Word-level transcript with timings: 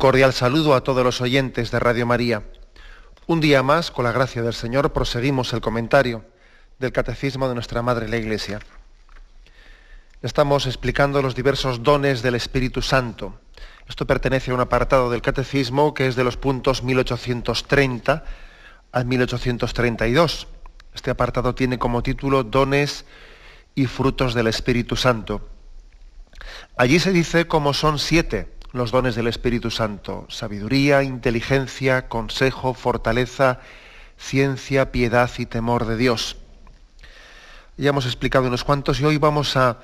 Cordial 0.00 0.32
saludo 0.32 0.74
a 0.74 0.82
todos 0.82 1.04
los 1.04 1.20
oyentes 1.20 1.70
de 1.70 1.78
Radio 1.78 2.06
María. 2.06 2.42
Un 3.26 3.38
día 3.38 3.62
más, 3.62 3.90
con 3.90 4.06
la 4.06 4.12
gracia 4.12 4.40
del 4.40 4.54
Señor, 4.54 4.94
proseguimos 4.94 5.52
el 5.52 5.60
comentario 5.60 6.24
del 6.78 6.90
Catecismo 6.90 7.46
de 7.50 7.54
nuestra 7.54 7.82
Madre 7.82 8.08
la 8.08 8.16
Iglesia. 8.16 8.60
Estamos 10.22 10.64
explicando 10.64 11.20
los 11.20 11.34
diversos 11.34 11.82
dones 11.82 12.22
del 12.22 12.34
Espíritu 12.34 12.80
Santo. 12.80 13.38
Esto 13.86 14.06
pertenece 14.06 14.52
a 14.52 14.54
un 14.54 14.60
apartado 14.60 15.10
del 15.10 15.20
Catecismo 15.20 15.92
que 15.92 16.06
es 16.06 16.16
de 16.16 16.24
los 16.24 16.38
puntos 16.38 16.82
1830 16.82 18.24
al 18.92 19.04
1832. 19.04 20.48
Este 20.94 21.10
apartado 21.10 21.54
tiene 21.54 21.78
como 21.78 22.02
título 22.02 22.42
Dones 22.42 23.04
y 23.74 23.84
frutos 23.84 24.32
del 24.32 24.46
Espíritu 24.46 24.96
Santo. 24.96 25.46
Allí 26.78 26.98
se 26.98 27.12
dice 27.12 27.46
cómo 27.46 27.74
son 27.74 27.98
siete 27.98 28.59
los 28.72 28.90
dones 28.90 29.14
del 29.16 29.26
Espíritu 29.26 29.70
Santo, 29.70 30.26
sabiduría, 30.28 31.02
inteligencia, 31.02 32.08
consejo, 32.08 32.74
fortaleza, 32.74 33.60
ciencia, 34.16 34.92
piedad 34.92 35.30
y 35.38 35.46
temor 35.46 35.86
de 35.86 35.96
Dios. 35.96 36.36
Ya 37.76 37.90
hemos 37.90 38.06
explicado 38.06 38.46
unos 38.46 38.64
cuantos 38.64 39.00
y 39.00 39.04
hoy 39.04 39.16
vamos 39.16 39.56
a 39.56 39.78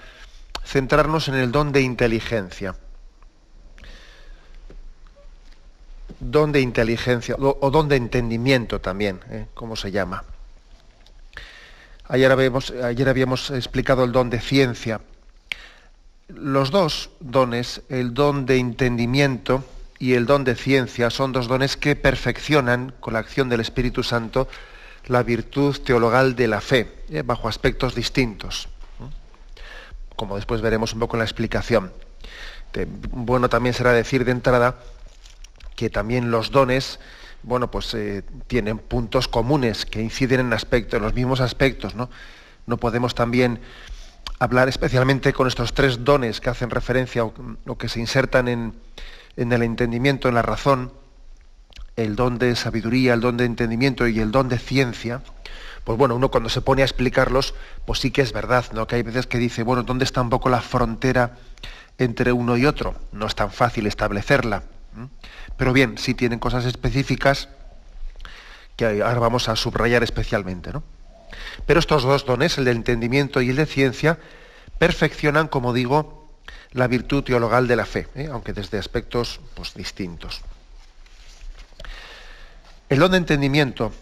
centrarnos 0.65 1.28
en 1.28 1.34
el 1.34 1.51
don 1.51 1.73
de 1.73 1.81
inteligencia. 1.81 2.77
Don 6.21 6.53
de 6.53 6.61
inteligencia 6.61 7.34
o, 7.39 7.71
don 7.71 7.89
de 7.89 7.97
entendimiento 7.97 8.81
también, 8.81 9.21
¿eh? 9.31 9.47
¿cómo 9.55 9.77
se 9.77 9.91
llama? 9.91 10.25
Ayer 12.09 12.31
habíamos 12.31 13.50
explicado 13.50 14.05
el 14.05 14.12
don 14.12 14.31
de 14.31 14.41
ciencia 14.41 15.00
los 16.28 16.70
dos 16.70 17.10
dones, 17.20 17.82
el 17.88 18.14
don 18.14 18.46
de 18.46 18.58
entendimiento 18.58 19.64
y 19.98 20.14
el 20.14 20.27
don 20.27 20.44
de 20.44 20.55
ciencia, 20.55 21.10
son 21.10 21.32
dos 21.32 21.48
dones 21.48 21.77
que 21.77 21.96
perfeccionan 21.96 22.92
con 23.00 23.14
la 23.14 23.20
acción 23.20 23.48
del 23.48 23.60
Espíritu 23.60 24.02
Santo 24.02 24.48
la 25.06 25.22
virtud 25.22 25.78
teologal 25.80 26.34
de 26.34 26.48
la 26.48 26.60
fe, 26.60 26.92
eh, 27.10 27.22
bajo 27.22 27.48
aspectos 27.48 27.94
distintos, 27.94 28.69
como 30.16 30.36
después 30.36 30.60
veremos 30.60 30.94
un 30.94 31.00
poco 31.00 31.16
en 31.16 31.20
la 31.20 31.25
explicación. 31.25 31.92
bueno 33.10 33.48
también 33.48 33.75
será 33.75 33.92
decir 33.92 34.25
de 34.25 34.32
entrada 34.32 34.76
que 35.76 35.91
también 35.91 36.31
los 36.31 36.50
dones, 36.50 36.98
bueno, 37.42 37.70
pues 37.70 37.94
eh, 37.94 38.25
tienen 38.48 38.78
puntos 38.78 39.28
comunes 39.28 39.86
que 39.86 40.03
inciden 40.03 40.41
en 40.41 40.53
aspectos, 40.53 40.97
en 40.97 41.04
los 41.04 41.15
mismos 41.15 41.41
aspectos, 41.41 41.94
¿no? 41.94 42.10
No 42.66 42.78
podemos 42.78 43.15
también 43.15 43.60
hablar 44.38 44.69
especialmente 44.69 45.32
con 45.32 45.47
estos 45.47 45.72
tres 45.72 46.04
dones 46.04 46.41
que 46.41 46.50
hacen 46.50 46.70
referencia 46.70 47.25
o, 47.25 47.78
que 47.78 47.88
se 47.88 48.00
insertan 48.00 48.48
en, 48.48 48.75
el 49.37 49.62
entendimiento, 49.62 50.28
en 50.28 50.34
la 50.34 50.42
razón, 50.42 50.92
el 51.97 52.16
don 52.16 52.38
de 52.38 52.54
sabiduría, 52.56 53.15
el 53.15 53.20
don 53.20 53.36
de 53.36 53.44
entendimiento 53.44 54.06
y 54.06 54.20
el 54.20 54.31
don 54.31 54.48
de 54.48 54.59
ciencia, 54.59 55.22
pues 55.84 55.98
bueno, 55.98 56.16
uno 56.16 56.31
cuando 56.31 56.48
se 56.48 56.60
pone 56.60 56.82
a 56.82 56.84
explicarlos, 56.84 57.54
pues 57.86 58.00
sí 58.00 58.10
que 58.10 58.20
es 58.20 58.32
verdad, 58.32 58.65
¿no? 58.72 58.86
Que 58.86 58.97
hay 58.97 59.03
veces 59.03 59.26
que 59.26 59.38
dice, 59.38 59.62
bueno, 59.62 59.82
¿dónde 59.82 60.04
está 60.04 60.20
un 60.20 60.31
poco 60.31 60.48
la 60.48 60.60
frontera 60.60 61.38
entre 61.97 62.32
uno 62.32 62.56
y 62.56 62.66
otro? 62.66 62.97
No 63.12 63.26
es 63.26 63.34
tan 63.34 63.50
fácil 63.53 63.86
establecerla. 63.86 64.65
Pero 65.56 65.72
bien, 65.72 65.97
sí 65.97 66.15
tienen 66.15 66.38
cosas 66.38 66.65
específicas 66.65 67.48
que 68.76 69.03
ahora 69.03 69.19
vamos 69.20 69.48
a 69.48 69.56
subrayar 69.56 70.03
especialmente, 70.03 70.72
¿no? 70.72 70.82
Pero 71.66 71.81
estos 71.81 72.03
dos 72.03 72.25
dones, 72.26 72.59
el 72.59 72.64
de 72.64 72.72
entendimiento 72.72 73.41
y 73.41 73.50
el 73.50 73.56
de 73.56 73.66
ciencia, 73.66 74.19
perfeccionan, 74.78 75.48
como 75.48 75.72
digo, 75.72 76.28
la 76.72 76.87
virtud 76.87 77.25
teologal 77.25 77.66
de 77.66 77.76
la 77.76 77.87
fe, 77.87 78.09
¿eh? 78.14 78.28
aunque 78.31 78.53
desde 78.53 78.78
aspectos 78.78 79.41
pues, 79.54 79.75
distintos. 79.75 80.42
El 82.88 82.98
don 82.98 83.10
de 83.10 83.19
entendimiento 83.19 83.92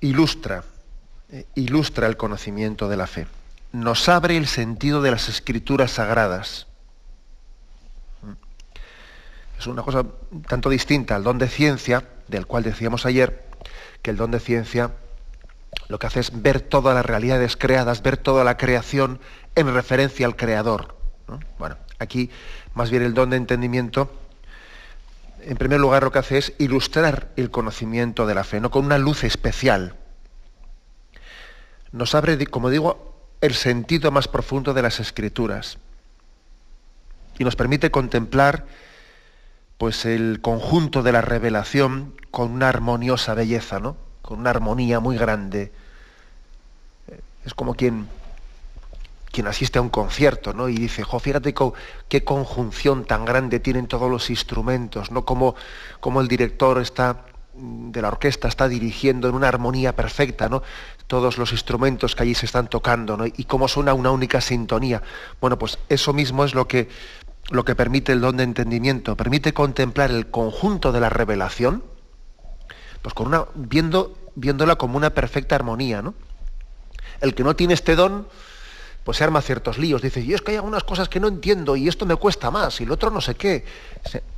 ilustra, 0.00 0.64
eh, 1.30 1.46
ilustra 1.54 2.06
el 2.06 2.16
conocimiento 2.16 2.88
de 2.88 2.96
la 2.96 3.06
fe. 3.06 3.26
Nos 3.72 4.08
abre 4.08 4.36
el 4.36 4.46
sentido 4.46 5.02
de 5.02 5.10
las 5.10 5.28
escrituras 5.28 5.92
sagradas. 5.92 6.66
Es 9.58 9.66
una 9.66 9.82
cosa 9.82 10.04
tanto 10.46 10.68
distinta 10.68 11.16
al 11.16 11.24
don 11.24 11.38
de 11.38 11.48
ciencia, 11.48 12.04
del 12.28 12.46
cual 12.46 12.64
decíamos 12.64 13.06
ayer, 13.06 13.48
que 14.02 14.10
el 14.10 14.16
don 14.16 14.30
de 14.30 14.40
ciencia 14.40 14.92
lo 15.88 15.98
que 15.98 16.06
hace 16.06 16.20
es 16.20 16.42
ver 16.42 16.60
todas 16.60 16.94
las 16.94 17.06
realidades 17.06 17.56
creadas, 17.56 18.02
ver 18.02 18.16
toda 18.16 18.44
la 18.44 18.56
creación 18.56 19.20
en 19.54 19.72
referencia 19.72 20.26
al 20.26 20.36
Creador. 20.36 20.96
Bueno, 21.58 21.76
aquí 21.98 22.30
más 22.74 22.90
bien 22.90 23.02
el 23.02 23.14
don 23.14 23.30
de 23.30 23.36
entendimiento, 23.36 24.10
en 25.42 25.56
primer 25.56 25.80
lugar 25.80 26.02
lo 26.02 26.12
que 26.12 26.18
hace 26.18 26.38
es 26.38 26.52
ilustrar 26.58 27.30
el 27.36 27.50
conocimiento 27.50 28.26
de 28.26 28.34
la 28.34 28.44
fe, 28.44 28.60
¿no? 28.60 28.70
con 28.70 28.84
una 28.84 28.98
luz 28.98 29.24
especial. 29.24 29.96
Nos 31.92 32.14
abre, 32.14 32.44
como 32.46 32.70
digo, 32.70 33.14
el 33.40 33.54
sentido 33.54 34.10
más 34.10 34.26
profundo 34.26 34.74
de 34.74 34.82
las 34.82 35.00
escrituras 35.00 35.78
y 37.38 37.44
nos 37.44 37.56
permite 37.56 37.90
contemplar 37.90 38.66
pues 39.78 40.04
el 40.04 40.40
conjunto 40.40 41.02
de 41.02 41.12
la 41.12 41.20
revelación 41.20 42.14
con 42.30 42.52
una 42.52 42.68
armoniosa 42.68 43.34
belleza, 43.34 43.80
¿no? 43.80 43.96
Con 44.24 44.40
una 44.40 44.50
armonía 44.50 45.00
muy 45.00 45.18
grande. 45.18 45.70
Es 47.44 47.52
como 47.52 47.74
quien, 47.74 48.08
quien 49.30 49.46
asiste 49.46 49.78
a 49.78 49.82
un 49.82 49.90
concierto, 49.90 50.54
¿no? 50.54 50.68
Y 50.68 50.76
dice, 50.76 51.02
jo, 51.02 51.18
fíjate 51.18 51.54
qué 52.08 52.24
conjunción 52.24 53.04
tan 53.04 53.26
grande 53.26 53.60
tienen 53.60 53.86
todos 53.86 54.10
los 54.10 54.30
instrumentos, 54.30 55.10
¿no? 55.10 55.26
Como, 55.26 55.54
como 56.00 56.22
el 56.22 56.28
director 56.28 56.80
está 56.80 57.26
de 57.56 58.02
la 58.02 58.08
orquesta 58.08 58.48
está 58.48 58.66
dirigiendo 58.66 59.28
en 59.28 59.34
una 59.34 59.46
armonía 59.46 59.94
perfecta, 59.94 60.48
¿no? 60.48 60.62
Todos 61.06 61.36
los 61.36 61.52
instrumentos 61.52 62.16
que 62.16 62.22
allí 62.22 62.34
se 62.34 62.46
están 62.46 62.68
tocando, 62.68 63.16
¿no? 63.16 63.26
Y 63.26 63.44
cómo 63.44 63.68
suena 63.68 63.92
una 63.92 64.10
única 64.10 64.40
sintonía. 64.40 65.02
Bueno, 65.40 65.58
pues 65.58 65.78
eso 65.90 66.14
mismo 66.14 66.44
es 66.44 66.54
lo 66.54 66.66
que, 66.66 66.88
lo 67.50 67.64
que 67.64 67.74
permite 67.74 68.12
el 68.12 68.22
don 68.22 68.38
de 68.38 68.44
entendimiento, 68.44 69.16
permite 69.16 69.52
contemplar 69.52 70.10
el 70.10 70.30
conjunto 70.30 70.92
de 70.92 71.00
la 71.00 71.10
revelación, 71.10 71.84
pues 73.04 73.12
con 73.12 73.26
una, 73.26 73.44
viendo, 73.54 74.16
viéndola 74.34 74.76
como 74.76 74.96
una 74.96 75.10
perfecta 75.10 75.54
armonía, 75.54 76.00
¿no? 76.00 76.14
El 77.20 77.34
que 77.34 77.44
no 77.44 77.54
tiene 77.54 77.74
este 77.74 77.96
don, 77.96 78.26
pues 79.04 79.18
se 79.18 79.24
arma 79.24 79.42
ciertos 79.42 79.76
líos. 79.76 80.00
Dice, 80.00 80.22
y 80.22 80.32
es 80.32 80.40
que 80.40 80.52
hay 80.52 80.56
algunas 80.56 80.84
cosas 80.84 81.10
que 81.10 81.20
no 81.20 81.28
entiendo 81.28 81.76
y 81.76 81.86
esto 81.86 82.06
me 82.06 82.16
cuesta 82.16 82.50
más 82.50 82.80
y 82.80 82.84
el 82.84 82.90
otro 82.90 83.10
no 83.10 83.20
sé 83.20 83.34
qué. 83.34 83.66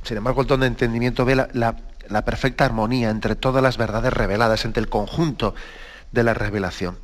Sin 0.03 0.17
embargo, 0.17 0.41
el 0.41 0.47
don 0.47 0.59
de 0.59 0.67
entendimiento 0.67 1.23
ve 1.23 1.35
la, 1.35 2.25
perfecta 2.25 2.65
armonía 2.65 3.09
entre 3.09 3.37
todas 3.37 3.63
las 3.63 3.77
verdades 3.77 4.11
reveladas, 4.11 4.65
entre 4.65 4.81
el 4.81 4.89
conjunto 4.89 5.55
de 6.11 6.23
la 6.25 6.33
revelación. 6.33 6.97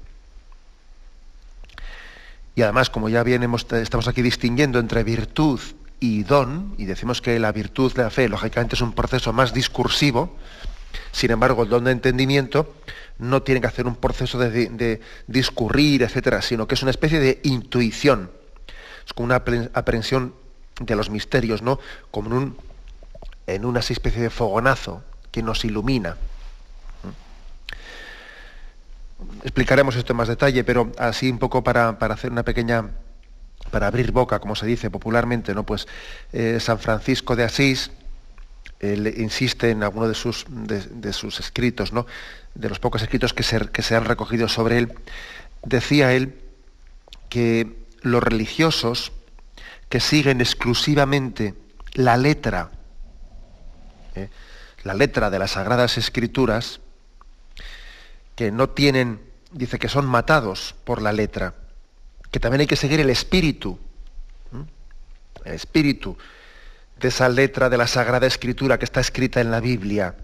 Y 2.55 2.61
además, 2.63 2.89
como 2.89 3.07
ya 3.07 3.23
bien 3.23 3.49
estamos 3.71 4.09
aquí 4.09 4.21
distinguiendo 4.21 4.79
entre 4.79 5.05
virtud 5.05 5.61
y 6.01 6.23
don, 6.23 6.75
y 6.77 6.83
decimos 6.83 7.21
que 7.21 7.39
la 7.39 7.53
virtud 7.53 7.93
la 7.95 8.09
fe, 8.09 8.27
lógicamente, 8.27 8.75
es 8.75 8.81
un 8.81 8.91
proceso 8.91 9.31
más 9.31 9.53
discursivo, 9.53 10.35
sin 11.11 11.31
embargo, 11.31 11.63
el 11.63 11.69
don 11.69 11.83
de 11.85 11.91
entendimiento 11.91 12.73
no 13.19 13.43
tiene 13.43 13.61
que 13.61 13.67
hacer 13.67 13.87
un 13.87 13.95
proceso 13.95 14.37
de, 14.37 15.01
discurrir, 15.27 16.03
etcétera, 16.03 16.41
sino 16.41 16.67
que 16.67 16.75
es 16.75 16.81
una 16.81 16.91
especie 16.91 17.19
de 17.19 17.39
intuición. 17.43 18.31
Es 19.05 19.13
como 19.13 19.25
una 19.25 19.35
aprehensión 19.73 20.33
de 20.79 20.95
los 20.95 21.09
misterios, 21.09 21.61
¿no? 21.61 21.79
Como 22.11 22.29
en, 22.29 22.33
un, 22.33 22.57
en 23.47 23.65
una 23.65 23.79
especie 23.79 24.21
de 24.21 24.29
fogonazo 24.29 25.03
que 25.31 25.43
nos 25.43 25.65
ilumina. 25.65 26.17
Explicaremos 29.43 29.95
esto 29.95 30.13
en 30.13 30.17
más 30.17 30.27
detalle, 30.27 30.63
pero 30.63 30.91
así 30.97 31.29
un 31.29 31.39
poco 31.39 31.63
para, 31.63 31.89
hacer 31.89 32.31
una 32.31 32.43
pequeña 32.43 32.89
para 33.71 33.87
abrir 33.87 34.11
boca, 34.11 34.39
como 34.39 34.55
se 34.55 34.65
dice 34.65 34.89
popularmente, 34.89 35.53
¿no? 35.53 35.63
Pues 35.63 35.87
eh, 36.31 36.59
San 36.59 36.79
Francisco 36.79 37.35
de 37.35 37.43
Asís, 37.43 37.91
él 38.83 39.13
insiste 39.17 39.69
en 39.69 39.81
alguno 39.81 40.09
de 40.09 40.13
sus, 40.13 40.45
de, 40.49 41.13
sus 41.13 41.39
escritos, 41.39 41.93
¿no? 41.93 42.05
de 42.53 42.67
los 42.67 42.79
pocos 42.79 43.01
escritos 43.01 43.33
que 43.33 43.43
se, 43.43 43.69
que 43.69 43.81
se 43.81 43.95
han 43.95 44.03
recogido 44.03 44.49
sobre 44.49 44.77
él, 44.77 44.93
decía 45.63 46.11
él 46.13 46.35
que 47.29 47.77
los 48.01 48.21
religiosos 48.21 49.13
que 49.87 50.01
siguen 50.01 50.41
exclusivamente 50.41 51.53
la 51.93 52.17
letra, 52.17 52.71
¿eh? 54.15 54.29
la 54.83 54.93
letra 54.93 55.29
de 55.29 55.39
las 55.39 55.51
Sagradas 55.51 55.97
Escrituras, 55.97 56.81
que 58.35 58.51
no 58.51 58.69
tienen, 58.69 59.21
dice 59.51 59.79
que 59.79 59.87
son 59.87 60.05
matados 60.05 60.75
por 60.83 61.01
la 61.01 61.13
letra, 61.13 61.53
que 62.31 62.39
también 62.39 62.61
hay 62.61 62.67
que 62.67 62.75
seguir 62.75 62.99
el 62.99 63.09
espíritu, 63.09 63.79
el 65.45 65.53
espíritu 65.53 66.17
de 67.03 67.09
esa 67.09 67.27
letra 67.27 67.69
de 67.69 67.77
la 67.77 67.85
Sagrada 67.85 68.25
Escritura 68.25 68.79
que 68.79 68.85
está 68.85 69.01
escrita 69.01 69.41
en 69.41 69.51
la 69.51 69.59
Biblia. 69.59 70.15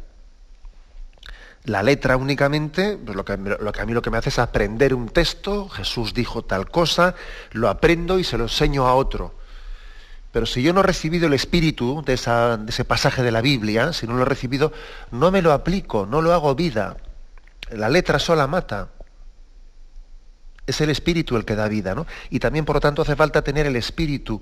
La 1.66 1.84
letra 1.84 2.16
únicamente, 2.16 2.98
pues 2.98 3.18
lo, 3.18 3.26
que, 3.26 3.34
a 3.34 3.86
mí 3.86 3.94
lo 3.94 4.02
que 4.02 4.10
me 4.10 4.18
hace 4.18 4.30
es 4.30 4.40
aprender 4.40 4.94
un 4.94 5.10
texto, 5.10 5.68
Jesús 5.68 6.14
dijo 6.14 6.42
tal 6.46 6.72
cosa, 6.72 7.16
lo 7.52 7.68
aprendo 7.68 8.18
y 8.18 8.24
se 8.24 8.38
lo 8.38 8.46
enseño 8.46 8.88
a 8.88 8.96
otro. 8.96 9.36
Pero 10.32 10.46
si 10.46 10.64
yo 10.64 10.72
no 10.72 10.80
he 10.80 10.84
recibido 10.84 11.28
el 11.28 11.34
espíritu 11.34 12.02
de, 12.06 12.16
de, 12.16 12.70
ese 12.70 12.86
pasaje 12.86 13.24
de 13.24 13.32
la 13.32 13.42
Biblia, 13.42 13.92
si 13.92 14.08
no 14.08 14.14
lo 14.14 14.22
he 14.22 14.26
recibido, 14.26 14.72
no 15.12 15.32
me 15.32 15.42
lo 15.42 15.52
aplico, 15.52 16.06
no 16.06 16.22
lo 16.22 16.34
hago 16.34 16.56
vida. 16.56 16.96
La 17.72 17.90
letra 17.90 18.20
sola 18.20 18.48
mata. 18.48 18.88
Es 20.66 20.80
el 20.80 20.92
espíritu 20.92 21.36
el 21.36 21.44
que 21.44 21.56
da 21.56 21.68
vida, 21.68 21.94
¿no? 21.94 22.08
Y 22.30 22.40
también, 22.40 22.64
por 22.64 22.78
lo 22.78 22.80
tanto, 22.80 23.02
hace 23.02 23.18
falta 23.18 23.42
tener 23.42 23.66
el 23.66 23.76
espíritu 23.76 24.42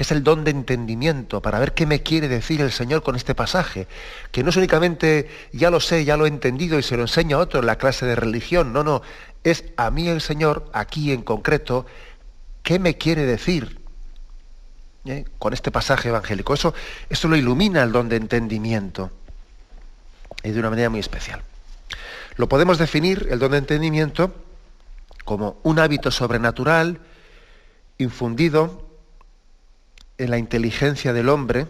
que 0.00 0.04
es 0.04 0.12
el 0.12 0.24
don 0.24 0.44
de 0.44 0.50
entendimiento, 0.50 1.42
para 1.42 1.58
ver 1.58 1.74
qué 1.74 1.84
me 1.84 2.02
quiere 2.02 2.26
decir 2.26 2.62
el 2.62 2.72
Señor 2.72 3.02
con 3.02 3.16
este 3.16 3.34
pasaje, 3.34 3.86
que 4.32 4.42
no 4.42 4.48
es 4.48 4.56
únicamente 4.56 5.28
ya 5.52 5.68
lo 5.68 5.78
sé, 5.78 6.06
ya 6.06 6.16
lo 6.16 6.24
he 6.24 6.28
entendido 6.28 6.78
y 6.78 6.82
se 6.82 6.96
lo 6.96 7.02
enseño 7.02 7.36
a 7.36 7.40
otro 7.40 7.60
en 7.60 7.66
la 7.66 7.76
clase 7.76 8.06
de 8.06 8.16
religión, 8.16 8.72
no, 8.72 8.82
no, 8.82 9.02
es 9.44 9.62
a 9.76 9.90
mí 9.90 10.08
el 10.08 10.22
Señor, 10.22 10.70
aquí 10.72 11.12
en 11.12 11.20
concreto, 11.20 11.84
qué 12.62 12.78
me 12.78 12.96
quiere 12.96 13.26
decir 13.26 13.78
¿eh? 15.04 15.26
con 15.38 15.52
este 15.52 15.70
pasaje 15.70 16.08
evangélico. 16.08 16.54
Eso, 16.54 16.72
eso 17.10 17.28
lo 17.28 17.36
ilumina 17.36 17.82
el 17.82 17.92
don 17.92 18.08
de 18.08 18.16
entendimiento 18.16 19.10
y 20.42 20.48
de 20.48 20.58
una 20.60 20.70
manera 20.70 20.88
muy 20.88 21.00
especial. 21.00 21.42
Lo 22.36 22.48
podemos 22.48 22.78
definir, 22.78 23.28
el 23.30 23.38
don 23.38 23.52
de 23.52 23.58
entendimiento, 23.58 24.34
como 25.26 25.58
un 25.62 25.78
hábito 25.78 26.10
sobrenatural 26.10 27.00
infundido 27.98 28.88
en 30.20 30.30
la 30.30 30.38
inteligencia 30.38 31.12
del 31.12 31.28
hombre, 31.28 31.66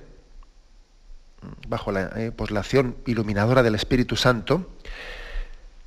bajo 1.68 1.92
la, 1.92 2.10
eh, 2.16 2.32
pues 2.34 2.50
la 2.50 2.60
acción 2.60 2.96
iluminadora 3.06 3.62
del 3.62 3.76
Espíritu 3.76 4.16
Santo, 4.16 4.68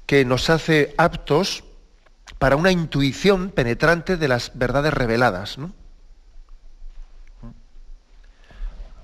que 0.05 0.25
nos 0.25 0.49
hace 0.49 0.93
aptos 0.97 1.63
para 2.39 2.55
una 2.55 2.71
intuición 2.71 3.49
penetrante 3.49 4.17
de 4.17 4.27
las 4.27 4.51
verdades 4.55 4.93
reveladas. 4.93 5.57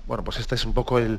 Bueno, 0.06 0.24
pues 0.24 0.38
esta 0.38 0.54
es 0.54 0.64
un 0.64 0.72
poco 0.72 0.98
la 0.98 1.18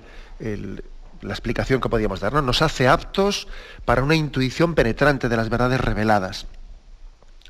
explicación 1.29 1.79
que 1.79 1.89
podíamos 1.89 2.19
dar. 2.19 2.33
¿no? 2.33 2.41
Nos 2.41 2.61
hace 2.61 2.87
aptos 2.87 3.47
para 3.85 4.03
una 4.03 4.15
intuición 4.15 4.75
penetrante 4.75 5.29
de 5.29 5.37
las 5.37 5.49
verdades 5.49 5.79
reveladas 5.79 6.47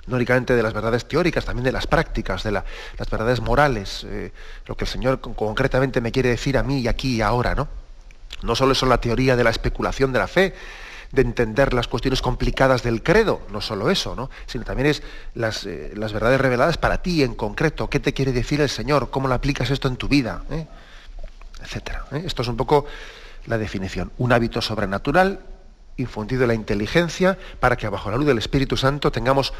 no 0.07 0.15
únicamente 0.15 0.55
de 0.55 0.63
las 0.63 0.73
verdades 0.73 1.07
teóricas, 1.07 1.45
también 1.45 1.63
de 1.63 1.71
las 1.71 1.87
prácticas, 1.87 2.43
de 2.43 2.51
las 2.51 2.63
verdades 3.09 3.41
morales, 3.41 4.05
eh, 4.07 4.31
lo 4.65 4.75
que 4.75 4.85
el 4.85 4.89
Señor 4.89 5.21
concretamente 5.21 6.01
me 6.01 6.11
quiere 6.11 6.29
decir 6.29 6.57
a 6.57 6.63
mí 6.63 6.79
y 6.79 6.87
aquí 6.87 7.17
y 7.17 7.21
ahora, 7.21 7.55
¿no? 7.55 7.67
No 8.41 8.55
solo 8.55 8.71
es 8.71 8.81
la 8.81 8.99
teoría 8.99 9.35
de 9.35 9.43
la 9.43 9.51
especulación 9.51 10.11
de 10.11 10.19
la 10.19 10.27
fe, 10.27 10.55
de 11.11 11.21
entender 11.21 11.73
las 11.73 11.87
cuestiones 11.87 12.21
complicadas 12.21 12.83
del 12.83 13.03
credo, 13.03 13.41
no 13.51 13.61
solo 13.61 13.89
eso, 13.89 14.15
¿no? 14.15 14.29
sino 14.45 14.63
también 14.63 14.87
es 14.87 15.03
las, 15.35 15.65
eh, 15.65 15.91
verdades 15.95 16.39
reveladas 16.39 16.77
para 16.77 17.01
ti 17.01 17.21
en 17.21 17.35
concreto, 17.35 17.89
qué 17.89 17.99
te 17.99 18.13
quiere 18.13 18.31
decir 18.31 18.61
el 18.61 18.69
Señor, 18.69 19.09
cómo 19.09 19.27
lo 19.27 19.33
aplicas 19.33 19.69
esto 19.69 19.87
en 19.87 19.97
tu 19.97 20.07
vida, 20.07 20.43
¿eh? 20.49 20.67
etcétera. 21.61 22.05
Esto 22.11 22.41
es 22.41 22.47
un 22.47 22.57
poco 22.57 22.85
la 23.45 23.57
definición. 23.57 24.11
Un 24.17 24.31
hábito 24.31 24.61
sobrenatural 24.61 25.41
infundido 25.97 26.43
en 26.43 26.47
la 26.47 26.53
inteligencia 26.53 27.37
para 27.59 27.75
que 27.75 27.87
bajo 27.89 28.09
la 28.09 28.17
luz 28.17 28.25
del 28.25 28.37
Espíritu 28.37 28.77
Santo 28.77 29.11
tengamos 29.11 29.53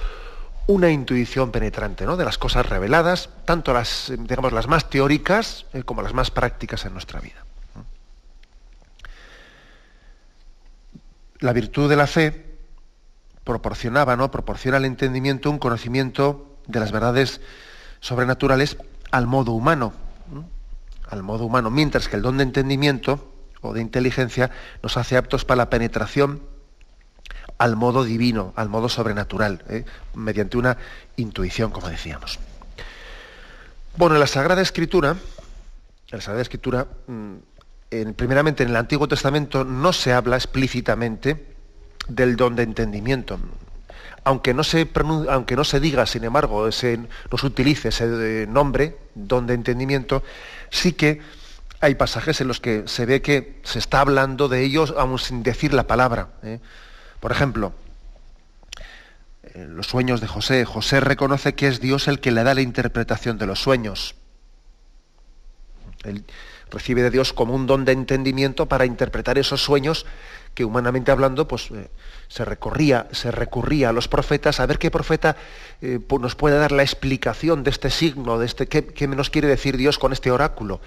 una 0.68 0.90
intuición 0.90 1.52
penetrante 1.52 2.06
¿no? 2.06 2.18
de 2.18 2.26
las 2.26 2.38
cosas 2.38 2.66
reveladas, 2.66 3.30
tanto 3.46 3.74
las, 3.74 4.12
digamos, 4.18 4.54
las 4.54 4.68
más 4.68 4.90
teóricas 4.90 5.66
eh, 5.74 5.84
como 5.84 6.02
las 6.02 6.14
más 6.14 6.32
prácticas 6.32 6.86
en 6.86 6.94
nuestra 6.94 7.20
vida. 7.20 7.46
La 11.40 11.54
virtud 11.54 11.90
de 11.90 11.96
la 11.96 12.06
fe 12.06 12.58
proporcionaba, 13.44 14.16
¿no? 14.16 14.30
proporciona 14.30 14.78
al 14.78 14.86
entendimiento 14.86 15.50
un 15.50 15.58
conocimiento 15.58 16.58
de 16.68 16.80
las 16.80 16.92
verdades 16.92 17.42
sobrenaturales 18.00 18.78
al 19.10 19.28
modo 19.28 19.52
humano, 19.52 19.94
al 21.10 21.24
modo 21.24 21.46
humano, 21.46 21.72
mientras 21.72 22.08
que 22.08 22.16
el 22.16 22.22
don 22.22 22.38
de 22.38 22.44
entendimiento 22.44 23.34
o 23.62 23.74
de 23.74 23.82
inteligencia 23.82 24.52
nos 24.84 24.98
hace 24.98 25.18
aptos 25.18 25.44
para 25.44 25.58
la 25.58 25.70
penetración 25.70 26.42
al 27.62 27.76
modo 27.76 28.04
divino, 28.04 28.54
al 28.56 28.70
modo 28.70 28.90
sobrenatural, 28.90 29.64
¿eh? 29.70 29.86
mediante 30.16 30.58
una 30.58 30.78
intuición, 31.18 31.70
como 31.70 31.90
decíamos. 31.90 32.40
Bueno, 33.96 34.16
en 34.16 34.20
la 34.20 34.26
Sagrada 34.26 34.64
Escritura, 34.64 35.12
en 35.12 35.18
la 36.10 36.22
Sagrada 36.22 36.42
Escritura, 36.42 36.88
mm, 37.06 37.36
primeramente 38.16 38.64
en 38.64 38.70
el 38.70 38.76
Antiguo 38.78 39.08
Testamento 39.08 39.64
no 39.64 39.94
se 39.94 40.12
habla 40.12 40.38
explícitamente 40.38 41.54
del 42.08 42.36
don 42.36 42.56
de 42.56 42.64
entendimiento. 42.64 43.38
Aunque 44.24 44.56
no 44.56 44.64
se, 44.64 44.90
aunque 45.30 45.56
no 45.56 45.64
se 45.64 45.80
diga, 45.80 46.08
sin 46.08 46.24
embargo, 46.24 46.68
ese, 46.68 46.98
no 46.98 47.38
se 47.38 47.46
utilice 47.46 47.90
ese 47.90 48.06
eh, 48.06 48.48
nombre, 48.48 48.98
don 49.14 49.46
de 49.46 49.54
entendimiento, 49.54 50.24
sí 50.72 50.94
que 50.94 51.22
hay 51.80 51.94
pasajes 51.94 52.42
en 52.42 52.48
los 52.48 52.60
que 52.60 52.86
se 52.88 53.06
ve 53.06 53.22
que 53.22 53.62
se 53.64 53.78
está 53.78 54.00
hablando 54.00 54.48
de 54.48 54.64
ellos 54.64 54.96
aún 54.98 55.20
sin 55.20 55.44
decir 55.44 55.76
la 55.76 55.86
palabra. 55.86 56.30
¿eh? 56.42 56.60
Por 57.22 57.32
ejemplo, 57.32 57.72
los 59.54 59.88
sueños 59.88 60.20
de 60.20 60.28
José, 60.28 60.66
José 60.66 61.00
reconoce 61.00 61.56
que 61.56 61.68
es 61.68 61.80
Dios 61.80 62.08
el 62.08 62.20
que 62.20 62.32
le 62.32 62.44
da 62.44 62.54
la 62.54 62.62
interpretación 62.62 63.38
de 63.38 63.46
los 63.46 63.62
sueños. 63.62 64.16
Él 66.04 66.26
recibe 66.72 67.04
de 67.04 67.12
Dios 67.12 67.32
como 67.32 67.54
un 67.54 67.68
don 67.68 67.86
de 67.86 67.92
entendimiento 67.92 68.66
para 68.66 68.86
interpretar 68.86 69.38
esos 69.38 69.64
sueños 69.64 70.06
que 70.56 70.66
humanamente 70.66 71.12
hablando 71.12 71.48
pues, 71.48 71.70
eh, 71.72 71.90
se, 72.28 72.44
recorría, 72.44 73.08
se 73.12 73.30
recurría 73.30 73.90
a 73.90 73.94
los 73.94 74.08
profetas 74.08 74.60
a 74.60 74.66
ver 74.66 74.80
qué 74.80 74.90
profeta 74.90 75.38
eh, 75.82 76.00
nos 76.20 76.36
puede 76.36 76.58
dar 76.58 76.72
la 76.72 76.82
explicación 76.82 77.64
de 77.64 77.70
este 77.70 77.90
signo, 77.90 78.40
de 78.40 78.48
este, 78.48 78.68
qué, 78.68 78.86
qué 78.86 79.08
nos 79.08 79.30
quiere 79.30 79.48
decir 79.48 79.78
Dios 79.78 80.00
con 80.00 80.12
este 80.12 80.32
oráculo 80.32 80.82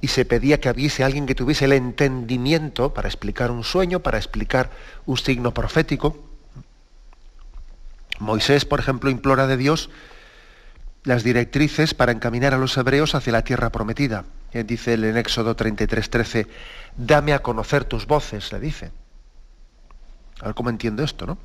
y 0.00 0.08
se 0.08 0.24
pedía 0.24 0.60
que 0.60 0.70
hubiese 0.70 1.04
alguien 1.04 1.26
que 1.26 1.34
tuviese 1.34 1.64
el 1.64 1.72
entendimiento 1.72 2.92
para 2.92 3.08
explicar 3.08 3.50
un 3.50 3.64
sueño, 3.64 4.00
para 4.00 4.18
explicar 4.18 4.70
un 5.06 5.16
signo 5.16 5.52
profético. 5.52 6.22
Moisés, 8.18 8.64
por 8.64 8.80
ejemplo, 8.80 9.10
implora 9.10 9.46
de 9.46 9.56
Dios 9.56 9.90
las 11.04 11.22
directrices 11.22 11.94
para 11.94 12.12
encaminar 12.12 12.54
a 12.54 12.58
los 12.58 12.76
hebreos 12.76 13.14
hacia 13.14 13.32
la 13.32 13.42
tierra 13.42 13.70
prometida. 13.70 14.24
Dice 14.52 14.94
él 14.94 15.04
en 15.04 15.16
Éxodo 15.16 15.54
33, 15.54 16.08
13, 16.08 16.46
dame 16.96 17.34
a 17.34 17.40
conocer 17.40 17.84
tus 17.84 18.06
voces, 18.06 18.50
le 18.52 18.60
dice. 18.60 18.90
A 20.40 20.46
ver 20.46 20.54
cómo 20.54 20.70
entiendo 20.70 21.02
esto, 21.02 21.26
¿no? 21.26 21.38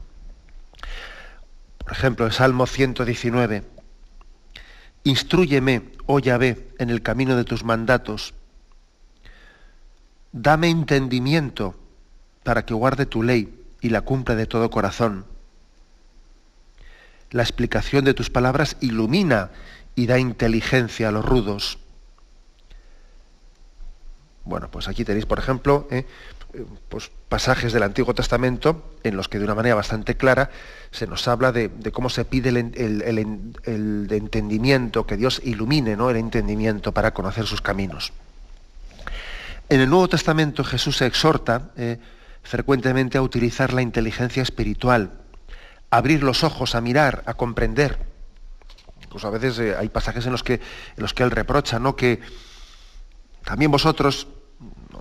Por 1.77 1.91
ejemplo, 1.91 2.25
el 2.25 2.31
Salmo 2.31 2.67
119, 2.67 3.63
instruyeme, 5.03 5.81
oh 6.05 6.19
Yahvé, 6.19 6.69
en 6.79 6.89
el 6.89 7.01
camino 7.01 7.35
de 7.35 7.43
tus 7.43 7.63
mandatos 7.63 8.33
Dame 10.31 10.69
entendimiento 10.69 11.75
para 12.43 12.65
que 12.65 12.73
guarde 12.73 13.05
tu 13.05 13.23
ley 13.23 13.61
y 13.81 13.89
la 13.89 14.01
cumpla 14.01 14.35
de 14.35 14.45
todo 14.45 14.69
corazón. 14.69 15.25
La 17.31 17.43
explicación 17.43 18.05
de 18.05 18.13
tus 18.13 18.29
palabras 18.29 18.77
ilumina 18.81 19.51
y 19.95 20.05
da 20.05 20.19
inteligencia 20.19 21.09
a 21.09 21.11
los 21.11 21.25
rudos. 21.25 21.79
Bueno, 24.43 24.71
pues 24.71 24.87
aquí 24.87 25.05
tenéis, 25.05 25.25
por 25.25 25.39
ejemplo, 25.39 25.87
eh, 25.91 26.05
pues 26.89 27.11
pasajes 27.29 27.73
del 27.73 27.83
Antiguo 27.83 28.13
Testamento 28.13 28.95
en 29.03 29.15
los 29.15 29.27
que 29.27 29.37
de 29.39 29.45
una 29.45 29.55
manera 29.55 29.75
bastante 29.75 30.17
clara 30.17 30.49
se 30.91 31.07
nos 31.07 31.27
habla 31.27 31.51
de, 31.51 31.69
cómo 31.93 32.09
se 32.09 32.25
pide 32.25 32.49
el, 32.49 33.17
entendimiento, 34.11 35.05
que 35.05 35.17
Dios 35.17 35.41
ilumine 35.43 35.95
¿no? 35.95 36.09
el 36.09 36.17
entendimiento 36.17 36.91
para 36.91 37.13
conocer 37.13 37.45
sus 37.45 37.61
caminos. 37.61 38.11
En 39.71 39.79
el 39.79 39.89
Nuevo 39.89 40.09
Testamento 40.09 40.65
Jesús 40.65 41.01
exhorta 41.01 41.71
eh, 41.77 41.97
frecuentemente 42.43 43.17
a 43.17 43.21
utilizar 43.21 43.71
la 43.71 43.81
inteligencia 43.81 44.43
espiritual, 44.43 45.13
abrir 45.89 46.23
los 46.23 46.43
ojos, 46.43 46.75
a 46.75 46.81
mirar, 46.81 47.23
a 47.25 47.35
comprender. 47.35 47.97
Incluso 49.01 49.27
a 49.27 49.31
veces 49.31 49.57
eh, 49.59 49.73
hay 49.73 49.87
pasajes 49.87 50.25
en 50.25 50.33
los, 50.33 50.43
que, 50.43 50.55
en 50.55 50.61
los 50.97 51.13
que 51.13 51.23
él 51.23 51.31
reprocha 51.31 51.79
¿no? 51.79 51.95
que 51.95 52.19
también 53.45 53.71
vosotros 53.71 54.27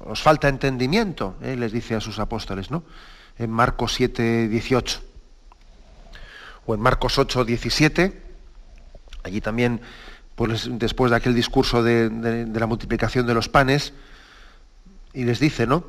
os 0.05 0.23
falta 0.23 0.49
entendimiento, 0.49 1.35
eh, 1.43 1.57
les 1.57 1.73
dice 1.73 1.97
a 1.97 2.01
sus 2.01 2.21
apóstoles, 2.21 2.71
¿no? 2.71 2.85
En 3.39 3.51
Marcos 3.51 3.95
7, 3.95 4.47
18. 4.47 5.01
O 6.67 6.75
en 6.77 6.81
Marcos 6.81 7.19
8, 7.19 7.45
17, 7.45 8.23
allí 9.25 9.41
también 9.41 9.81
pues 10.37 10.69
después 10.71 11.11
de 11.11 11.17
aquel 11.17 11.35
discurso 11.35 11.83
de 11.83 12.09
la 12.55 12.67
multiplicación 12.67 13.27
de 13.27 13.35
los 13.35 13.49
panes, 13.49 13.95
y 15.13 15.25
les 15.25 15.41
dice, 15.41 15.67
¿no? 15.67 15.85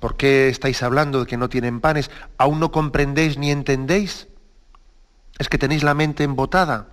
¿Por 0.00 0.16
qué 0.16 0.48
estáis 0.48 0.82
hablando 0.82 1.20
de 1.20 1.26
que 1.26 1.36
no 1.36 1.48
tienen 1.48 1.80
panes? 1.80 2.10
¿Aún 2.38 2.58
no 2.58 2.72
comprendéis 2.72 3.36
ni 3.36 3.50
entendéis? 3.50 4.28
¿Es 5.38 5.48
que 5.48 5.58
tenéis 5.58 5.82
la 5.82 5.94
mente 5.94 6.24
embotada? 6.24 6.88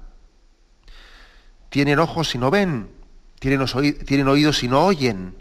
Tienen 1.70 2.00
ojos 2.00 2.36
y 2.36 2.38
no 2.38 2.52
ven, 2.52 2.90
tienen, 3.40 4.28
oídos 4.28 4.64
y 4.64 4.68
no 4.68 4.86
oyen. 4.86 5.36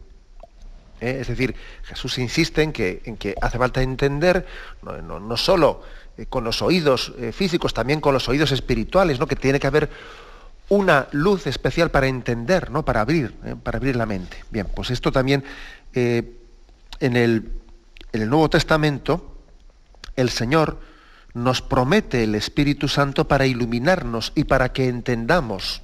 ¿Eh? 1.00 1.18
Es 1.20 1.28
decir, 1.28 1.56
Jesús 1.82 2.18
insiste 2.18 2.62
en 2.62 2.72
que, 2.72 3.02
en 3.04 3.16
que 3.16 3.34
hace 3.40 3.58
falta 3.58 3.82
entender, 3.82 4.46
no, 4.82 5.36
solo 5.36 5.82
eh, 6.16 6.26
con 6.26 6.44
los 6.44 6.62
oídos 6.62 7.14
eh, 7.18 7.32
físicos, 7.32 7.74
también 7.74 8.00
con 8.00 8.14
los 8.14 8.28
oídos 8.28 8.52
espirituales, 8.52 9.18
¿no? 9.18 9.26
que 9.26 9.36
tiene 9.36 9.58
que 9.58 9.66
haber 9.66 9.90
una 10.68 11.08
luz 11.12 11.46
especial 11.46 11.90
para 11.90 12.08
entender, 12.08 12.70
¿no? 12.70 12.84
para, 12.84 13.00
abrir, 13.00 13.32
para 13.62 13.78
abrir 13.78 13.96
la 13.96 14.06
mente. 14.06 14.44
Bien, 14.50 14.66
pues 14.74 14.90
esto 14.90 15.12
también 15.12 15.44
en 15.94 17.16
el, 17.16 17.52
en 18.12 18.22
el 18.22 18.28
Nuevo 18.28 18.50
Testamento, 18.50 19.38
el 20.16 20.30
Señor 20.30 20.80
nos 21.34 21.60
promete 21.60 22.24
el 22.24 22.34
Espíritu 22.34 22.88
Santo 22.88 23.28
para 23.28 23.46
iluminarnos 23.46 24.32
y 24.34 24.44
para 24.44 24.72
que 24.72 24.88
entendamos. 24.88 25.82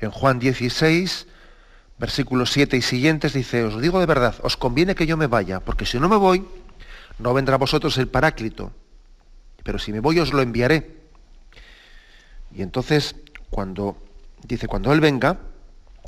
En 0.00 0.10
Juan 0.10 0.38
16, 0.38 1.26
versículos 1.98 2.52
7 2.52 2.76
y 2.76 2.82
siguientes 2.82 3.32
dice, 3.32 3.64
os 3.64 3.80
digo 3.80 3.98
de 3.98 4.06
verdad, 4.06 4.36
os 4.42 4.56
conviene 4.56 4.94
que 4.94 5.06
yo 5.06 5.16
me 5.16 5.26
vaya, 5.26 5.58
porque 5.58 5.86
si 5.86 5.98
no 5.98 6.08
me 6.08 6.16
voy, 6.16 6.46
no 7.18 7.34
vendrá 7.34 7.56
a 7.56 7.58
vosotros 7.58 7.98
el 7.98 8.06
Paráclito, 8.06 8.72
pero 9.64 9.80
si 9.80 9.92
me 9.92 9.98
voy 9.98 10.20
os 10.20 10.32
lo 10.32 10.40
enviaré. 10.40 10.97
Y 12.54 12.62
entonces, 12.62 13.16
cuando 13.50 13.96
dice, 14.42 14.68
cuando 14.68 14.92
Él 14.92 15.00
venga, 15.00 15.38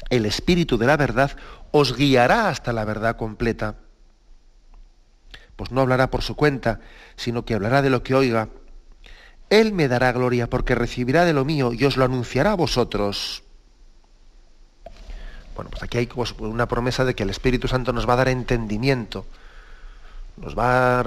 el 0.09 0.27
Espíritu 0.27 0.79
de 0.79 0.87
la 0.87 0.97
verdad 0.97 1.37
os 1.71 1.97
guiará 1.97 2.49
hasta 2.49 2.73
la 2.73 2.85
verdad 2.85 3.17
completa. 3.17 3.77
Pues 5.57 5.71
no 5.71 5.83
hablará 5.83 6.11
por 6.11 6.23
su 6.23 6.37
cuenta, 6.37 6.81
sino 7.17 7.45
que 7.45 7.55
hablará 7.55 7.83
de 7.83 7.91
lo 7.91 8.03
que 8.03 8.15
oiga. 8.15 8.49
Él 9.51 9.73
me 9.73 9.89
dará 9.89 10.13
gloria 10.13 10.49
porque 10.49 10.75
recibirá 10.75 11.25
de 11.25 11.33
lo 11.33 11.45
mío 11.45 11.73
y 11.73 11.85
os 11.85 11.97
lo 11.97 12.05
anunciará 12.05 12.53
a 12.53 12.57
vosotros. 12.57 13.43
Bueno, 15.55 15.71
pues 15.71 15.83
aquí 15.83 15.99
hay 15.99 16.07
pues, 16.07 16.33
una 16.39 16.67
promesa 16.67 17.05
de 17.05 17.15
que 17.15 17.25
el 17.25 17.31
Espíritu 17.31 17.69
Santo 17.69 17.93
nos 17.93 18.09
va 18.09 18.15
a 18.15 18.17
dar 18.17 18.29
entendimiento, 18.29 19.27
nos 20.37 20.57
va 20.57 21.01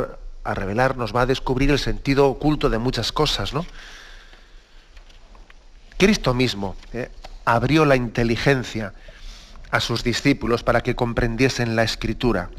a 0.43 0.53
revelar, 0.53 0.97
nos 0.97 1.15
va 1.15 1.21
a 1.21 1.25
descubrir 1.25 1.71
el 1.71 1.79
sentido 1.79 2.27
oculto 2.27 2.69
de 2.69 2.77
muchas 2.77 3.11
cosas, 3.11 3.53
¿no? 3.53 3.65
Cristo 5.97 6.33
mismo 6.33 6.75
eh, 6.93 7.09
abrió 7.45 7.85
la 7.85 7.95
inteligencia 7.95 8.93
a 9.71 9.79
sus 9.79 10.03
discípulos 10.03 10.63
para 10.63 10.81
que 10.81 10.95
comprendiesen 10.95 11.75
la 11.75 11.83
escritura. 11.83 12.49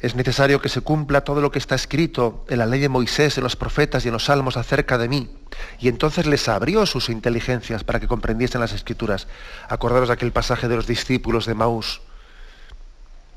Es 0.00 0.14
necesario 0.14 0.60
que 0.60 0.68
se 0.68 0.82
cumpla 0.82 1.22
todo 1.22 1.40
lo 1.40 1.50
que 1.50 1.58
está 1.58 1.74
escrito 1.74 2.44
en 2.50 2.58
la 2.58 2.66
ley 2.66 2.78
de 2.78 2.90
Moisés, 2.90 3.38
en 3.38 3.44
los 3.44 3.56
profetas 3.56 4.04
y 4.04 4.08
en 4.08 4.12
los 4.12 4.24
salmos 4.26 4.58
acerca 4.58 4.98
de 4.98 5.08
mí. 5.08 5.30
Y 5.78 5.88
entonces 5.88 6.26
les 6.26 6.46
abrió 6.46 6.84
sus 6.84 7.08
inteligencias 7.08 7.84
para 7.84 8.00
que 8.00 8.06
comprendiesen 8.06 8.60
las 8.60 8.74
escrituras. 8.74 9.28
Acordaros 9.66 10.08
de 10.08 10.14
aquel 10.14 10.30
pasaje 10.30 10.68
de 10.68 10.76
los 10.76 10.86
discípulos 10.86 11.46
de 11.46 11.54
Maús. 11.54 12.02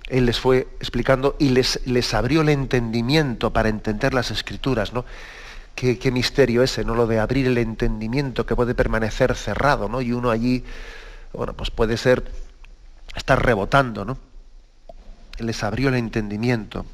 Él 0.09 0.25
les 0.25 0.41
fue 0.41 0.67
explicando 0.81 1.37
y 1.39 1.49
les, 1.49 1.79
les 1.85 2.13
abrió 2.13 2.41
el 2.41 2.49
entendimiento 2.49 3.53
para 3.53 3.69
entender 3.69 4.13
las 4.13 4.29
escrituras. 4.31 4.91
¿no? 4.91 5.05
Qué, 5.77 6.12
misterio 6.12 6.63
ese, 6.63 6.84
¿no? 6.84 6.96
Lo 6.96 7.05
de 7.05 7.19
abrir 7.19 7.46
el 7.46 7.60
entendimiento 7.60 8.48
que 8.48 8.55
puede 8.55 8.74
permanecer 8.74 9.36
cerrado, 9.36 9.88
¿no? 9.88 10.01
Y 10.01 10.12
uno 10.12 10.31
allí, 10.31 10.63
bueno, 11.34 11.53
pues 11.53 11.69
puede 11.69 11.98
ser, 11.98 12.31
estar 13.15 13.46
rebotando, 13.46 14.03
¿no? 14.03 14.17
Les 15.38 15.63
abrió 15.63 15.89
el 15.89 15.96
entendimiento. 15.96 16.86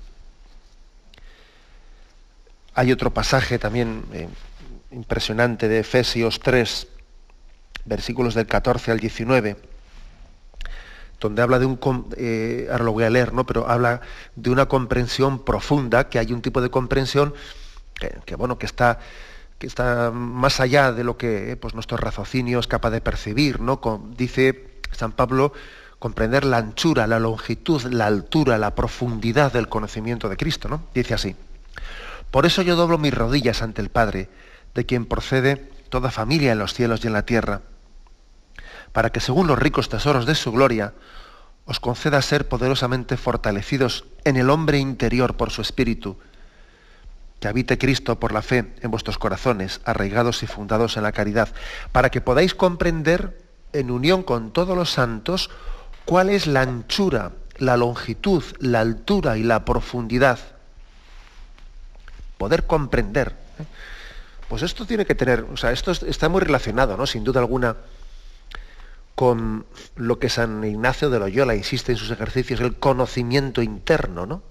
Hay 2.75 2.91
otro 2.91 3.13
pasaje 3.13 3.57
también 3.57 4.03
eh, 4.11 4.27
impresionante 4.91 5.69
de 5.69 5.79
Efesios 5.79 6.41
3, 6.41 6.87
versículos 7.85 8.33
del 8.33 8.47
14 8.47 8.91
al 8.91 8.99
19, 8.99 9.55
donde 11.21 11.41
habla 11.41 11.57
de 11.57 11.65
un, 11.65 11.79
eh, 12.17 12.67
lo 12.81 12.91
voy 12.91 13.05
a 13.05 13.09
leer, 13.09 13.31
¿no? 13.31 13.45
pero 13.45 13.69
habla 13.69 14.01
de 14.35 14.49
una 14.49 14.65
comprensión 14.65 15.45
profunda, 15.45 16.09
que 16.09 16.19
hay 16.19 16.33
un 16.33 16.41
tipo 16.41 16.59
de 16.59 16.69
comprensión 16.69 17.33
que, 18.25 18.35
bueno, 18.35 18.57
que 18.57 18.65
está, 18.65 18.99
que 19.59 19.67
está 19.67 20.11
más 20.11 20.59
allá 20.59 20.91
de 20.91 21.03
lo 21.03 21.17
que 21.17 21.51
eh, 21.51 21.55
pues, 21.55 21.73
nuestro 21.73 21.97
raciocinio 21.97 22.59
es 22.59 22.67
capaz 22.67 22.91
de 22.91 23.01
percibir, 23.01 23.59
¿no? 23.59 23.79
dice 24.17 24.79
San 24.91 25.11
Pablo, 25.11 25.53
comprender 25.99 26.43
la 26.43 26.57
anchura, 26.57 27.07
la 27.07 27.19
longitud, 27.19 27.81
la 27.83 28.07
altura, 28.07 28.57
la 28.57 28.75
profundidad 28.75 29.53
del 29.53 29.69
conocimiento 29.69 30.27
de 30.27 30.37
Cristo, 30.37 30.67
¿no? 30.67 30.83
Dice 30.93 31.13
así. 31.13 31.35
Por 32.29 32.45
eso 32.45 32.61
yo 32.61 32.75
doblo 32.75 32.97
mis 32.97 33.13
rodillas 33.13 33.61
ante 33.61 33.81
el 33.81 33.89
Padre, 33.89 34.27
de 34.75 34.85
quien 34.85 35.05
procede 35.05 35.69
toda 35.89 36.11
familia 36.11 36.51
en 36.51 36.59
los 36.59 36.73
cielos 36.73 37.03
y 37.03 37.07
en 37.07 37.13
la 37.13 37.25
tierra, 37.25 37.61
para 38.91 39.11
que 39.11 39.19
según 39.19 39.47
los 39.47 39.59
ricos 39.59 39.89
tesoros 39.89 40.25
de 40.25 40.35
su 40.35 40.51
gloria, 40.51 40.93
os 41.65 41.79
conceda 41.79 42.21
ser 42.21 42.47
poderosamente 42.47 43.15
fortalecidos 43.15 44.05
en 44.25 44.35
el 44.35 44.49
hombre 44.49 44.79
interior 44.79 45.35
por 45.37 45.51
su 45.51 45.61
espíritu, 45.61 46.17
que 47.43 47.49
habite 47.49 47.77
Cristo 47.77 48.21
por 48.21 48.31
la 48.31 48.41
fe 48.41 48.73
en 48.79 48.89
vuestros 48.89 49.17
corazones, 49.17 49.81
arraigados 49.83 50.43
y 50.43 50.47
fundados 50.47 50.95
en 50.95 51.03
la 51.03 51.11
caridad, 51.11 51.49
para 51.91 52.09
que 52.09 52.21
podáis 52.21 52.55
comprender, 52.55 53.37
en 53.73 53.91
unión 53.91 54.23
con 54.23 54.53
todos 54.53 54.77
los 54.77 54.91
santos, 54.91 55.49
cuál 56.05 56.29
es 56.29 56.47
la 56.47 56.61
anchura, 56.61 57.33
la 57.57 57.75
longitud, 57.75 58.45
la 58.59 58.79
altura 58.79 59.37
y 59.37 59.43
la 59.43 59.65
profundidad. 59.65 60.39
Poder 62.37 62.65
comprender. 62.65 63.35
¿eh? 63.59 63.65
Pues 64.47 64.61
esto 64.61 64.85
tiene 64.85 65.05
que 65.05 65.13
tener, 65.13 65.41
o 65.41 65.57
sea, 65.57 65.73
esto 65.73 65.91
está 65.91 66.29
muy 66.29 66.39
relacionado, 66.39 66.95
¿no? 66.95 67.05
Sin 67.05 67.25
duda 67.25 67.41
alguna, 67.41 67.75
con 69.15 69.65
lo 69.97 70.17
que 70.17 70.29
San 70.29 70.63
Ignacio 70.63 71.09
de 71.09 71.19
Loyola 71.19 71.55
insiste 71.55 71.91
en 71.91 71.97
sus 71.97 72.09
ejercicios, 72.09 72.61
el 72.61 72.77
conocimiento 72.77 73.61
interno, 73.61 74.25
¿no? 74.25 74.41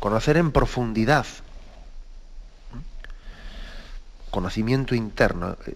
Conocer 0.00 0.36
en 0.36 0.50
profundidad 0.50 1.24
conocimiento 4.38 4.94
interno, 4.94 5.56
eh, 5.66 5.74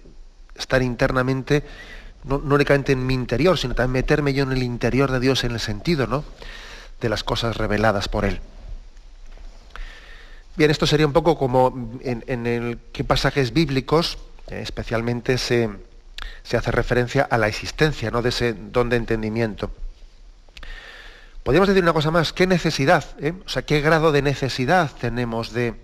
estar 0.54 0.82
internamente, 0.82 1.64
no, 2.22 2.36
únicamente 2.36 2.92
en 2.92 3.04
mi 3.04 3.12
interior, 3.14 3.58
sino 3.58 3.74
también 3.74 4.04
meterme 4.04 4.32
yo 4.34 4.44
en 4.44 4.52
el 4.52 4.62
interior 4.62 5.10
de 5.10 5.18
Dios 5.18 5.42
en 5.42 5.50
el 5.50 5.58
sentido 5.58 6.06
¿no? 6.06 6.22
de 7.00 7.08
las 7.08 7.24
cosas 7.24 7.56
reveladas 7.56 8.08
por 8.08 8.24
Él. 8.24 8.38
Bien, 10.54 10.70
esto 10.70 10.86
sería 10.86 11.06
un 11.06 11.12
poco 11.12 11.36
como 11.36 11.98
en, 12.02 12.46
el 12.46 12.78
qué 12.92 13.02
pasajes 13.02 13.52
bíblicos 13.52 14.18
eh, 14.48 14.60
especialmente 14.62 15.38
se, 15.38 15.68
hace 16.56 16.70
referencia 16.70 17.22
a 17.28 17.38
la 17.38 17.48
existencia 17.48 18.12
¿no? 18.12 18.22
de 18.22 18.28
ese 18.28 18.52
don 18.52 18.90
de 18.90 18.96
entendimiento. 18.96 19.72
Podríamos 21.42 21.68
decir 21.68 21.82
una 21.82 21.94
cosa 21.94 22.12
más, 22.12 22.32
¿qué 22.32 22.46
necesidad? 22.46 23.04
Eh? 23.18 23.32
O 23.44 23.48
sea, 23.48 23.62
¿qué 23.62 23.80
grado 23.80 24.12
de 24.12 24.22
necesidad 24.22 24.92
tenemos 25.00 25.52
de, 25.52 25.74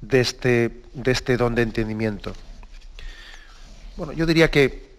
de 0.00 0.20
este, 0.20 0.82
de 0.94 1.10
este 1.10 1.36
don 1.36 1.54
de 1.54 1.62
entendimiento? 1.62 2.34
Bueno, 3.96 4.12
yo 4.12 4.26
diría 4.26 4.50
que 4.50 4.96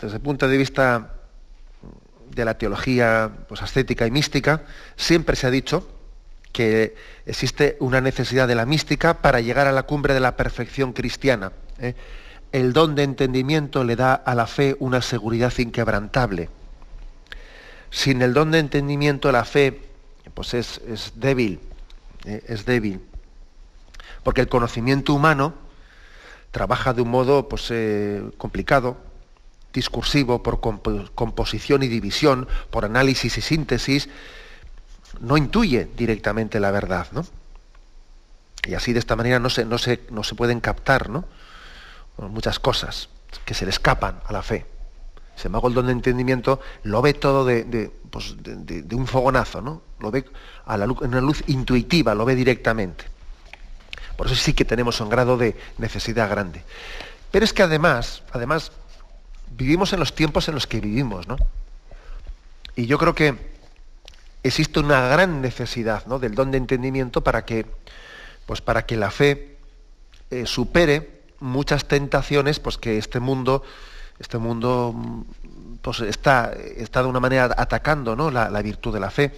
desde 0.00 0.16
el 0.16 0.22
punto 0.22 0.48
de 0.48 0.56
vista 0.56 1.14
de 2.34 2.44
la 2.44 2.54
teología 2.54 3.30
pues, 3.48 3.62
ascética 3.62 4.06
y 4.06 4.10
mística, 4.10 4.62
siempre 4.96 5.36
se 5.36 5.46
ha 5.46 5.50
dicho 5.50 5.86
que 6.52 6.96
existe 7.26 7.76
una 7.80 8.00
necesidad 8.00 8.48
de 8.48 8.54
la 8.54 8.66
mística 8.66 9.22
para 9.22 9.40
llegar 9.40 9.66
a 9.66 9.72
la 9.72 9.84
cumbre 9.84 10.14
de 10.14 10.20
la 10.20 10.36
perfección 10.36 10.92
cristiana. 10.92 11.52
¿eh? 11.78 11.94
El 12.50 12.72
don 12.72 12.94
de 12.94 13.04
entendimiento 13.04 13.84
le 13.84 13.94
da 13.94 14.14
a 14.14 14.34
la 14.34 14.46
fe 14.46 14.76
una 14.80 15.02
seguridad 15.02 15.52
inquebrantable. 15.58 16.48
Sin 17.90 18.22
el 18.22 18.34
don 18.34 18.50
de 18.50 18.58
entendimiento 18.58 19.30
la 19.30 19.44
fe 19.44 19.80
pues 20.34 20.54
es, 20.54 20.80
débil, 21.16 21.60
¿eh? 22.24 22.42
es 22.48 22.64
débil 22.64 23.00
porque 24.22 24.40
el 24.42 24.48
conocimiento 24.48 25.14
humano 25.14 25.54
trabaja 26.50 26.92
de 26.92 27.02
un 27.02 27.10
modo 27.10 27.48
pues, 27.48 27.68
eh, 27.70 28.22
complicado, 28.36 28.96
discursivo, 29.72 30.42
por 30.42 30.60
composición 31.14 31.82
y 31.82 31.88
división, 31.88 32.48
por 32.70 32.84
análisis 32.84 33.38
y 33.38 33.40
síntesis, 33.40 34.08
no 35.20 35.36
intuye 35.36 35.88
directamente 35.96 36.60
la 36.60 36.70
verdad, 36.70 37.06
¿no? 37.12 37.24
Y 38.66 38.74
así 38.74 38.92
de 38.92 38.98
esta 38.98 39.16
manera 39.16 39.38
no 39.38 39.48
se, 39.48 39.64
no 39.64 39.76
no 40.10 40.22
se 40.22 40.34
pueden 40.34 40.60
captar 40.60 41.08
¿no? 41.08 41.24
muchas 42.18 42.58
cosas 42.58 43.08
que 43.44 43.54
se 43.54 43.64
le 43.64 43.70
escapan 43.70 44.20
a 44.26 44.32
la 44.32 44.42
fe. 44.42 44.66
Se 45.36 45.48
me 45.48 45.56
hago 45.56 45.68
el 45.68 45.74
don 45.74 45.86
de 45.86 45.92
entendimiento, 45.92 46.60
lo 46.82 47.00
ve 47.00 47.14
todo 47.14 47.46
de, 47.46 47.90
pues, 48.10 48.36
un 48.92 49.06
fogonazo, 49.06 49.62
¿no? 49.62 49.82
Lo 49.98 50.10
ve 50.10 50.26
a 50.66 50.76
la 50.76 50.84
en 50.84 51.08
una 51.08 51.20
luz 51.22 51.42
intuitiva, 51.46 52.14
lo 52.14 52.26
ve 52.26 52.34
directamente. 52.34 53.06
Por 54.20 54.26
eso 54.26 54.36
sí 54.36 54.52
que 54.52 54.66
tenemos 54.66 55.00
un 55.00 55.08
grado 55.08 55.38
de 55.38 55.56
necesidad 55.78 56.28
grande. 56.28 56.62
Pero 57.30 57.42
es 57.42 57.54
que 57.54 57.62
además, 57.62 58.22
además, 58.32 58.70
vivimos 59.56 59.94
en 59.94 59.98
los 59.98 60.14
tiempos 60.14 60.46
en 60.46 60.54
los 60.54 60.66
que 60.66 60.78
vivimos, 60.78 61.26
¿no? 61.26 61.38
Y 62.76 62.84
yo 62.84 62.98
creo 62.98 63.14
que 63.14 63.34
existe 64.42 64.78
una 64.78 65.08
gran 65.08 65.40
necesidad 65.40 66.04
¿no? 66.04 66.18
del 66.18 66.34
don 66.34 66.50
de 66.50 66.58
entendimiento 66.58 67.22
para 67.22 67.46
que, 67.46 67.64
pues 68.44 68.60
para 68.60 68.84
que 68.84 68.98
la 68.98 69.10
fe 69.10 69.56
eh, 70.30 70.44
supere 70.44 71.22
muchas 71.38 71.88
tentaciones 71.88 72.60
pues 72.60 72.76
que 72.76 72.98
este 72.98 73.20
mundo, 73.20 73.62
este 74.18 74.36
mundo 74.36 75.24
pues 75.80 76.00
está, 76.00 76.52
está 76.76 77.02
de 77.02 77.08
una 77.08 77.20
manera 77.20 77.54
atacando 77.56 78.14
¿no? 78.14 78.30
la, 78.30 78.50
virtud 78.60 78.92
de 78.92 79.00
la 79.00 79.10
fe. 79.10 79.32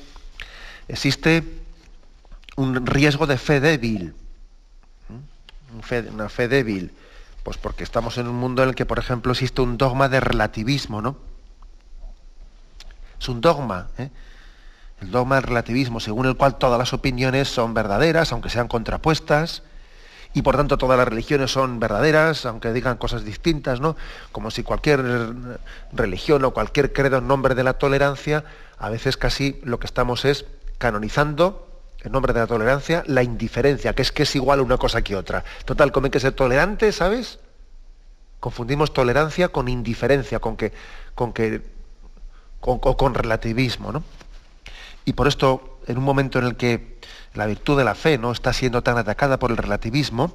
Existe 0.89 1.45
un 2.57 2.85
riesgo 2.85 3.29
de 3.29 3.39
fe 3.39 3.61
débil, 3.61 4.17
una 6.13 6.29
fe 6.29 6.49
débil, 6.49 6.93
pues 7.43 7.57
porque 7.57 7.85
estamos 7.85 8.19
en 8.19 8.29
un 8.29 8.37
mundo 8.37 8.63
en 8.63 8.71
el 8.71 8.75
que, 8.75 8.87
por 8.87 8.99
ejemplo, 8.99 9.33
existe 9.33 9.63
un 9.63 9.79
dogma 9.79 10.09
de 10.09 10.21
relativismo, 10.21 11.03
¿no? 11.03 11.17
Es 13.21 13.29
un 13.29 13.41
dogma, 13.41 13.89
¿eh? 13.99 14.11
el 15.01 15.11
dogma 15.11 15.37
del 15.37 15.45
relativismo, 15.45 16.01
según 16.01 16.27
el 16.27 16.37
cual 16.37 16.59
todas 16.59 16.79
las 16.79 16.93
opiniones 16.93 17.49
son 17.49 17.75
verdaderas, 17.75 18.33
aunque 18.33 18.51
sean 18.51 18.69
contrapuestas, 18.69 19.63
y 20.35 20.43
por 20.43 20.57
tanto 20.57 20.79
todas 20.79 20.97
las 20.97 21.09
religiones 21.09 21.51
son 21.51 21.79
verdaderas, 21.79 22.47
aunque 22.47 22.73
digan 22.73 22.97
cosas 22.97 23.25
distintas, 23.25 23.81
¿no? 23.81 23.97
Como 24.31 24.51
si 24.51 24.63
cualquier 24.63 25.03
religión 25.93 26.45
o 26.45 26.53
cualquier 26.53 26.93
credo 26.93 27.19
en 27.19 27.27
nombre 27.27 27.55
de 27.55 27.65
la 27.65 27.75
tolerancia, 27.75 28.45
a 28.79 28.89
veces 28.89 29.17
casi 29.17 29.61
lo 29.63 29.79
que 29.79 29.87
estamos 29.87 30.25
es 30.25 30.47
canonizando 30.79 31.72
en 32.03 32.13
nombre 32.13 32.33
de 32.33 32.41
la 32.41 32.47
tolerancia 32.47 33.05
la 33.07 33.23
indiferencia, 33.23 33.95
que 33.95 34.03
es 34.03 34.13
que 34.13 34.25
es 34.25 34.35
igual 34.35 34.61
una 34.61 34.77
cosa 34.77 35.03
que 35.03 35.17
otra. 35.17 35.45
Total, 35.65 35.93
como 35.93 36.07
hay 36.07 36.11
que 36.11 36.21
ser 36.21 36.33
tolerante, 36.33 36.93
¿sabes? 36.93 37.39
Confundimos 38.41 38.93
tolerancia 38.93 39.49
con 39.49 39.69
indiferencia, 39.69 40.41
con 40.41 40.57
que, 40.57 40.73
con 41.15 41.33
que, 41.33 41.63
con, 42.61 42.79
con 42.79 43.15
relativismo, 43.15 43.93
¿no? 43.93 44.03
Y 45.05 45.13
por 45.13 45.29
esto, 45.29 45.81
en 45.87 45.99
un 45.99 46.05
momento 46.05 46.39
en 46.39 46.47
el 46.47 46.57
que 46.57 46.99
la 47.35 47.47
virtud 47.47 47.79
de 47.79 47.85
la 47.85 47.95
fe 47.95 48.19
no 48.19 48.33
está 48.33 48.53
siendo 48.53 48.83
tan 48.83 48.99
atacada 48.99 49.39
por 49.39 49.51
el 49.51 49.57
relativismo, 49.57 50.35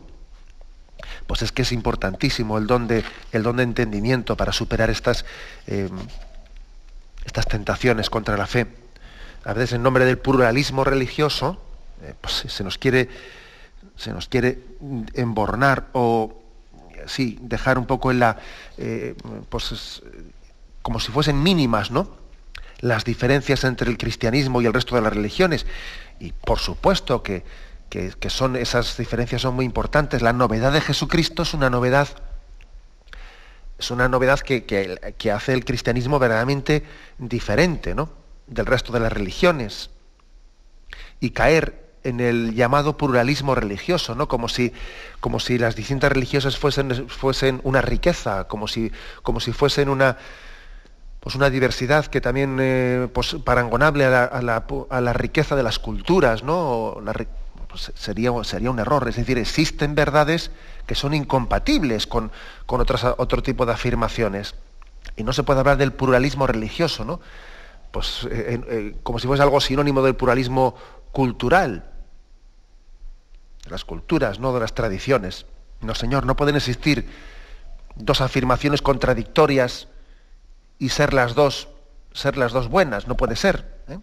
pues 1.27 1.41
es 1.41 1.51
que 1.51 1.61
es 1.61 1.71
importantísimo 1.71 2.57
el 2.57 2.67
don 2.67 2.87
de, 2.87 3.03
el 3.31 3.43
don 3.43 3.57
de 3.57 3.63
entendimiento 3.63 4.35
para 4.35 4.51
superar 4.51 4.89
estas, 4.89 5.25
eh, 5.67 5.89
estas 7.25 7.45
tentaciones 7.45 8.09
contra 8.09 8.37
la 8.37 8.47
fe. 8.47 8.67
A 9.47 9.53
veces 9.53 9.73
en 9.73 9.81
nombre 9.81 10.03
del 10.03 10.17
pluralismo 10.17 10.83
religioso, 10.83 11.57
eh, 12.03 12.13
pues 12.19 12.43
se 12.47 12.63
nos 12.65 12.77
quiere, 12.77 13.07
se 13.95 14.11
nos 14.11 14.27
quiere 14.27 14.59
embornar 15.13 15.87
o 15.93 16.41
sí, 17.05 17.39
dejar 17.41 17.77
un 17.77 17.85
poco 17.85 18.11
en 18.11 18.19
la. 18.19 18.37
Eh, 18.77 19.15
pues 19.47 20.03
como 20.81 20.99
si 20.99 21.13
fuesen 21.13 21.41
mínimas, 21.41 21.91
¿no? 21.91 22.09
las 22.79 23.05
diferencias 23.05 23.63
entre 23.63 23.89
el 23.89 23.97
cristianismo 23.97 24.61
y 24.61 24.65
el 24.65 24.73
resto 24.73 24.97
de 24.97 25.01
las 25.01 25.13
religiones. 25.13 25.65
Y 26.19 26.33
por 26.33 26.59
supuesto 26.59 27.23
que, 27.23 27.43
son, 28.27 28.57
esas 28.57 28.97
diferencias 28.97 29.43
son 29.43 29.55
muy 29.55 29.63
importantes. 29.63 30.21
La 30.21 30.33
novedad 30.33 30.73
de 30.73 30.81
Jesucristo 30.81 31.43
es 31.43 31.53
una 31.53 31.69
novedad, 31.69 32.09
es 33.79 33.91
una 33.91 34.09
novedad 34.09 34.41
que, 34.41 34.65
que 34.65 35.31
hace 35.31 35.53
el 35.53 35.63
cristianismo 35.63 36.19
verdaderamente 36.19 36.83
diferente 37.17 37.95
¿no? 37.95 38.26
Del 38.47 38.65
resto 38.65 38.91
de 38.93 38.99
las 38.99 39.11
religiones. 39.11 39.89
Y 41.19 41.31
caer 41.31 41.87
en 42.03 42.19
el 42.19 42.55
llamado 42.55 42.97
pluralismo 42.97 43.53
religioso, 43.53 44.15
¿no? 44.15 44.27
Como 44.27 44.47
si, 44.47 44.71
como 45.19 45.39
si 45.39 45.57
las 45.57 45.75
distintas 45.75 46.11
religiosas 46.11 46.57
fuesen, 46.57 47.09
fuesen 47.09 47.59
una 47.63 47.81
riqueza, 47.81 48.45
como 48.45 48.67
si, 48.67 48.91
como 49.23 49.39
si 49.39 49.51
fuesen 49.51 49.89
una, 49.89 50.17
pues 51.19 51.35
una 51.35 51.49
diversidad 51.49 52.05
que 52.05 52.21
también 52.21 52.57
eh, 52.61 53.09
pues 53.11 53.35
parangonable 53.43 54.05
a 54.05 54.41
la, 54.41 55.13
riqueza 55.13 55.57
de 55.57 55.63
las 55.63 55.79
culturas, 55.79 56.43
¿no? 56.43 57.01
Pues 57.67 57.91
sería, 57.95 58.31
sería 58.45 58.71
un 58.71 58.79
error. 58.79 59.05
Es 59.09 59.17
decir, 59.17 59.37
existen 59.37 59.93
verdades 59.93 60.51
que 60.85 60.95
son 60.95 61.13
incompatibles 61.13 62.07
con, 62.07 62.31
con 62.65 62.79
otro 62.79 63.43
tipo 63.43 63.65
de 63.65 63.73
afirmaciones. 63.73 64.55
Y 65.17 65.23
no 65.23 65.33
se 65.33 65.43
puede 65.43 65.59
hablar 65.59 65.77
del 65.77 65.91
pluralismo 65.91 66.47
religioso, 66.47 67.03
¿no? 67.03 67.19
Pues 67.97 68.27
eh, 68.29 68.61
eh, 68.69 68.95
como 69.01 69.17
si 69.17 69.25
fuese 69.25 69.41
algo 69.41 69.59
sinónimo 69.59 70.03
del 70.03 70.15
pluralismo 70.15 70.75
cultural, 71.11 71.83
de 73.63 73.71
las 73.71 73.85
culturas, 73.85 74.39
no 74.39 74.53
de 74.53 74.59
las 74.59 74.75
tradiciones. 74.75 75.47
No, 75.81 75.95
señor, 75.95 76.23
no 76.23 76.35
pueden 76.35 76.55
existir 76.55 77.09
dos 77.95 78.21
afirmaciones 78.21 78.83
contradictorias 78.83 79.87
y 80.77 80.89
ser 80.89 81.15
las 81.15 81.33
dos, 81.33 81.69
ser 82.13 82.37
las 82.37 82.51
dos 82.51 82.67
buenas, 82.67 83.07
no 83.07 83.17
puede 83.17 83.35
ser. 83.35 83.65
¿eh? 83.87 83.97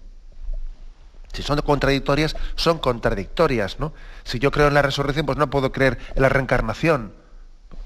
Si 1.33 1.45
son 1.45 1.61
contradictorias, 1.61 2.35
son 2.57 2.81
contradictorias, 2.81 3.79
¿no? 3.79 3.93
Si 4.25 4.41
yo 4.41 4.51
creo 4.51 4.67
en 4.67 4.75
la 4.75 4.83
resurrección, 4.83 5.25
pues 5.25 5.39
no 5.39 5.51
puedo 5.51 5.71
creer 5.71 5.99
en 6.17 6.23
la 6.23 6.29
reencarnación. 6.29 7.13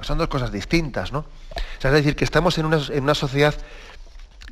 Son 0.00 0.16
dos 0.16 0.28
cosas 0.28 0.52
distintas, 0.52 1.12
¿no? 1.12 1.26
es 1.82 1.92
decir, 1.92 2.16
que 2.16 2.24
estamos 2.24 2.56
en 2.56 2.64
una, 2.64 3.14
sociedad 3.14 3.54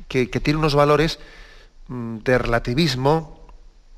que, 0.07 0.27
tiene 0.27 0.59
unos 0.59 0.75
valores 0.75 1.19
de 1.89 2.37
relativismo 2.37 3.39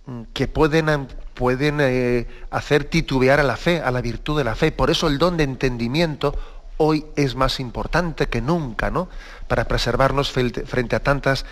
mm, 0.05 0.21
que 0.33 0.47
pueden, 0.47 1.07
pueden 1.33 1.79
eh, 1.81 2.27
hacer 2.51 2.83
titubear 2.83 3.39
a 3.39 3.43
la 3.43 3.57
fe, 3.57 3.81
a 3.81 3.91
la 3.91 4.01
virtud 4.01 4.37
de 4.37 4.43
la 4.43 4.55
fe. 4.55 4.71
Por 4.71 4.89
eso 4.89 5.07
el 5.07 5.17
don 5.17 5.37
de 5.37 5.43
entendimiento 5.43 6.37
hoy 6.77 7.05
es 7.15 7.35
más 7.35 7.59
importante 7.59 8.27
que 8.27 8.41
nunca, 8.41 8.89
¿no? 8.89 9.09
Para 9.47 9.65
preservarnos 9.65 10.31
frente 10.31 10.95
a 10.95 11.03
tantas 11.03 11.45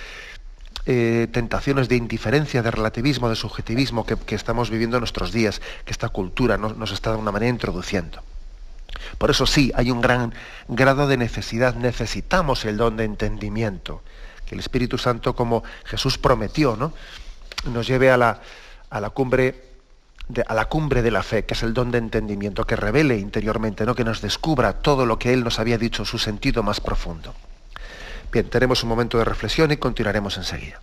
eh, 0.89 1.27
tentaciones 1.33 1.89
de 1.89 1.97
indiferencia, 1.97 2.63
de 2.63 2.71
relativismo, 2.71 3.27
de 3.27 3.35
subjetivismo 3.35 4.05
que, 4.05 4.35
estamos 4.35 4.69
viviendo 4.69 4.95
en 4.95 5.01
nuestros 5.01 5.33
días, 5.33 5.61
que 5.83 5.91
esta 5.91 6.07
cultura 6.07 6.57
nos, 6.57 6.91
está 6.91 7.09
de 7.09 7.15
alguna 7.15 7.33
manera 7.33 7.49
introduciendo. 7.49 8.23
Por 9.17 9.29
eso 9.29 9.45
sí, 9.45 9.69
hay 9.75 9.91
un 9.91 9.99
gran 9.99 10.33
grado 10.69 11.07
de 11.07 11.17
necesidad, 11.17 11.75
necesitamos 11.75 12.63
el 12.63 12.77
don 12.77 12.95
de 12.95 13.03
entendimiento, 13.03 14.01
que 14.47 14.55
el 14.55 14.59
Espíritu 14.59 14.97
Santo, 14.97 15.35
como 15.35 15.63
Jesús 15.85 16.17
prometió, 16.17 16.75
¿no? 16.75 16.93
nos 17.71 17.87
lleve 17.87 18.09
a 18.09 18.17
la, 18.17 18.41
a 18.89 19.01
la 19.01 19.09
cumbre 19.09 19.67
a 20.45 20.53
la 20.53 20.65
cumbre 20.65 21.01
de 21.01 21.09
la 21.09 21.23
fe, 21.23 21.45
que 21.45 21.53
es 21.53 21.63
el 21.63 21.73
don 21.73 21.89
de 21.89 21.99
entendimiento, 21.99 22.65
que 22.65 22.75
revele 22.75 23.17
interiormente, 23.17 23.85
¿no? 23.85 23.95
que 23.95 24.03
nos 24.03 24.21
descubra 24.21 24.73
todo 24.73 25.05
lo 25.05 25.17
que 25.17 25.31
Él 25.31 25.41
nos 25.41 25.57
había 25.57 25.77
dicho, 25.77 26.03
su 26.03 26.17
sentido 26.17 26.63
más 26.63 26.81
profundo. 26.81 27.33
Bien, 28.29 28.49
tenemos 28.49 28.83
un 28.83 28.89
momento 28.89 29.17
de 29.17 29.23
reflexión 29.23 29.71
y 29.71 29.77
continuaremos 29.77 30.35
enseguida. 30.35 30.81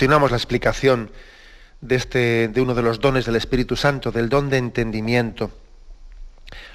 Continuamos 0.00 0.30
la 0.30 0.38
explicación 0.38 1.10
de, 1.82 1.96
este, 1.96 2.48
de 2.48 2.62
uno 2.62 2.74
de 2.74 2.80
los 2.80 3.00
dones 3.00 3.26
del 3.26 3.36
Espíritu 3.36 3.76
Santo, 3.76 4.10
del 4.10 4.30
don 4.30 4.48
de 4.48 4.56
entendimiento. 4.56 5.50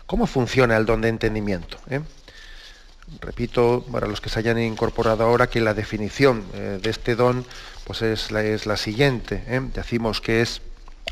¿Cómo 0.06 0.28
funciona 0.28 0.78
el 0.78 0.86
don 0.86 1.02
de 1.02 1.10
entendimiento? 1.10 1.80
Eh? 1.90 2.02
Repito, 3.22 3.84
para 3.92 4.06
los 4.06 4.22
que 4.22 4.30
se 4.30 4.38
hayan 4.38 4.60
incorporado 4.60 5.24
ahora, 5.24 5.48
que 5.48 5.60
la 5.60 5.74
definición 5.74 6.44
eh, 6.54 6.78
de 6.80 6.88
este 6.92 7.16
don 7.16 7.44
pues 7.86 8.04
es, 8.04 8.30
la, 8.30 8.44
es 8.44 8.68
la 8.68 8.78
siguiente. 8.78 9.44
¿eh? 9.48 9.60
Decimos 9.74 10.22
que 10.22 10.44
es 10.44 10.62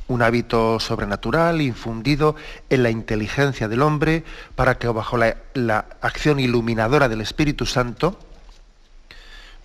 un 0.07 0.21
hábito 0.21 0.79
sobrenatural 0.79 1.61
infundido 1.61 2.35
en 2.69 2.83
la 2.83 2.91
inteligencia 2.91 3.67
del 3.67 3.81
hombre 3.81 4.23
para 4.53 4.77
que 4.77 4.87
bajo 4.87 5.17
la, 5.17 5.37
la 5.55 5.87
acción 5.99 6.39
iluminadora 6.39 7.09
del 7.09 7.21
Espíritu 7.21 7.65
Santo 7.65 8.19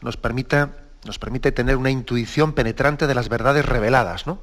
nos 0.01 0.17
permita 0.17 0.71
nos 1.05 1.19
permite 1.19 1.53
tener 1.53 1.77
una 1.77 1.91
intuición 1.91 2.53
penetrante 2.53 3.07
de 3.07 3.15
las 3.15 3.29
verdades 3.29 3.65
reveladas, 3.65 4.27
¿no? 4.27 4.41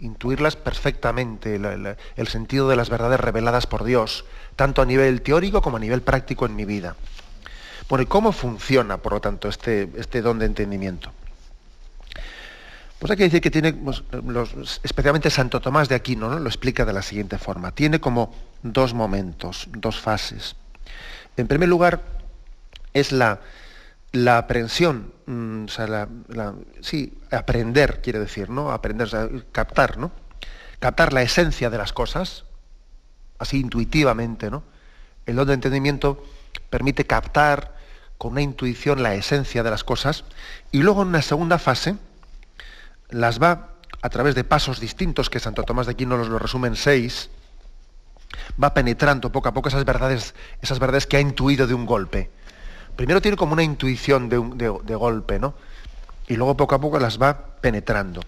Intuirlas 0.00 0.56
perfectamente, 0.56 1.56
el, 1.56 2.28
sentido 2.28 2.68
de 2.68 2.76
las 2.76 2.88
verdades 2.88 3.18
reveladas 3.18 3.66
por 3.66 3.84
Dios, 3.84 4.24
tanto 4.54 4.80
a 4.80 4.86
nivel 4.86 5.22
teórico 5.22 5.60
como 5.60 5.76
a 5.76 5.80
nivel 5.80 6.02
práctico 6.02 6.46
en 6.46 6.54
mi 6.54 6.64
vida. 6.64 6.94
Bueno, 7.88 8.02
¿y 8.02 8.06
cómo 8.06 8.32
funciona, 8.32 8.98
por 8.98 9.14
lo 9.14 9.20
tanto, 9.20 9.48
este, 9.48 9.90
este 9.96 10.22
don 10.22 10.38
de 10.38 10.46
entendimiento? 10.46 11.10
Pues 12.98 13.10
hay 13.10 13.16
que 13.16 13.24
decir 13.24 13.40
que 13.40 13.50
tiene, 13.50 13.72
pues, 13.72 14.02
especialmente 14.82 15.30
Santo 15.30 15.60
Tomás 15.60 15.88
de 15.88 15.94
Aquino 15.94 16.28
¿no? 16.28 16.38
lo 16.38 16.48
explica 16.48 16.84
de 16.84 16.92
la 16.92 17.02
siguiente 17.02 17.38
forma. 17.38 17.72
Tiene 17.72 18.00
como 18.00 18.34
dos 18.62 18.92
momentos, 18.92 19.68
dos 19.70 20.00
fases. 20.00 20.56
En 21.36 21.46
primer 21.46 21.68
lugar, 21.68 22.02
es 22.94 23.12
la, 23.12 23.40
la 24.12 24.38
aprensión, 24.38 25.12
mm, 25.26 25.64
o 25.64 25.68
sea, 25.68 26.08
sí, 26.80 27.18
aprender, 27.30 28.00
quiere 28.02 28.18
decir, 28.18 28.50
¿no? 28.50 28.72
Aprender, 28.72 29.08
captar, 29.52 29.98
¿no? 29.98 30.10
Captar 30.78 31.12
la 31.12 31.22
esencia 31.22 31.70
de 31.70 31.78
las 31.78 31.92
cosas, 31.92 32.44
así 33.38 33.60
intuitivamente, 33.60 34.50
¿no? 34.50 34.62
El 35.26 35.36
don 35.36 35.48
de 35.48 35.54
entendimiento 35.54 36.24
permite 36.70 37.06
captar 37.06 37.76
con 38.16 38.32
una 38.32 38.42
intuición 38.42 39.02
la 39.02 39.14
esencia 39.14 39.62
de 39.62 39.70
las 39.70 39.84
cosas 39.84 40.24
y 40.72 40.82
luego 40.82 41.02
en 41.02 41.08
una 41.08 41.22
segunda 41.22 41.58
fase 41.58 41.96
las 43.10 43.40
va 43.40 43.74
a 44.00 44.08
través 44.08 44.34
de 44.34 44.44
pasos 44.44 44.80
distintos 44.80 45.30
que 45.30 45.40
Santo 45.40 45.62
Tomás 45.62 45.86
de 45.86 45.92
Aquino 45.92 46.16
nos 46.16 46.28
lo 46.28 46.38
resume 46.38 46.68
en 46.68 46.76
seis, 46.76 47.30
va 48.62 48.74
penetrando 48.74 49.30
poco 49.30 49.48
a 49.48 49.54
poco 49.54 49.68
esas 49.68 49.84
verdades, 49.84 50.34
esas 50.62 50.78
verdades 50.78 51.06
que 51.06 51.16
ha 51.16 51.20
intuido 51.20 51.66
de 51.66 51.74
un 51.74 51.86
golpe 51.86 52.30
primero 52.98 53.22
tiene 53.22 53.36
como 53.36 53.52
una 53.52 53.62
intuición 53.62 54.28
de, 54.28 54.96
golpe, 54.96 55.38
¿no? 55.38 55.54
Y 56.26 56.34
luego 56.34 56.56
poco 56.56 56.74
a 56.74 56.80
poco 56.80 56.98
las 56.98 57.22
va 57.22 57.54
penetrando. 57.60 58.22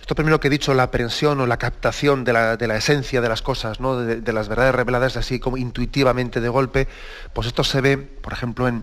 Esto 0.00 0.16
primero 0.16 0.40
que 0.40 0.48
he 0.48 0.50
dicho, 0.50 0.74
la 0.74 0.82
aprensión 0.82 1.40
o 1.40 1.46
la 1.46 1.56
captación 1.56 2.24
de 2.24 2.32
la, 2.32 2.76
esencia 2.76 3.20
de 3.20 3.28
las 3.28 3.40
cosas, 3.40 3.78
¿no? 3.78 3.96
de, 3.96 4.32
las 4.32 4.48
verdades 4.48 4.74
reveladas 4.74 5.16
así 5.16 5.38
como 5.38 5.56
intuitivamente 5.56 6.40
de 6.40 6.48
golpe, 6.48 6.88
pues 7.32 7.46
esto 7.46 7.62
se 7.62 7.80
ve, 7.80 7.96
por 7.96 8.32
ejemplo, 8.32 8.66
en, 8.66 8.82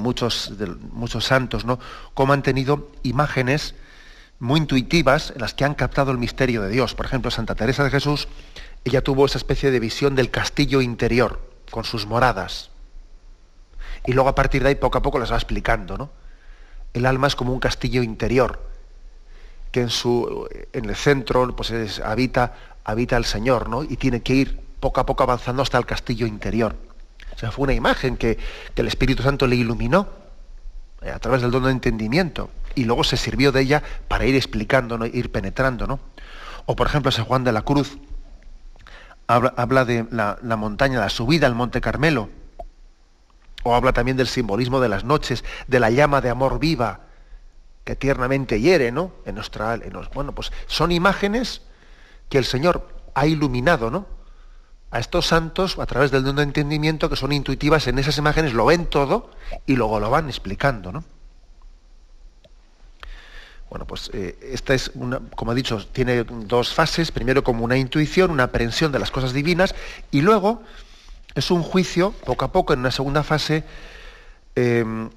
muchos, 0.00 0.52
muchos 0.90 1.24
santos, 1.24 1.64
¿no? 1.64 1.78
Cómo 2.14 2.32
han 2.32 2.42
tenido 2.42 2.90
imágenes 3.04 3.76
muy 4.40 4.58
intuitivas 4.58 5.30
en 5.36 5.42
las 5.42 5.54
que 5.54 5.64
han 5.64 5.74
captado 5.74 6.10
el 6.10 6.18
misterio 6.18 6.62
de 6.62 6.70
Dios. 6.70 6.96
Por 6.96 7.06
ejemplo, 7.06 7.30
Santa 7.30 7.54
Teresa 7.54 7.84
de 7.84 7.90
Jesús, 7.90 8.26
ella 8.84 9.04
tuvo 9.04 9.24
esa 9.24 9.38
especie 9.38 9.70
de 9.70 9.78
visión 9.78 10.16
del 10.16 10.32
castillo 10.32 10.80
interior, 10.80 11.40
con 11.70 11.84
sus 11.84 12.06
moradas 12.06 12.70
y 14.04 14.12
luego 14.12 14.28
a 14.28 14.34
partir 14.34 14.62
de 14.62 14.70
ahí 14.70 14.74
poco 14.74 14.98
a 14.98 15.02
poco 15.02 15.18
las 15.18 15.32
va 15.32 15.36
explicando. 15.36 15.96
¿no? 15.96 16.10
El 16.92 17.06
alma 17.06 17.26
es 17.26 17.36
como 17.36 17.52
un 17.52 17.60
castillo 17.60 18.02
interior, 18.02 18.60
que 19.72 19.80
en, 19.82 19.90
su, 19.90 20.48
en 20.72 20.88
el 20.88 20.96
centro 20.96 21.54
pues 21.54 22.00
habita, 22.00 22.54
habita 22.84 23.16
el 23.16 23.24
Señor, 23.24 23.68
¿no? 23.68 23.82
y 23.82 23.96
tiene 23.96 24.22
que 24.22 24.34
ir 24.34 24.60
poco 24.80 25.00
a 25.00 25.06
poco 25.06 25.22
avanzando 25.22 25.62
hasta 25.62 25.78
el 25.78 25.86
castillo 25.86 26.26
interior. 26.26 26.76
O 27.34 27.38
sea, 27.38 27.50
fue 27.50 27.64
una 27.64 27.74
imagen 27.74 28.16
que, 28.16 28.38
el 28.74 28.86
Espíritu 28.88 29.22
Santo 29.22 29.46
le 29.46 29.56
iluminó 29.56 30.08
eh, 31.02 31.10
a 31.10 31.18
través 31.18 31.42
del 31.42 31.50
don 31.50 31.64
de 31.64 31.70
entendimiento, 31.70 32.50
y 32.74 32.84
luego 32.84 33.04
se 33.04 33.16
sirvió 33.16 33.52
de 33.52 33.62
ella 33.62 33.82
para 34.08 34.26
ir 34.26 34.34
explicando, 34.34 34.98
¿no? 34.98 35.06
ir 35.06 35.30
penetrando. 35.30 35.86
¿no? 35.86 36.00
O 36.66 36.76
por 36.76 36.86
ejemplo, 36.86 37.10
San 37.10 37.24
Juan 37.24 37.44
de 37.44 37.52
la 37.52 37.62
Cruz 37.62 37.98
habla, 39.26 39.84
de 39.84 40.06
la, 40.10 40.38
la 40.42 40.56
montaña, 40.56 41.00
la 41.00 41.10
subida 41.10 41.46
al 41.46 41.54
Monte 41.54 41.80
Carmelo, 41.80 42.28
o 43.66 43.74
habla 43.74 43.92
también 43.92 44.16
del 44.16 44.28
simbolismo 44.28 44.80
de 44.80 44.88
las 44.88 45.02
noches, 45.02 45.44
de 45.66 45.80
la 45.80 45.90
llama 45.90 46.20
de 46.20 46.30
amor 46.30 46.60
viva 46.60 47.00
que 47.84 47.96
tiernamente 47.96 48.60
hiere, 48.60 48.92
¿no? 48.92 49.12
En 49.24 49.34
nuestra, 49.34 49.78
bueno, 50.14 50.32
pues 50.32 50.52
son 50.66 50.92
imágenes 50.92 51.62
que 52.28 52.38
el 52.38 52.44
Señor 52.44 52.88
ha 53.14 53.26
iluminado, 53.26 53.90
¿no? 53.90 54.06
A 54.92 55.00
estos 55.00 55.26
santos 55.26 55.78
a 55.80 55.86
través 55.86 56.12
del 56.12 56.22
don 56.22 56.36
de 56.36 56.44
entendimiento 56.44 57.10
que 57.10 57.16
son 57.16 57.32
intuitivas 57.32 57.88
en 57.88 57.98
esas 57.98 58.16
imágenes, 58.18 58.54
lo 58.54 58.66
ven 58.66 58.86
todo 58.86 59.30
y 59.66 59.74
luego 59.74 59.98
lo 59.98 60.10
van 60.10 60.28
explicando, 60.28 60.92
¿no? 60.92 61.04
Bueno, 63.68 63.84
pues 63.84 64.10
eh, 64.14 64.38
esta 64.42 64.74
es 64.74 64.92
una, 64.94 65.20
como 65.34 65.50
he 65.50 65.54
dicho, 65.56 65.84
tiene 65.88 66.22
dos 66.22 66.72
fases. 66.72 67.10
Primero 67.10 67.42
como 67.42 67.64
una 67.64 67.76
intuición, 67.76 68.30
una 68.30 68.44
aprehensión 68.44 68.92
de 68.92 69.00
las 69.00 69.10
cosas 69.10 69.32
divinas, 69.32 69.74
y 70.12 70.20
luego 70.20 70.62
es 71.36 71.50
un 71.50 71.62
juicio, 71.62 72.12
poco 72.24 72.44
a 72.46 72.50
poco, 72.50 72.72
en 72.72 72.80
una 72.80 72.90
segunda 72.90 73.22
fase, 73.22 73.62
em, 74.56 75.10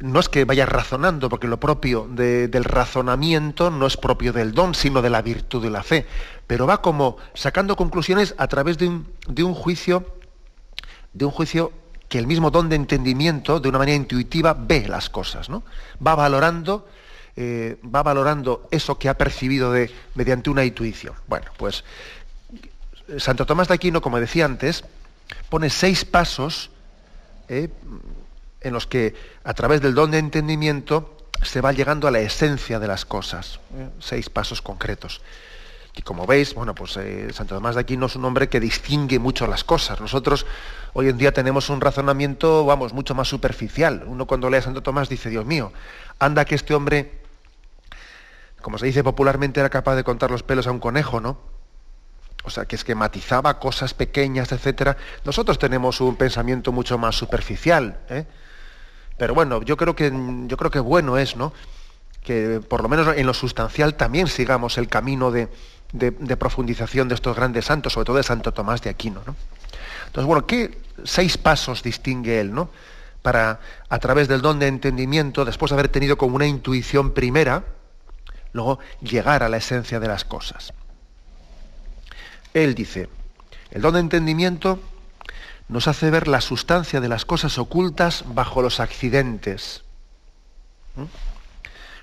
no 0.00 0.20
es 0.20 0.28
que 0.28 0.44
vaya 0.44 0.66
razonando, 0.66 1.30
porque 1.30 1.46
lo 1.48 1.58
propio 1.58 2.06
del 2.10 2.64
razonamiento 2.64 3.70
no 3.70 3.86
es 3.86 3.96
propio 3.96 4.34
del 4.34 4.52
don, 4.52 4.74
sino 4.74 5.00
de 5.00 5.08
la 5.08 5.22
virtud 5.22 5.62
de 5.62 5.70
la 5.70 5.82
fe, 5.82 6.06
pero 6.46 6.66
va 6.66 6.82
como 6.82 7.16
sacando 7.32 7.74
conclusiones 7.74 8.34
a 8.36 8.46
través 8.46 8.76
de 8.76 8.86
un, 8.86 9.54
juicio, 9.54 10.06
de 11.14 11.24
un 11.24 11.30
juicio 11.30 11.72
que 12.08 12.18
el 12.18 12.26
mismo 12.26 12.50
don 12.50 12.68
de 12.68 12.76
entendimiento, 12.76 13.60
de 13.60 13.68
una 13.70 13.78
manera 13.78 13.96
intuitiva, 13.96 14.52
ve 14.52 14.86
las 14.86 15.08
cosas, 15.08 15.48
¿no? 15.48 15.62
Va 16.06 16.14
valorando, 16.14 16.86
eh, 17.34 17.78
va 17.82 18.02
valorando 18.02 18.68
eso 18.70 18.98
que 18.98 19.08
ha 19.08 19.16
percibido 19.16 19.72
de, 19.72 19.90
mediante 20.14 20.50
una 20.50 20.66
intuición. 20.66 21.14
Bueno, 21.28 21.46
pues 21.56 21.82
Santo 23.18 23.46
Tomás 23.46 23.68
de 23.68 23.74
Aquino, 23.74 24.00
como 24.00 24.18
decía 24.18 24.44
antes, 24.44 24.84
pone 25.48 25.70
seis 25.70 26.04
pasos 26.04 26.70
eh, 27.48 27.68
en 28.60 28.72
los 28.72 28.86
que 28.86 29.14
a 29.44 29.54
través 29.54 29.80
del 29.80 29.94
don 29.94 30.10
de 30.10 30.18
entendimiento 30.18 31.16
se 31.42 31.60
va 31.60 31.72
llegando 31.72 32.08
a 32.08 32.10
la 32.10 32.20
esencia 32.20 32.78
de 32.78 32.88
las 32.88 33.04
cosas. 33.04 33.60
Eh, 33.76 33.88
seis 34.00 34.30
pasos 34.30 34.62
concretos. 34.62 35.20
Y 35.96 36.02
como 36.02 36.26
veis, 36.26 36.54
bueno, 36.54 36.74
pues 36.74 36.96
eh, 36.96 37.32
Santo 37.32 37.54
Tomás 37.54 37.76
de 37.76 37.82
Aquino 37.82 38.06
es 38.06 38.16
un 38.16 38.24
hombre 38.24 38.48
que 38.48 38.58
distingue 38.58 39.18
mucho 39.18 39.46
las 39.46 39.62
cosas. 39.62 40.00
Nosotros 40.00 40.44
hoy 40.92 41.08
en 41.08 41.18
día 41.18 41.32
tenemos 41.32 41.70
un 41.70 41.80
razonamiento, 41.80 42.64
vamos, 42.64 42.92
mucho 42.92 43.14
más 43.14 43.28
superficial. 43.28 44.04
Uno 44.06 44.26
cuando 44.26 44.50
lee 44.50 44.56
a 44.56 44.62
Santo 44.62 44.82
Tomás 44.82 45.08
dice, 45.08 45.30
Dios 45.30 45.46
mío, 45.46 45.72
anda 46.18 46.44
que 46.46 46.56
este 46.56 46.74
hombre, 46.74 47.22
como 48.60 48.78
se 48.78 48.86
dice 48.86 49.04
popularmente, 49.04 49.60
era 49.60 49.70
capaz 49.70 49.94
de 49.94 50.02
contar 50.02 50.32
los 50.32 50.42
pelos 50.42 50.66
a 50.66 50.72
un 50.72 50.80
conejo, 50.80 51.20
¿no? 51.20 51.53
O 52.44 52.50
sea, 52.50 52.66
que 52.66 52.76
esquematizaba 52.76 53.58
cosas 53.58 53.94
pequeñas, 53.94 54.52
etcétera. 54.52 54.96
Nosotros 55.24 55.58
tenemos 55.58 56.00
un 56.00 56.16
pensamiento 56.16 56.72
mucho 56.72 56.98
más 56.98 57.16
superficial, 57.16 57.98
¿eh? 58.10 58.26
pero 59.16 59.34
bueno, 59.34 59.62
yo 59.62 59.76
creo 59.76 59.96
que 59.96 60.12
yo 60.46 60.56
creo 60.56 60.70
que 60.70 60.80
bueno 60.80 61.16
es, 61.16 61.36
¿no? 61.36 61.52
Que 62.22 62.60
por 62.60 62.82
lo 62.82 62.88
menos 62.88 63.16
en 63.16 63.26
lo 63.26 63.34
sustancial 63.34 63.94
también 63.94 64.26
sigamos 64.26 64.76
el 64.76 64.88
camino 64.88 65.30
de, 65.30 65.48
profundización 66.38 67.08
de 67.08 67.14
estos 67.14 67.34
grandes 67.34 67.64
santos, 67.64 67.94
sobre 67.94 68.04
todo 68.04 68.16
de 68.18 68.22
Santo 68.22 68.52
Tomás 68.52 68.82
de 68.82 68.90
Aquino, 68.90 69.22
¿no? 69.26 69.34
Entonces, 70.06 70.26
bueno, 70.26 70.46
¿qué 70.46 70.78
seis 71.04 71.38
pasos 71.38 71.82
distingue 71.82 72.40
él, 72.40 72.54
¿no? 72.54 72.68
Para, 73.22 73.58
a 73.88 73.98
través 73.98 74.28
del 74.28 74.42
don 74.42 74.58
de 74.58 74.66
entendimiento, 74.66 75.46
después 75.46 75.70
de 75.70 75.74
haber 75.74 75.88
tenido 75.88 76.18
como 76.18 76.36
una 76.36 76.46
intuición 76.46 77.12
primera, 77.12 77.64
luego 78.52 78.80
llegar 79.00 79.42
a 79.42 79.48
la 79.48 79.56
esencia 79.56 79.98
de 79.98 80.08
las 80.08 80.24
cosas. 80.24 80.74
Él 82.54 82.76
dice, 82.76 83.08
el 83.72 83.82
don 83.82 83.94
de 83.94 84.00
entendimiento 84.00 84.80
nos 85.68 85.88
hace 85.88 86.10
ver 86.10 86.28
la 86.28 86.40
sustancia 86.40 87.00
de 87.00 87.08
las 87.08 87.24
cosas 87.24 87.58
ocultas 87.58 88.24
bajo 88.28 88.62
los 88.62 88.78
accidentes. 88.78 89.82
¿Mm? 90.94 91.04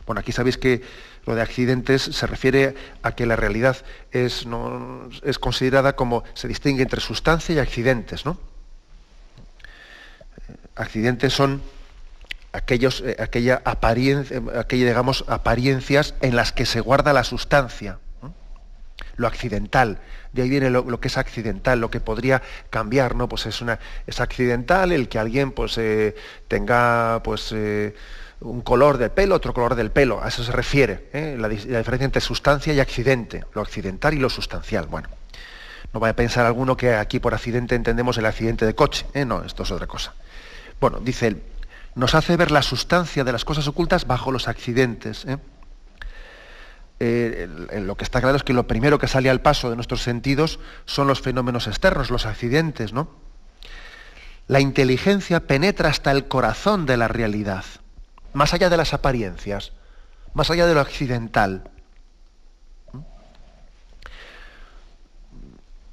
Bueno, 0.06 0.20
aquí 0.20 0.34
sabéis 0.34 0.58
que 0.58 0.82
lo 1.26 1.36
de 1.36 1.42
accidentes 1.42 2.02
se 2.02 2.28
refiere 2.28 2.76
a 3.02 3.14
que 3.14 3.26
la 3.26 3.38
realidad 3.38 3.78
es, 4.12 4.46
es 5.24 5.40
considerada 5.40 5.96
como 5.96 6.24
se 6.34 6.50
distingue 6.50 6.84
entre 6.84 7.00
sustancia 7.00 7.56
y 7.56 7.60
accidentes, 7.60 8.26
¿no? 8.26 8.38
Accidentes 10.76 11.32
son 11.32 11.62
aquellos, 12.52 13.02
eh, 13.06 13.16
aquella 13.20 13.62
apariencia, 13.64 14.42
aquella, 14.58 14.88
digamos, 14.88 15.24
apariencias 15.28 16.16
en 16.22 16.36
las 16.36 16.52
que 16.52 16.66
se 16.66 16.82
guarda 16.82 17.14
la 17.14 17.24
sustancia 17.24 18.00
lo 19.16 19.28
accidental. 19.28 20.00
De 20.34 20.44
ahí 20.44 20.50
viene 20.50 20.70
lo, 20.70 21.00
que 21.00 21.08
es 21.08 21.18
accidental, 21.18 21.80
lo 21.80 21.92
que 21.92 22.00
podría 22.00 22.42
cambiar, 22.70 23.16
¿no? 23.16 23.28
Pues 23.28 23.46
es 23.46 23.62
una, 23.62 23.80
es 24.08 24.20
accidental 24.20 24.92
el 24.92 25.10
que 25.10 25.20
alguien 25.20 25.52
pues 25.52 25.78
eh, 25.78 26.16
tenga 26.48 27.22
pues 27.24 27.52
eh, 27.54 27.94
un 28.40 28.62
color 28.62 28.98
del 28.98 29.12
pelo, 29.12 29.36
otro 29.36 29.54
color 29.54 29.76
del 29.76 29.92
pelo. 29.92 30.24
A 30.24 30.30
eso 30.30 30.44
se 30.44 30.52
refiere, 30.52 31.10
¿eh? 31.14 31.36
la, 31.38 31.50
diferencia 31.50 32.06
entre 32.06 32.22
sustancia 32.22 32.74
y 32.74 32.80
accidente, 32.80 33.44
lo 33.54 33.62
accidental 33.62 34.14
y 34.14 34.20
lo 34.20 34.30
sustancial. 34.30 34.88
Bueno. 34.88 35.10
No 35.94 36.00
vaya 36.00 36.12
a 36.12 36.16
pensar 36.16 36.46
alguno 36.46 36.78
que 36.78 36.94
aquí 36.96 37.20
por 37.20 37.34
accidente 37.34 37.76
entendemos 37.76 38.18
el 38.18 38.26
accidente 38.26 38.66
de 38.66 38.74
coche. 38.74 39.06
No, 39.26 39.44
esto 39.44 39.64
es 39.64 39.72
otra 39.72 39.88
cosa. 39.88 40.14
Bueno, 40.80 41.00
dice 41.02 41.28
él, 41.28 41.44
nos 41.96 42.16
hace 42.16 42.38
ver 42.38 42.52
la 42.52 42.62
sustancia 42.62 43.24
de 43.24 43.32
las 43.34 43.44
cosas 43.44 43.68
ocultas 43.68 44.08
bajo 44.08 44.32
los 44.32 44.48
accidentes. 44.48 45.26
¿eh? 45.26 45.38
Eh, 47.04 47.48
lo 47.84 47.98
que 47.98 48.04
está 48.04 48.22
claro 48.22 48.38
es 48.38 48.44
que 48.44 48.54
lo 48.54 48.68
primero 48.68 49.00
que 49.00 49.08
sale 49.08 49.32
al 49.32 49.42
paso 49.42 49.72
de 49.72 49.76
nuestros 49.76 50.04
sentidos 50.04 50.60
son 50.86 51.08
los 51.08 51.20
fenómenos 51.20 51.66
externos, 51.66 52.12
los 52.12 52.28
accidentes, 52.28 52.94
¿no? 52.94 53.10
La 54.48 54.60
inteligencia 54.60 55.48
penetra 55.48 55.90
hasta 55.90 56.12
el 56.12 56.28
corazón 56.28 56.86
de 56.86 56.98
la 56.98 57.08
realidad, 57.08 57.66
más 58.34 58.54
allá 58.54 58.70
de 58.70 58.78
las 58.78 58.94
apariencias, 58.94 59.72
más 60.36 60.52
allá 60.52 60.68
de 60.68 60.76
lo 60.76 60.80
accidental. 60.80 61.72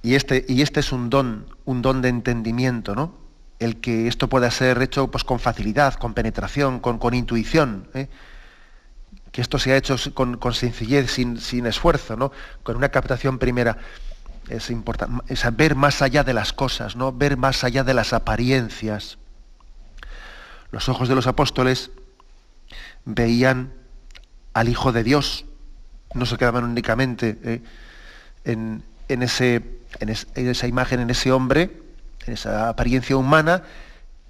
Y 0.03 0.15
este, 0.15 0.45
y 0.47 0.61
este 0.61 0.81
es 0.81 0.93
un 0.93 1.09
don, 1.09 1.47
un 1.65 1.81
don 1.81 2.03
de 2.03 2.11
entendimiento, 2.11 2.95
¿no? 2.95 3.15
El 3.61 3.81
que 3.81 4.09
esto 4.09 4.29
pueda 4.29 4.51
ser 4.51 4.83
hecho 4.83 5.11
pues, 5.11 5.25
con 5.25 5.41
facilidad, 5.41 5.95
con 5.95 6.13
penetración, 6.13 6.81
con, 6.81 6.99
con 6.99 7.15
intuición. 7.15 7.89
¿eh? 7.95 8.09
Que 9.39 9.43
esto 9.43 9.61
sea 9.61 9.77
hecho 9.77 9.95
con, 10.15 10.53
sencillez, 10.53 11.13
sin, 11.13 11.39
sin, 11.39 11.67
esfuerzo, 11.67 12.17
¿no? 12.17 12.33
Con 12.65 12.75
una 12.75 12.89
captación 12.89 13.39
primera. 13.39 13.79
Es 14.49 14.69
importante, 14.69 15.23
es 15.33 15.57
ver 15.57 15.77
más 15.77 16.03
allá 16.03 16.25
de 16.25 16.35
las 16.35 16.53
cosas, 16.53 16.97
¿no? 16.97 17.13
Ver 17.13 17.37
más 17.37 17.63
allá 17.63 17.85
de 17.85 17.95
las 17.95 18.13
apariencias. 18.13 19.17
Los 20.73 20.89
ojos 20.89 21.09
de 21.09 21.15
los 21.15 21.29
apóstoles 21.29 21.93
veían 23.05 23.73
al 24.55 24.69
Hijo 24.69 24.91
de 24.91 25.05
Dios, 25.05 25.45
no 26.15 26.27
se 26.27 26.37
quedaban 26.37 26.65
únicamente 26.65 27.39
¿eh? 27.45 27.63
en, 28.43 28.83
en 29.07 29.23
ese 29.23 29.63
en, 30.01 30.09
esa 30.49 30.67
imagen, 30.67 30.99
en 30.99 31.11
ese 31.11 31.31
hombre, 31.31 31.71
en 32.27 32.35
esa 32.35 32.71
apariencia 32.71 33.17
humana, 33.17 33.63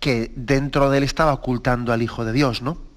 que 0.01 0.33
dentro 0.37 0.91
de 0.91 0.99
él 0.99 1.05
estaba 1.05 1.33
ocultando 1.33 1.95
al 1.95 2.03
Hijo 2.03 2.27
de 2.27 2.35
Dios, 2.35 2.61
¿no? 2.61 2.88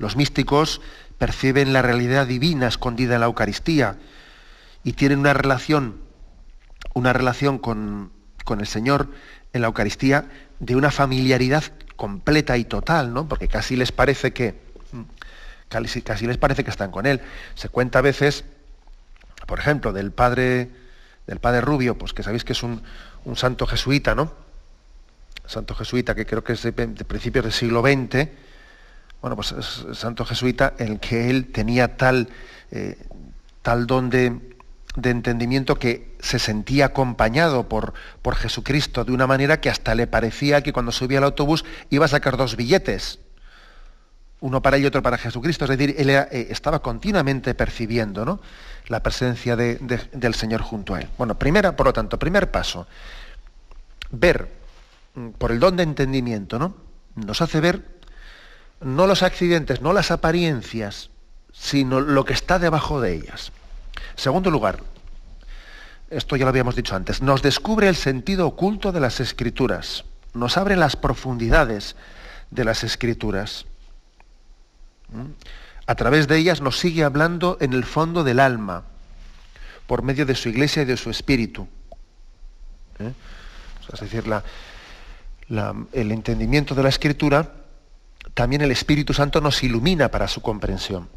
Los 0.00 0.16
místicos 0.16 0.80
perciben 1.18 1.72
la 1.72 1.82
realidad 1.82 2.26
divina 2.26 2.66
escondida 2.66 3.14
en 3.14 3.20
la 3.20 3.26
Eucaristía 3.26 3.98
y 4.82 4.94
tienen 4.94 5.20
una 5.20 5.34
relación, 5.34 6.00
una 6.94 7.12
relación 7.12 7.58
con, 7.58 8.10
con 8.44 8.58
el 8.58 8.66
Señor 8.66 9.06
en 9.52 9.60
la 9.60 9.68
Eucaristía 9.68 10.24
de 10.58 10.74
una 10.74 10.90
familiaridad 10.90 11.62
completa 11.94 12.56
y 12.56 12.64
total, 12.64 13.14
¿no? 13.14 13.28
Porque 13.28 13.46
casi 13.46 13.76
les 13.76 13.92
parece 13.92 14.32
que 14.32 14.58
casi, 15.68 16.26
les 16.26 16.38
parece 16.38 16.64
que 16.64 16.70
están 16.70 16.90
con 16.90 17.06
él. 17.06 17.20
Se 17.54 17.68
cuenta 17.68 18.00
a 18.00 18.02
veces 18.02 18.44
por 19.46 19.58
ejemplo, 19.58 19.92
del 19.92 20.12
padre, 20.12 20.70
del 21.26 21.40
padre 21.40 21.60
Rubio, 21.60 21.98
pues 21.98 22.12
que 22.12 22.22
sabéis 22.22 22.44
que 22.44 22.52
es 22.52 22.62
un, 22.62 22.82
santo 23.34 23.66
jesuita, 23.66 24.14
¿no? 24.14 24.32
Santo 25.46 25.74
jesuita 25.74 26.14
que 26.14 26.26
creo 26.26 26.44
que 26.44 26.52
es 26.52 26.62
de, 26.62 26.72
principios 26.72 27.44
del 27.44 27.52
siglo 27.52 27.82
XX, 27.82 28.28
bueno, 29.20 29.36
pues 29.36 29.52
es 29.52 29.98
santo 29.98 30.24
jesuita 30.24 30.74
el 30.78 31.00
que 31.00 31.30
él 31.30 31.46
tenía 31.52 31.96
tal, 31.96 32.28
eh, 32.70 32.98
tal 33.62 33.86
don 33.86 34.10
de, 34.10 34.38
entendimiento 35.02 35.76
que 35.76 36.16
se 36.20 36.38
sentía 36.38 36.86
acompañado 36.86 37.68
por, 37.68 37.94
por 38.22 38.34
Jesucristo 38.34 39.04
de 39.04 39.12
una 39.12 39.26
manera 39.26 39.60
que 39.60 39.70
hasta 39.70 39.94
le 39.94 40.06
parecía 40.06 40.62
que 40.62 40.72
cuando 40.72 40.92
subía 40.92 41.18
al 41.18 41.24
autobús 41.24 41.64
iba 41.90 42.06
a 42.06 42.08
sacar 42.08 42.36
dos 42.36 42.56
billetes, 42.56 43.20
uno 44.40 44.62
para 44.62 44.76
él 44.76 44.82
y 44.82 44.86
otro 44.86 45.02
para 45.02 45.18
Jesucristo. 45.18 45.64
Es 45.64 45.70
decir, 45.70 45.94
él 45.98 46.10
eh, 46.10 46.48
estaba 46.50 46.80
continuamente 46.80 47.54
percibiendo, 47.54 48.24
¿no? 48.24 48.40
la 48.88 49.02
presencia 49.02 49.54
del 49.56 50.34
Señor 50.34 50.62
junto 50.62 50.94
a 50.94 51.00
él. 51.00 51.08
Bueno, 51.16 51.38
primera, 51.38 51.76
por 51.76 51.86
lo 51.86 51.92
tanto, 51.92 52.18
primer 52.18 52.50
paso, 52.50 52.88
ver 54.10 54.50
mm, 55.14 55.28
por 55.30 55.52
el 55.52 55.60
don 55.60 55.76
de 55.76 55.84
entendimiento, 55.84 56.58
¿no? 56.58 56.74
Nos 57.14 57.40
hace 57.40 57.60
ver 57.60 57.99
no 58.80 59.06
los 59.06 59.22
accidentes, 59.22 59.80
no 59.80 59.92
las 59.92 60.10
apariencias, 60.10 61.10
sino 61.52 62.00
lo 62.00 62.24
que 62.24 62.32
está 62.32 62.58
debajo 62.58 63.00
de 63.00 63.14
ellas. 63.14 63.52
Segundo 64.16 64.50
lugar, 64.50 64.80
esto 66.10 66.36
ya 66.36 66.44
lo 66.44 66.50
habíamos 66.50 66.76
dicho 66.76 66.96
antes, 66.96 67.22
nos 67.22 67.42
descubre 67.42 67.88
el 67.88 67.96
sentido 67.96 68.46
oculto 68.46 68.92
de 68.92 69.00
las 69.00 69.20
escrituras, 69.20 70.04
nos 70.34 70.56
abre 70.56 70.76
las 70.76 70.96
profundidades 70.96 71.96
de 72.50 72.64
las 72.64 72.84
escrituras. 72.84 73.66
¿Mm? 75.12 75.32
a 75.90 75.96
través 75.96 76.28
de 76.28 76.36
ellas 76.38 76.60
nos 76.60 76.78
sigue 76.78 77.02
hablando 77.02 77.58
en 77.60 77.72
el 77.72 77.84
fondo 77.84 78.22
del 78.22 78.38
alma, 78.38 78.84
por 79.88 80.04
medio 80.04 80.24
de 80.24 80.36
su 80.36 80.48
iglesia 80.48 80.82
y 80.82 80.84
de 80.84 80.96
su 80.96 81.10
espíritu. 81.10 81.66
¿Eh? 83.00 83.12
es 83.92 84.00
decir, 84.00 84.22
el 85.48 86.12
entendimiento 86.12 86.76
de 86.76 86.84
la 86.84 86.90
escritura, 86.90 87.50
también 88.34 88.62
el 88.62 88.70
Espíritu 88.70 89.12
Santo 89.14 89.40
nos 89.40 89.62
ilumina 89.62 90.10
para 90.10 90.28
su 90.28 90.40
comprensión. 90.40 91.08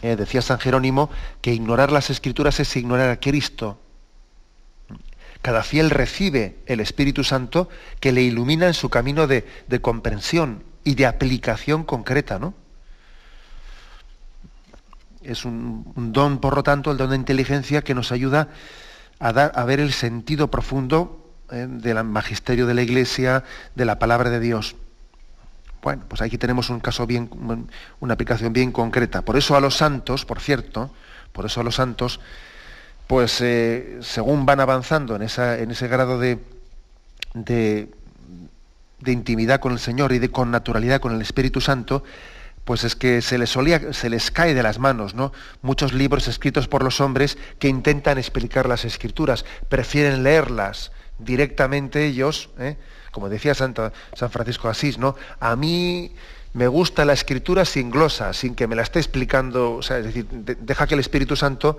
¿Eh? 0.00 0.14
decía 0.14 0.42
San 0.42 0.60
Jerónimo 0.60 1.10
que 1.40 1.52
ignorar 1.52 1.90
las 1.90 2.08
escrituras 2.10 2.60
es 2.60 2.76
ignorar 2.76 3.10
a 3.10 3.18
Cristo. 3.18 3.80
Cada 5.42 5.62
fiel 5.62 5.90
recibe 5.90 6.58
el 6.66 6.80
Espíritu 6.80 7.24
Santo 7.24 7.68
que 8.00 8.12
le 8.12 8.22
ilumina 8.22 8.66
en 8.66 8.74
su 8.74 8.90
camino 8.90 9.26
de, 9.26 9.46
de 9.66 9.80
comprensión 9.80 10.62
y 10.84 10.94
de 10.94 11.06
aplicación 11.06 11.84
concreta, 11.84 12.38
¿no? 12.38 12.54
es 15.28 15.44
un, 15.44 15.84
don, 16.12 16.38
por 16.38 16.56
lo 16.56 16.62
tanto, 16.62 16.90
el 16.90 16.96
don 16.96 17.10
de 17.10 17.16
inteligencia 17.16 17.82
que 17.82 17.94
nos 17.94 18.12
ayuda 18.12 18.48
a, 19.18 19.32
dar, 19.32 19.52
a 19.54 19.64
ver 19.64 19.80
el 19.80 19.92
sentido 19.92 20.50
profundo 20.50 21.34
eh, 21.50 21.66
del 21.68 22.02
magisterio 22.04 22.66
de 22.66 22.74
la 22.74 22.82
Iglesia, 22.82 23.44
de 23.74 23.84
la 23.84 23.98
palabra 23.98 24.30
de 24.30 24.40
Dios. 24.40 24.76
Bueno, 25.82 26.04
pues 26.08 26.20
aquí 26.20 26.38
tenemos 26.38 26.70
un 26.70 26.80
caso 26.80 27.06
bien, 27.06 27.30
una 28.00 28.14
aplicación 28.14 28.52
bien 28.52 28.72
concreta. 28.72 29.22
Por 29.22 29.36
eso 29.36 29.56
a 29.56 29.60
los 29.60 29.76
santos, 29.76 30.24
por 30.24 30.40
cierto, 30.40 30.90
por 31.32 31.46
eso 31.46 31.60
a 31.60 31.64
los 31.64 31.76
santos, 31.76 32.20
pues 33.06 33.40
eh, 33.40 33.98
según 34.00 34.44
van 34.44 34.60
avanzando 34.60 35.16
en, 35.16 35.22
ese 35.22 35.88
grado 35.88 36.18
de, 36.18 36.38
intimidad 39.06 39.60
con 39.60 39.72
el 39.72 39.78
Señor 39.78 40.12
y 40.12 40.18
de 40.18 40.30
con 40.30 40.50
naturalidad 40.50 41.00
con 41.00 41.14
el 41.14 41.22
Espíritu 41.22 41.60
Santo, 41.60 42.02
pues 42.64 42.84
es 42.84 42.96
que 42.96 43.22
se 43.22 43.38
les, 43.38 43.48
solía, 43.48 43.92
se 43.94 44.10
les 44.10 44.30
cae 44.30 44.52
de 44.52 44.62
las 44.62 44.78
manos, 44.78 45.14
¿no? 45.14 45.32
Muchos 45.62 45.94
libros 45.94 46.28
escritos 46.28 46.68
por 46.68 46.82
los 46.82 47.00
hombres 47.00 47.38
que 47.58 47.68
intentan 47.68 48.18
explicar 48.18 48.68
las 48.68 48.84
escrituras, 48.84 49.46
prefieren 49.70 50.22
leerlas 50.22 50.92
directamente 51.18 52.04
ellos, 52.04 52.50
¿eh? 52.58 52.76
Como 53.12 53.28
decía 53.28 53.54
San 53.54 53.74
Francisco 54.30 54.68
Asís, 54.68 54.98
¿no? 54.98 55.16
A 55.40 55.56
mí 55.56 56.12
me 56.52 56.66
gusta 56.66 57.04
la 57.04 57.12
escritura 57.12 57.64
sin 57.64 57.90
glosa, 57.90 58.32
sin 58.32 58.54
que 58.54 58.66
me 58.66 58.76
la 58.76 58.82
esté 58.82 58.98
explicando, 58.98 59.74
o 59.76 59.82
sea, 59.82 59.98
es 59.98 60.04
decir, 60.04 60.26
deja 60.28 60.86
que 60.86 60.94
el 60.94 61.00
Espíritu 61.00 61.36
Santo 61.36 61.78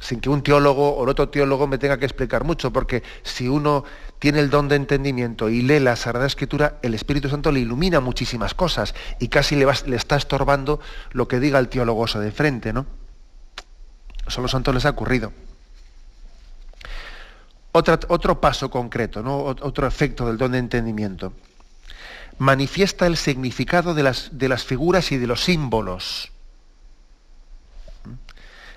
sin 0.00 0.20
que 0.20 0.28
un 0.28 0.42
teólogo 0.42 0.96
o 0.96 1.08
otro 1.08 1.28
teólogo 1.28 1.66
me 1.66 1.78
tenga 1.78 1.98
que 1.98 2.04
explicar 2.04 2.44
mucho, 2.44 2.72
porque 2.72 3.02
si 3.22 3.48
uno 3.48 3.84
tiene 4.18 4.40
el 4.40 4.50
don 4.50 4.68
de 4.68 4.76
entendimiento 4.76 5.48
y 5.48 5.62
lee 5.62 5.80
la 5.80 5.96
Sagrada 5.96 6.26
Escritura, 6.26 6.78
el 6.82 6.94
Espíritu 6.94 7.28
Santo 7.28 7.50
le 7.50 7.60
ilumina 7.60 8.00
muchísimas 8.00 8.54
cosas 8.54 8.94
y 9.18 9.28
casi 9.28 9.56
le, 9.56 9.66
está 9.96 10.16
estorbando 10.16 10.80
lo 11.12 11.26
que 11.26 11.40
diga 11.40 11.58
el 11.58 11.68
teólogo 11.68 12.04
de 12.06 12.32
frente, 12.32 12.72
¿no? 12.72 12.86
Los 14.36 14.50
santos 14.50 14.74
les 14.74 14.84
ha 14.84 14.90
ocurrido. 14.90 15.32
Otro 17.74 18.40
paso 18.40 18.70
concreto, 18.70 19.22
¿no? 19.22 19.38
otro 19.42 19.86
efecto 19.86 20.26
del 20.26 20.38
don 20.38 20.52
de 20.52 20.58
entendimiento. 20.58 21.32
Manifiesta 22.38 23.06
el 23.06 23.16
significado 23.16 23.94
de 23.94 24.02
las, 24.04 24.64
figuras 24.64 25.10
y 25.10 25.18
de 25.18 25.26
los 25.26 25.42
símbolos. 25.42 26.30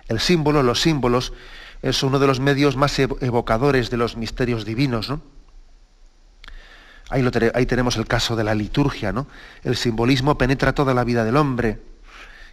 El 0.07 0.19
símbolo, 0.19 0.63
los 0.63 0.81
símbolos, 0.81 1.33
es 1.83 2.01
uno 2.01 2.17
de 2.17 2.25
los 2.25 2.39
medios 2.39 2.75
más 2.75 2.97
evocadores 2.97 3.91
de 3.91 3.97
los 3.97 4.17
misterios 4.17 4.65
divinos. 4.65 5.09
¿no? 5.09 5.21
Ahí, 7.09 7.65
tenemos 7.67 7.97
el 7.97 8.07
caso 8.07 8.35
de 8.35 8.43
la 8.43 8.55
liturgia. 8.55 9.11
¿no? 9.11 9.27
El 9.63 9.75
simbolismo 9.75 10.39
penetra 10.39 10.73
toda 10.73 10.95
la 10.95 11.03
vida 11.03 11.23
del 11.23 11.37
hombre 11.37 11.81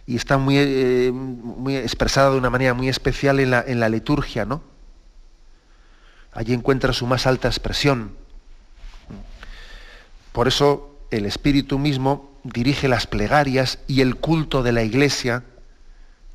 y 0.05 0.15
está 0.15 0.37
muy, 0.37 0.57
eh, 0.59 1.11
muy 1.11 1.75
expresado 1.75 2.33
de 2.33 2.37
una 2.37 2.51
manera 2.51 2.75
muy 2.75 2.87
especial 2.87 3.39
en 3.39 3.49
la, 3.49 3.63
en 3.65 3.79
la 3.79 3.89
liturgia. 3.89 4.45
¿no? 4.45 4.74
Allí 6.35 6.53
encuentra 6.53 6.93
su 6.93 7.07
más 7.07 7.25
alta 7.25 7.47
expresión. 7.47 8.11
Por 10.31 10.47
eso 10.47 10.95
el 11.09 11.25
Espíritu 11.25 11.79
mismo 11.79 12.29
dirige 12.43 12.87
las 12.87 13.07
plegarias 13.07 13.79
y 13.87 14.01
el 14.01 14.17
culto 14.17 14.61
de 14.61 14.73
la 14.73 14.83
Iglesia 14.83 15.43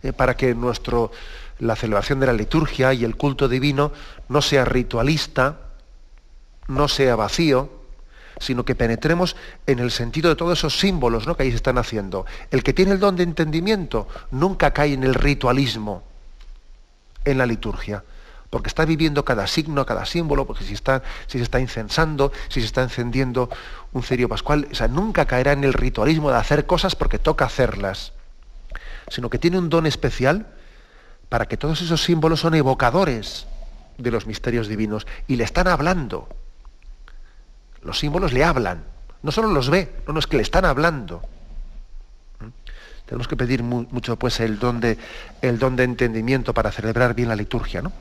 eh, 0.02 0.12
para 0.12 0.36
que 0.36 0.54
nuestro, 0.54 1.12
la 1.58 1.76
celebración 1.76 2.18
de 2.18 2.26
la 2.26 2.32
liturgia 2.32 2.94
y 2.94 3.04
el 3.04 3.16
culto 3.16 3.46
divino 3.48 3.92
no 4.28 4.40
sea 4.40 4.64
ritualista, 4.64 5.60
no 6.66 6.88
sea 6.88 7.14
vacío, 7.14 7.70
sino 8.40 8.64
que 8.64 8.74
penetremos 8.74 9.36
en 9.66 9.80
el 9.80 9.90
sentido 9.90 10.30
de 10.30 10.36
todos 10.36 10.58
esos 10.58 10.78
símbolos 10.78 11.26
¿no? 11.26 11.36
que 11.36 11.42
ahí 11.42 11.50
se 11.50 11.56
están 11.56 11.76
haciendo. 11.76 12.24
El 12.50 12.62
que 12.62 12.72
tiene 12.72 12.92
el 12.92 13.00
don 13.00 13.16
de 13.16 13.22
entendimiento 13.22 14.08
nunca 14.30 14.72
cae 14.72 14.94
en 14.94 15.04
el 15.04 15.14
ritualismo 15.14 16.02
en 17.26 17.36
la 17.36 17.44
liturgia, 17.44 18.02
porque 18.50 18.68
está 18.68 18.84
viviendo 18.84 19.24
cada 19.24 19.46
signo, 19.46 19.86
cada 19.86 20.04
símbolo, 20.04 20.44
porque 20.44 20.64
si, 20.64 20.76
se 20.76 21.42
está 21.42 21.60
incensando, 21.60 22.32
si 22.48 22.60
se 22.60 22.66
está 22.66 22.82
encendiendo 22.82 23.48
un 23.92 24.02
cerio 24.02 24.28
pascual, 24.28 24.66
o 24.70 24.74
sea, 24.74 24.88
nunca 24.88 25.24
caerá 25.24 25.52
en 25.52 25.62
el 25.62 25.72
ritualismo 25.72 26.30
de 26.30 26.36
hacer 26.36 26.66
cosas 26.66 26.96
porque 26.96 27.20
toca 27.20 27.44
hacerlas, 27.44 28.12
sino 29.08 29.30
que 29.30 29.38
tiene 29.38 29.58
un 29.58 29.70
don 29.70 29.86
especial 29.86 30.48
para 31.28 31.46
que 31.46 31.56
todos 31.56 31.80
esos 31.80 32.02
símbolos 32.02 32.40
son 32.40 32.56
evocadores 32.56 33.46
de 33.98 34.10
los 34.10 34.26
misterios 34.26 34.66
divinos 34.66 35.06
y 35.28 35.36
le 35.36 35.44
están 35.44 35.68
hablando. 35.68 36.28
Los 37.82 38.00
símbolos 38.00 38.32
le 38.32 38.42
hablan, 38.42 38.82
no 39.22 39.30
solo 39.30 39.48
los 39.48 39.70
ve, 39.70 39.94
no, 40.08 40.18
es 40.18 40.26
que 40.26 40.36
le 40.36 40.42
están 40.42 40.64
hablando. 40.64 41.22
Tenemos 43.06 43.28
que 43.28 43.36
pedir 43.36 43.62
mucho 43.62 44.16
pues 44.16 44.40
el 44.40 44.58
don 44.58 44.80
de 44.80 44.98
entendimiento 45.84 46.52
para 46.52 46.72
celebrar 46.72 47.14
bien 47.14 47.28
la 47.28 47.36
liturgia, 47.36 47.80
¿no? 47.80 47.92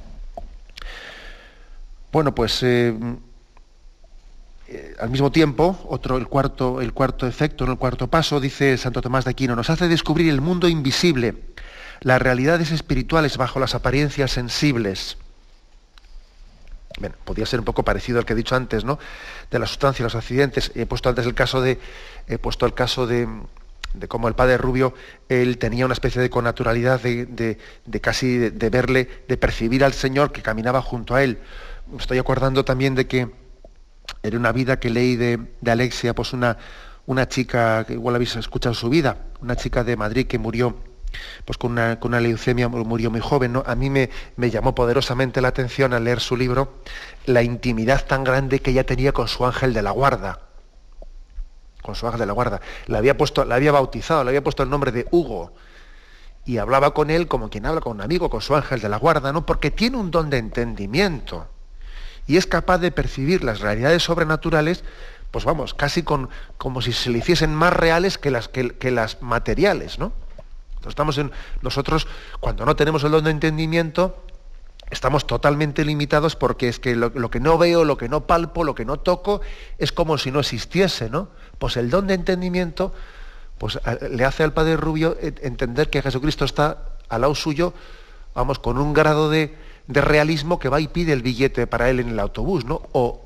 Bueno, 2.11 2.33
pues 2.33 2.63
eh, 2.63 2.93
eh, 4.67 4.95
al 4.99 5.09
mismo 5.09 5.31
tiempo, 5.31 5.79
otro, 5.87 6.17
el 6.17 6.27
cuarto, 6.27 6.81
el 6.81 6.93
cuarto 6.93 7.27
efecto, 7.27 7.65
el 7.65 7.77
cuarto 7.77 8.07
paso, 8.07 8.39
dice 8.39 8.77
Santo 8.77 9.01
Tomás 9.01 9.25
de 9.25 9.31
Aquino, 9.31 9.55
nos 9.55 9.69
hace 9.69 9.87
descubrir 9.87 10.29
el 10.29 10.41
mundo 10.41 10.67
invisible, 10.67 11.35
las 12.01 12.21
realidades 12.21 12.71
espirituales 12.71 13.37
bajo 13.37 13.59
las 13.59 13.75
apariencias 13.75 14.31
sensibles. 14.31 15.17
Bueno, 16.99 17.15
podría 17.23 17.45
ser 17.45 17.59
un 17.59 17.65
poco 17.65 17.83
parecido 17.83 18.19
al 18.19 18.25
que 18.25 18.33
he 18.33 18.35
dicho 18.35 18.55
antes, 18.55 18.83
¿no? 18.83 18.99
De 19.51 19.59
la 19.59 19.67
sustancia, 19.67 20.03
los 20.03 20.15
accidentes. 20.15 20.71
He 20.75 20.85
puesto 20.85 21.09
antes 21.09 21.25
el 21.25 21.35
caso 21.35 21.61
de, 21.61 21.79
he 22.27 22.37
puesto 22.37 22.65
el 22.65 22.73
caso 22.73 23.07
de, 23.07 23.27
de 23.93 24.07
cómo 24.07 24.27
el 24.27 24.35
padre 24.35 24.57
Rubio, 24.57 24.93
él 25.29 25.57
tenía 25.57 25.85
una 25.85 25.93
especie 25.93 26.21
de 26.21 26.29
connaturalidad 26.29 27.01
de, 27.01 27.25
de, 27.85 28.01
casi 28.01 28.37
de, 28.37 28.69
verle, 28.69 29.07
de 29.27 29.37
percibir 29.37 29.83
al 29.83 29.93
Señor 29.93 30.31
que 30.31 30.41
caminaba 30.41 30.81
junto 30.81 31.15
a 31.15 31.23
él. 31.23 31.39
Me 31.91 31.97
estoy 31.97 32.19
acordando 32.19 32.63
también 32.63 32.93
de 32.93 33.07
que 33.07 33.31
era 34.21 34.37
una 34.37 34.51
vida 34.51 34.79
que 34.79 34.89
leí 34.89 35.15
de, 35.15 35.39
Alexia, 35.65 36.13
pues 36.13 36.33
una, 36.33 36.57
una 37.07 37.27
chica, 37.27 37.83
que 37.85 37.93
igual 37.93 38.15
habéis 38.15 38.35
escuchado 38.35 38.75
su 38.75 38.89
vida, 38.89 39.25
una 39.41 39.55
chica 39.55 39.83
de 39.83 39.97
Madrid 39.97 40.27
que 40.27 40.37
murió 40.37 40.75
pues 41.43 41.57
con 41.57 41.71
una, 41.71 41.99
con 41.99 42.11
una 42.11 42.19
leucemia 42.19 42.67
murió 42.67 43.09
muy 43.09 43.19
joven. 43.19 43.53
¿no? 43.53 43.63
A 43.65 43.73
mí 43.73 43.89
me, 43.89 44.11
me, 44.35 44.51
llamó 44.51 44.75
poderosamente 44.75 45.41
la 45.41 45.47
atención 45.47 45.93
al 45.93 46.03
leer 46.03 46.19
su 46.19 46.37
libro 46.37 46.73
la 47.25 47.41
intimidad 47.41 48.05
tan 48.05 48.23
grande 48.23 48.59
que 48.59 48.69
ella 48.69 48.85
tenía 48.85 49.11
con 49.11 49.27
su 49.27 49.43
ángel 49.43 49.73
de 49.73 49.81
la 49.81 49.89
guarda. 49.89 50.41
Con 51.81 51.95
su 51.95 52.05
ángel 52.05 52.19
de 52.19 52.25
la 52.27 52.33
guarda. 52.33 52.61
La 52.85 52.99
había, 52.99 53.17
puesto, 53.17 53.43
la 53.43 53.55
había 53.55 53.71
bautizado, 53.71 54.23
le 54.23 54.29
había 54.29 54.43
puesto 54.43 54.61
el 54.61 54.69
nombre 54.69 54.91
de 54.91 55.07
Hugo. 55.09 55.53
Y 56.45 56.57
hablaba 56.57 56.93
con 56.93 57.09
él 57.09 57.27
como 57.27 57.49
quien 57.49 57.65
habla 57.65 57.81
con 57.81 57.93
un 57.93 58.01
amigo, 58.01 58.29
con 58.29 58.41
su 58.41 58.55
ángel 58.55 58.79
de 58.79 58.89
la 58.89 58.97
guarda, 58.97 59.33
¿no? 59.33 59.45
Porque 59.45 59.71
tiene 59.71 59.97
un 59.97 60.11
don 60.11 60.29
de 60.29 60.37
entendimiento. 60.37 61.47
Y 62.29 62.37
es 62.37 62.45
capaz 62.45 62.77
de 62.77 62.91
percibir 62.91 63.43
las 63.43 63.59
realidades 63.59 64.03
sobrenaturales 64.03 64.83
pues 65.31 65.45
vamos, 65.45 65.73
casi 65.73 66.03
con, 66.03 66.29
como 66.57 66.81
si 66.81 66.91
se 66.91 67.09
le 67.09 67.19
hiciesen 67.19 67.53
más 67.53 67.73
reales 67.73 68.17
que 68.17 68.31
las, 68.31 68.47
que, 68.47 68.91
las 68.91 69.21
materiales, 69.21 69.99
¿no? 69.99 70.11
Estamos 70.87 71.17
en, 71.17 71.31
nosotros, 71.61 72.07
cuando 72.39 72.65
no 72.65 72.75
tenemos 72.75 73.03
el 73.03 73.11
don 73.11 73.25
de 73.25 73.31
entendimiento, 73.31 74.23
estamos 74.89 75.27
totalmente 75.27 75.85
limitados 75.85 76.35
porque 76.35 76.67
es 76.67 76.79
que 76.79 76.95
lo, 76.95 77.11
que 77.29 77.39
no 77.39 77.57
veo, 77.57 77.83
lo 77.83 77.97
que 77.97 78.09
no 78.09 78.25
palpo, 78.25 78.63
lo 78.63 78.73
que 78.73 78.85
no 78.85 78.97
toco, 78.97 79.41
es 79.77 79.91
como 79.91 80.17
si 80.17 80.31
no 80.31 80.39
existiese, 80.39 81.09
¿no? 81.09 81.29
Pues 81.59 81.77
el 81.77 81.89
don 81.89 82.07
de 82.07 82.15
entendimiento 82.15 82.93
pues, 83.57 83.79
le 84.09 84.25
hace 84.25 84.43
al 84.43 84.53
Padre 84.53 84.77
Rubio 84.77 85.17
entender 85.19 85.89
que 85.89 86.01
Jesucristo 86.01 86.45
está 86.45 86.95
al 87.09 87.21
lado 87.21 87.35
suyo, 87.35 87.73
vamos, 88.33 88.57
con 88.57 88.77
un 88.79 88.93
grado 88.93 89.29
de, 89.29 89.55
realismo 89.89 90.59
que 90.59 90.69
va 90.69 90.79
y 90.79 90.87
pide 90.87 91.13
el 91.13 91.21
billete 91.21 91.67
para 91.67 91.89
él 91.89 91.99
en 91.99 92.09
el 92.09 92.19
autobús, 92.19 92.65
¿no? 92.65 92.81
O, 92.91 93.25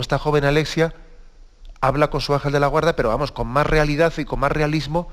esta 0.00 0.18
joven 0.18 0.44
Alexia 0.44 0.94
habla 1.80 2.10
con 2.10 2.20
su 2.20 2.34
ángel 2.34 2.52
de 2.52 2.60
la 2.60 2.66
guarda, 2.66 2.96
pero 2.96 3.08
vamos, 3.08 3.32
con 3.32 3.46
más 3.46 3.66
realidad 3.66 4.12
y 4.18 4.26
con 4.26 4.40
más 4.40 4.52
realismo 4.52 5.08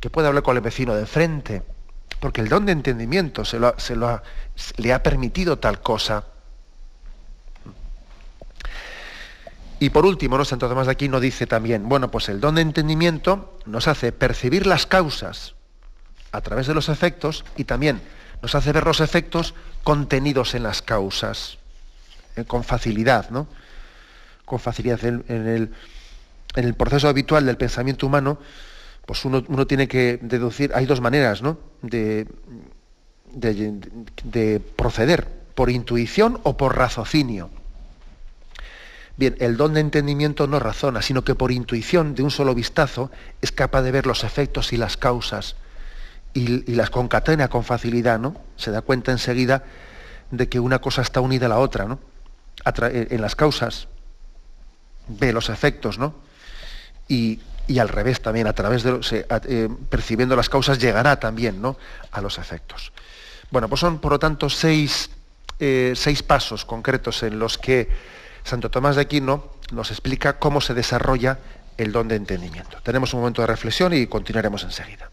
que 0.00 0.10
puede 0.10 0.28
hablar 0.28 0.42
con 0.42 0.56
el 0.56 0.62
vecino 0.62 0.94
de 0.94 1.06
frente, 1.06 1.62
porque 2.20 2.42
el 2.42 2.48
don 2.48 2.66
de 2.66 2.72
entendimiento 2.72 3.44
se, 3.44 3.58
lo, 3.58 3.74
le 4.76 4.92
ha 4.92 5.02
permitido 5.02 5.58
tal 5.58 5.80
cosa. 5.80 6.24
Y 9.80 9.90
por 9.90 10.04
último, 10.04 10.36
¿no? 10.36 10.44
Santo 10.44 10.68
Tomás 10.68 10.86
de 10.86 10.92
aquí 10.92 11.08
nos 11.08 11.22
dice 11.22 11.46
también, 11.46 11.88
bueno, 11.88 12.10
pues 12.10 12.28
el 12.28 12.40
don 12.40 12.56
de 12.56 12.62
entendimiento 12.62 13.56
nos 13.64 13.88
hace 13.88 14.12
percibir 14.12 14.66
las 14.66 14.86
causas 14.86 15.54
a 16.32 16.40
través 16.40 16.66
de 16.66 16.74
los 16.74 16.88
efectos 16.88 17.44
y 17.56 17.64
también 17.64 18.02
nos 18.42 18.54
hace 18.54 18.72
ver 18.72 18.84
los 18.84 19.00
efectos 19.00 19.54
contenidos 19.82 20.54
en 20.54 20.62
las 20.62 20.82
causas, 20.82 21.58
eh, 22.36 22.44
con 22.44 22.64
facilidad, 22.64 23.30
¿no? 23.30 23.46
Con 24.44 24.58
facilidad 24.58 25.04
en, 25.04 25.72
el, 26.54 26.74
proceso 26.74 27.08
habitual 27.08 27.46
del 27.46 27.56
pensamiento 27.56 28.06
humano, 28.06 28.38
pues 29.06 29.24
uno, 29.24 29.42
tiene 29.66 29.88
que 29.88 30.18
deducir, 30.22 30.72
hay 30.74 30.86
dos 30.86 31.00
maneras 31.00 31.42
¿no? 31.42 31.58
de, 31.82 32.26
de, 33.32 34.60
proceder, 34.76 35.28
por 35.54 35.70
intuición 35.70 36.40
o 36.44 36.56
por 36.56 36.76
raciocinio. 36.76 37.50
Bien, 39.16 39.34
el 39.40 39.56
don 39.56 39.74
de 39.74 39.80
entendimiento 39.80 40.46
no 40.46 40.60
razona, 40.60 41.02
sino 41.02 41.24
que 41.24 41.34
por 41.34 41.50
intuición, 41.50 42.14
de 42.14 42.22
un 42.22 42.30
solo 42.30 42.54
vistazo, 42.54 43.10
es 43.42 43.50
capaz 43.50 43.82
de 43.82 43.90
ver 43.90 44.06
los 44.06 44.22
efectos 44.22 44.72
y 44.72 44.76
las 44.76 44.96
causas 44.96 45.56
y, 46.34 46.74
las 46.74 46.90
concatena 46.90 47.48
con 47.48 47.64
facilidad, 47.64 48.18
¿no? 48.18 48.36
Se 48.56 48.70
da 48.70 48.82
cuenta 48.82 49.12
enseguida 49.12 49.64
de 50.30 50.48
que 50.48 50.60
una 50.60 50.80
cosa 50.80 51.02
está 51.02 51.20
unida 51.20 51.46
a 51.46 51.48
la 51.48 51.58
otra, 51.58 51.86
¿no? 51.86 51.98
en 52.64 53.22
las 53.22 53.34
causas 53.36 53.88
ve 55.06 55.32
los 55.32 55.48
efectos, 55.48 55.98
¿no? 55.98 56.14
Y, 57.08 57.40
y 57.68 57.78
al 57.78 57.88
revés 57.88 58.20
también, 58.20 58.46
a 58.46 58.54
través 58.54 58.82
de 58.82 58.98
eh, 59.12 59.68
percibiendo 59.90 60.34
las 60.34 60.48
causas, 60.48 60.78
llegará 60.78 61.20
también 61.20 61.60
¿no? 61.60 61.76
a 62.10 62.20
los 62.20 62.38
efectos. 62.38 62.92
Bueno, 63.50 63.68
pues 63.68 63.80
son 63.80 63.98
por 63.98 64.12
lo 64.12 64.18
tanto 64.18 64.48
seis, 64.48 65.10
eh, 65.60 65.92
seis 65.94 66.22
pasos 66.22 66.64
concretos 66.64 67.22
en 67.22 67.38
los 67.38 67.58
que 67.58 67.88
Santo 68.42 68.70
Tomás 68.70 68.96
de 68.96 69.02
Aquino 69.02 69.52
nos 69.72 69.90
explica 69.90 70.38
cómo 70.38 70.60
se 70.60 70.74
desarrolla 70.74 71.38
el 71.76 71.92
don 71.92 72.08
de 72.08 72.16
entendimiento. 72.16 72.78
Tenemos 72.82 73.12
un 73.12 73.20
momento 73.20 73.42
de 73.42 73.46
reflexión 73.46 73.92
y 73.92 74.06
continuaremos 74.06 74.64
enseguida. 74.64 75.10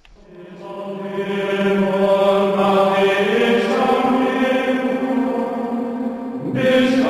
Deus 6.53 7.04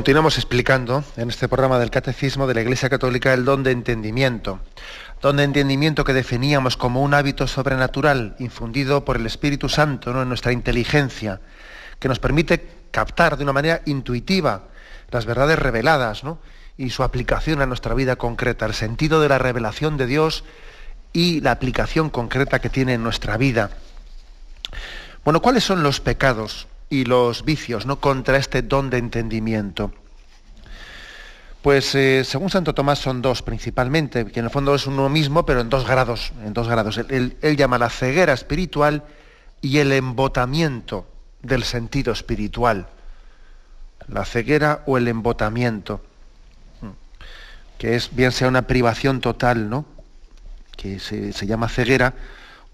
Continuamos 0.00 0.38
explicando 0.38 1.04
en 1.18 1.28
este 1.28 1.46
programa 1.46 1.78
del 1.78 1.90
Catecismo 1.90 2.46
de 2.46 2.54
la 2.54 2.62
Iglesia 2.62 2.88
Católica 2.88 3.34
el 3.34 3.44
don 3.44 3.62
de 3.62 3.70
entendimiento. 3.70 4.60
Don 5.20 5.36
de 5.36 5.44
entendimiento 5.44 6.04
que 6.04 6.14
definíamos 6.14 6.78
como 6.78 7.02
un 7.02 7.12
hábito 7.12 7.46
sobrenatural 7.46 8.34
infundido 8.38 9.04
por 9.04 9.18
el 9.18 9.26
Espíritu 9.26 9.68
Santo 9.68 10.10
en 10.10 10.26
nuestra 10.26 10.52
inteligencia, 10.52 11.42
que 11.98 12.08
nos 12.08 12.18
permite 12.18 12.66
captar 12.90 13.36
de 13.36 13.44
una 13.44 13.52
manera 13.52 13.82
intuitiva 13.84 14.68
las 15.10 15.26
verdades 15.26 15.58
reveladas 15.58 16.22
y 16.78 16.88
su 16.88 17.02
aplicación 17.02 17.60
a 17.60 17.66
nuestra 17.66 17.94
vida 17.94 18.16
concreta, 18.16 18.64
el 18.64 18.72
sentido 18.72 19.20
de 19.20 19.28
la 19.28 19.36
revelación 19.36 19.98
de 19.98 20.06
Dios 20.06 20.44
y 21.12 21.42
la 21.42 21.50
aplicación 21.50 22.08
concreta 22.08 22.58
que 22.60 22.70
tiene 22.70 22.94
en 22.94 23.02
nuestra 23.02 23.36
vida. 23.36 23.68
Bueno, 25.26 25.42
¿cuáles 25.42 25.62
son 25.62 25.82
los 25.82 26.00
pecados 26.00 26.68
y 26.90 27.04
los 27.04 27.44
vicios 27.44 27.86
¿no? 27.86 28.00
contra 28.00 28.36
este 28.36 28.62
don 28.62 28.90
de 28.90 28.98
entendimiento? 28.98 29.92
Pues 31.62 31.94
eh, 31.94 32.24
según 32.24 32.50
Santo 32.50 32.74
Tomás 32.74 32.98
son 32.98 33.22
dos 33.22 33.42
principalmente, 33.42 34.26
que 34.26 34.40
en 34.40 34.46
el 34.46 34.50
fondo 34.50 34.74
es 34.74 34.86
uno 34.86 35.08
mismo, 35.08 35.44
pero 35.44 35.60
en 35.60 35.68
dos 35.68 35.86
grados. 35.86 36.32
En 36.44 36.52
dos 36.52 36.68
grados. 36.68 36.98
Él, 36.98 37.36
llama 37.56 37.78
la 37.78 37.90
ceguera 37.90 38.32
espiritual 38.32 39.04
y 39.60 39.78
el 39.78 39.92
embotamiento 39.92 41.06
del 41.42 41.64
sentido 41.64 42.12
espiritual, 42.12 42.88
la 44.08 44.24
ceguera 44.24 44.82
o 44.86 44.98
el 44.98 45.08
embotamiento, 45.08 46.02
que 47.78 47.94
es 47.94 48.14
bien 48.14 48.32
sea 48.32 48.48
una 48.48 48.62
privación 48.62 49.20
total, 49.20 49.70
¿no? 49.70 49.84
que 50.80 50.98
se, 50.98 51.46
llama 51.46 51.68
ceguera, 51.68 52.14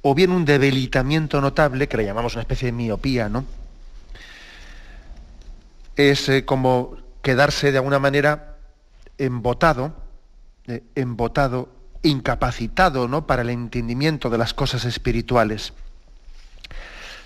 o 0.02 0.14
bien 0.14 0.30
un 0.30 0.44
debilitamiento 0.44 1.40
notable, 1.40 1.88
que 1.88 1.96
le 1.96 2.04
llamamos 2.04 2.34
una 2.34 2.42
especie 2.42 2.66
de 2.66 2.72
miopía, 2.72 3.28
¿no? 3.28 3.44
Es 5.96 6.28
eh, 6.28 6.44
como 6.44 6.96
quedarse 7.22 7.72
de 7.72 7.78
alguna 7.78 7.98
manera 7.98 8.56
embotado, 9.18 9.96
eh, 10.66 10.82
embotado, 10.94 11.68
incapacitado 12.02 13.08
¿no? 13.08 13.26
para 13.26 13.42
el 13.42 13.50
entendimiento 13.50 14.30
de 14.30 14.38
las 14.38 14.54
cosas 14.54 14.84
espirituales. 14.84 15.72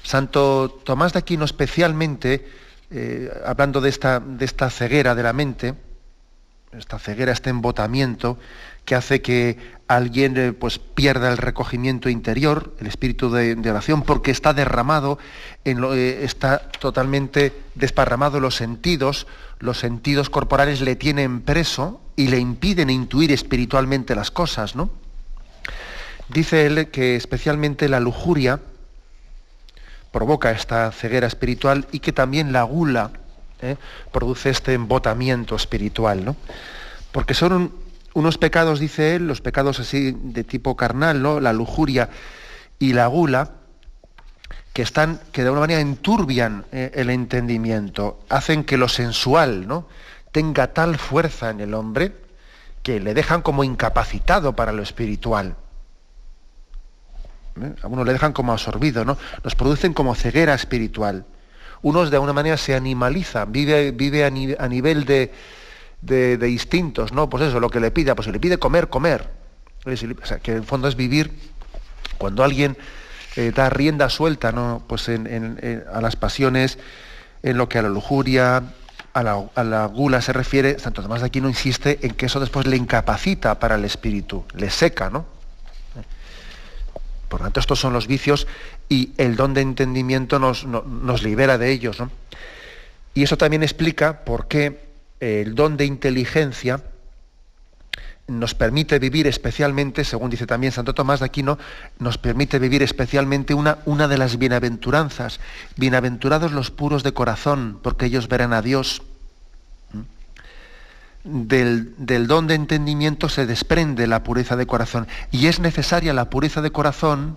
Santo 0.02 0.80
Tomás 0.84 1.12
de 1.12 1.18
Aquino 1.18 1.44
especialmente, 1.44 2.48
eh, 2.90 3.30
hablando 3.44 3.80
de 3.80 3.90
esta, 3.90 4.20
de 4.20 4.44
esta 4.44 4.70
ceguera 4.70 5.14
de 5.14 5.22
la 5.22 5.32
mente, 5.32 5.74
esta 6.72 6.98
ceguera, 6.98 7.32
este 7.32 7.50
embotamiento, 7.50 8.38
que 8.84 8.94
hace 8.94 9.20
que 9.20 9.58
alguien 9.91 10.36
eh, 10.36 10.53
pues, 10.53 10.78
pierda 10.78 11.32
el 11.32 11.36
recogimiento 11.36 12.09
interior, 12.09 12.72
el 12.78 12.86
espíritu 12.86 13.28
de, 13.28 13.57
oración, 13.68 14.03
porque 14.03 14.30
está 14.30 14.53
derramado, 14.53 15.18
en 15.64 15.80
lo, 15.80 15.95
eh, 15.95 16.24
está 16.24 16.61
totalmente 16.78 17.53
desparramado 17.74 18.38
los 18.38 18.55
sentidos, 18.55 19.26
los 19.59 19.78
sentidos 19.78 20.30
corporales 20.30 20.80
le 20.80 20.95
tienen 20.95 21.41
preso 21.41 22.01
y 22.14 22.28
le 22.28 22.38
impiden 22.38 22.88
intuir 22.88 23.32
espiritualmente 23.32 24.14
las 24.14 24.30
cosas, 24.30 24.76
¿no? 24.76 24.91
Dice 26.28 26.66
él 26.66 26.88
que 26.91 27.16
especialmente 27.16 27.88
la 27.88 27.99
lujuria 27.99 28.61
provoca 30.12 30.53
esta 30.53 30.93
ceguera 30.93 31.26
espiritual 31.26 31.88
y 31.91 31.99
que 31.99 32.12
también 32.12 32.53
la 32.53 32.62
gula 32.62 33.11
¿eh? 33.61 33.76
produce 34.12 34.51
este 34.51 34.74
embotamiento 34.74 35.57
espiritual, 35.57 36.24
¿no? 36.24 36.36
Porque 37.11 37.34
son 37.34 37.72
unos 38.14 38.38
pecados, 38.38 38.80
dice 38.80 39.16
él, 39.16 39.26
los 39.26 39.40
pecados 39.40 39.80
así 39.80 40.16
de 40.22 40.44
tipo 40.44 40.76
carnal, 40.76 41.22
¿no? 41.22 41.40
La 41.40 41.52
lujuria 41.52 42.11
y 42.78 42.92
la 42.92 43.06
gula, 43.06 43.52
que 44.72 44.82
están, 44.82 45.20
que 45.32 45.42
de 45.42 45.48
alguna 45.48 45.62
manera 45.62 45.80
enturbian 45.80 46.64
eh, 46.72 46.90
el 46.94 47.11
entendimiento, 47.11 48.20
hacen 48.28 48.64
que 48.64 48.76
lo 48.76 48.88
sensual, 48.88 49.66
¿no? 49.66 49.86
tenga 50.32 50.68
tal 50.68 50.96
fuerza 50.98 51.50
en 51.50 51.61
el 51.61 51.74
hombre 51.74 52.14
que 52.82 53.00
le 53.00 53.14
dejan 53.14 53.42
como 53.42 53.64
incapacitado 53.64 54.54
para 54.54 54.72
lo 54.72 54.82
espiritual. 54.82 55.56
¿Eh? 57.61 57.74
A 57.82 58.04
le 58.04 58.12
dejan 58.12 58.32
como 58.32 58.52
absorbido, 58.52 59.04
¿no? 59.04 59.18
Nos 59.44 59.54
producen 59.54 59.92
como 59.92 60.14
ceguera 60.14 60.54
espiritual. 60.54 61.26
Unos 61.82 62.11
de 62.11 62.16
alguna 62.16 62.32
manera 62.32 62.56
se 62.56 62.74
animalizan, 62.74 63.52
vive, 63.52 63.90
vive 63.90 64.24
a 64.24 64.30
nivel 64.30 65.04
de, 65.04 65.32
de, 66.03 66.48
instintos, 66.48 67.12
¿no? 67.12 67.28
Pues 67.28 67.44
eso, 67.44 67.61
lo 67.61 67.70
que 67.70 67.80
le 67.80 67.90
pida, 67.90 68.14
pues 68.14 68.26
si 68.26 68.32
le 68.32 68.40
pide 68.40 68.59
comer, 68.59 68.88
comer. 68.88 69.28
O 69.84 70.26
sea, 70.26 70.38
que 70.38 70.53
en 70.53 70.64
fondo 70.64 70.88
es 70.88 70.96
vivir 70.96 71.32
cuando 72.18 72.44
alguien 72.44 72.76
eh, 73.36 73.53
da 73.55 73.70
rienda 73.70 74.11
suelta, 74.11 74.53
¿no? 74.53 74.82
Pues 74.86 75.09
a 75.09 76.01
las 76.01 76.16
pasiones, 76.16 76.78
en 77.42 77.57
lo 77.57 77.68
que 77.68 77.78
a 77.78 77.82
la 77.82 77.88
lujuria, 77.88 78.62
a 79.14 79.22
la, 79.22 79.86
gula 79.86 80.20
se 80.20 80.32
refiere, 80.32 80.78
Santo 80.78 81.03
Tomás 81.03 81.20
de 81.20 81.26
Aquino 81.26 81.48
insiste 81.48 81.98
en 82.03 82.14
que 82.14 82.26
eso 82.26 82.40
después 82.40 82.66
le 82.66 82.76
incapacita 82.76 83.59
para 83.59 83.74
el 83.74 83.84
espíritu, 83.84 84.44
le 84.55 84.70
seca, 84.70 85.11
¿no? 85.11 85.24
Por 87.28 87.40
lo 87.40 87.46
tanto, 87.46 87.61
estos 87.61 87.78
son 87.78 87.92
los 87.92 88.09
vicios 88.09 88.48
y 88.88 89.12
el 89.16 89.36
don 89.36 89.55
de 89.55 89.61
entendimiento 89.61 90.40
nos, 90.40 90.66
nos 90.66 91.22
libera 91.22 91.59
de 91.59 91.70
ellos. 91.70 92.01
¿no? 92.01 92.11
Y 93.14 93.22
eso 93.22 93.38
también 93.38 93.62
explica 93.62 94.24
por 94.24 94.48
qué 94.48 94.89
el 95.20 95.54
don 95.54 95.76
de 95.76 95.84
inteligencia 95.84 96.82
nos 98.30 98.54
permite 98.54 98.98
vivir 98.98 99.26
especialmente, 99.26 100.04
según 100.04 100.30
dice 100.30 100.46
también 100.46 100.72
Santo 100.72 100.94
Tomás 100.94 101.20
de 101.20 101.26
Aquino, 101.26 101.58
nos 101.98 102.16
permite 102.16 102.58
vivir 102.58 102.82
especialmente 102.82 103.54
una, 103.54 103.78
una 103.84 104.08
de 104.08 104.18
las 104.18 104.38
bienaventuranzas. 104.38 105.40
Bienaventurados 105.76 106.52
los 106.52 106.70
puros 106.70 107.02
de 107.02 107.12
corazón, 107.12 107.80
porque 107.82 108.06
ellos 108.06 108.28
verán 108.28 108.52
a 108.52 108.62
Dios. 108.62 109.02
Del, 111.22 111.92
del, 111.98 112.26
don 112.26 112.46
de 112.46 112.54
entendimiento 112.54 113.28
se 113.28 113.44
desprende 113.44 114.06
la 114.06 114.22
pureza 114.22 114.56
de 114.56 114.66
corazón 114.66 115.06
y 115.30 115.48
es 115.48 115.60
necesaria 115.60 116.14
la 116.14 116.30
pureza 116.30 116.62
de 116.62 116.70
corazón 116.70 117.36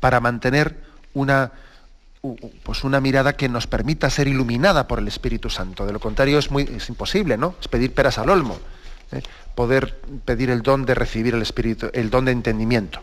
para 0.00 0.18
mantener 0.20 0.80
una, 1.12 1.52
pues 2.62 2.84
una 2.84 3.00
mirada 3.00 3.36
que 3.36 3.48
nos 3.48 3.66
permita 3.66 4.10
ser 4.10 4.28
iluminada 4.28 4.88
por 4.88 4.98
el 4.98 5.08
Espíritu 5.08 5.50
Santo. 5.50 5.86
De 5.86 5.92
lo 5.92 6.00
contrario 6.00 6.38
es, 6.38 6.50
muy, 6.50 6.62
es 6.64 6.88
imposible, 6.88 7.36
¿no? 7.36 7.54
Es 7.60 7.68
pedir 7.68 7.94
peras 7.94 8.18
al 8.18 8.30
olmo, 8.30 8.58
¿eh? 9.12 9.22
poder 9.54 9.98
pedir 10.24 10.50
el 10.50 10.62
don 10.62 10.84
de 10.84 10.94
recibir 10.94 11.34
el 11.34 11.42
Espíritu, 11.42 11.90
el 11.92 12.10
don 12.10 12.24
de 12.24 12.32
entendimiento. 12.32 13.00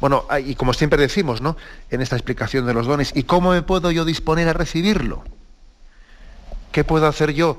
Bueno, 0.00 0.26
y 0.44 0.54
como 0.54 0.74
siempre 0.74 1.00
decimos, 1.00 1.40
¿no? 1.40 1.56
En 1.90 2.02
esta 2.02 2.16
explicación 2.16 2.66
de 2.66 2.74
los 2.74 2.86
dones, 2.86 3.12
¿y 3.14 3.22
cómo 3.22 3.52
me 3.52 3.62
puedo 3.62 3.90
yo 3.90 4.04
disponer 4.04 4.48
a 4.48 4.52
recibirlo? 4.52 5.24
¿Qué 6.70 6.84
puedo 6.84 7.06
hacer 7.06 7.32
yo 7.32 7.58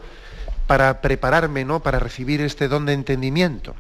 para 0.67 1.01
prepararme, 1.01 1.65
¿no? 1.65 1.81
Para 1.81 1.99
recibir 1.99 2.41
este 2.41 2.67
don 2.67 2.85
de 2.85 2.93
entendimiento. 2.93 3.75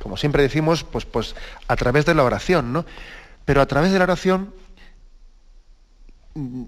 Como 0.00 0.16
siempre 0.16 0.42
decimos, 0.42 0.84
pues, 0.84 1.04
pues 1.04 1.34
a 1.66 1.74
través 1.74 2.06
de 2.06 2.14
la 2.14 2.22
oración, 2.22 2.72
¿no? 2.72 2.84
Pero 3.44 3.60
a 3.60 3.66
través 3.66 3.90
de 3.90 3.98
la 3.98 4.04
oración 4.04 4.54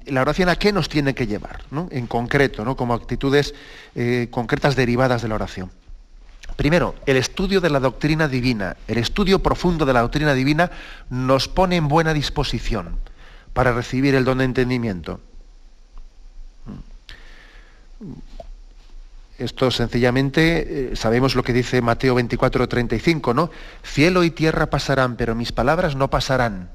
la 0.06 0.22
oración 0.22 0.48
a 0.48 0.56
qué 0.56 0.72
nos 0.72 0.88
tiene 0.88 1.14
que 1.14 1.26
llevar, 1.26 1.64
en 1.90 2.06
concreto, 2.06 2.64
¿no? 2.64 2.76
como 2.76 2.94
actitudes 2.94 3.54
eh, 3.94 4.28
concretas 4.30 4.76
derivadas 4.76 5.22
de 5.22 5.28
la 5.28 5.34
oración. 5.34 5.70
Primero, 6.56 6.94
el 7.06 7.16
estudio 7.16 7.60
de 7.60 7.70
la 7.70 7.80
doctrina 7.80 8.28
divina, 8.28 8.76
el 8.86 8.98
estudio 8.98 9.38
profundo 9.38 9.86
de 9.86 9.92
la 9.92 10.02
doctrina 10.02 10.34
divina 10.34 10.70
nos 11.08 11.48
pone 11.48 11.76
en 11.76 11.88
buena 11.88 12.12
disposición 12.12 12.98
para 13.52 13.72
recibir 13.72 14.14
el 14.14 14.24
don 14.24 14.38
de 14.38 14.44
entendimiento. 14.44 15.20
Mm. 18.00 18.12
Esto 19.38 19.70
sencillamente, 19.70 20.92
eh, 20.92 20.96
sabemos 20.96 21.34
lo 21.34 21.42
que 21.42 21.54
dice 21.54 21.80
Mateo 21.80 22.14
24, 22.14 22.68
35, 22.68 23.32
¿no? 23.32 23.50
Cielo 23.82 24.22
y 24.22 24.30
tierra 24.30 24.68
pasarán, 24.68 25.16
pero 25.16 25.34
mis 25.34 25.52
palabras 25.52 25.96
no 25.96 26.10
pasarán. 26.10 26.68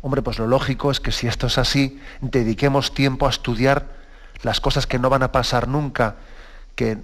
Hombre, 0.00 0.22
pues 0.22 0.38
lo 0.38 0.46
lógico 0.46 0.90
es 0.90 1.00
que 1.00 1.10
si 1.10 1.26
esto 1.26 1.48
es 1.48 1.58
así, 1.58 2.00
dediquemos 2.20 2.94
tiempo 2.94 3.26
a 3.26 3.30
estudiar 3.30 3.86
las 4.42 4.60
cosas 4.60 4.86
que 4.86 4.98
no 4.98 5.10
van 5.10 5.24
a 5.24 5.32
pasar 5.32 5.66
nunca, 5.66 6.16
que, 6.76 6.98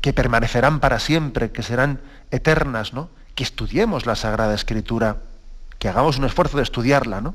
que, 0.00 0.12
permanecerán 0.12 0.80
para 0.80 0.98
siempre, 0.98 1.52
que 1.52 1.62
serán 1.62 2.00
eternas, 2.32 2.92
¿no? 2.92 3.08
Que 3.36 3.44
estudiemos 3.44 4.06
la 4.06 4.16
Sagrada 4.16 4.54
Escritura, 4.54 5.18
que 5.78 5.88
hagamos 5.88 6.18
un 6.18 6.24
esfuerzo 6.24 6.56
de 6.56 6.64
estudiarla, 6.64 7.20
¿no? 7.20 7.34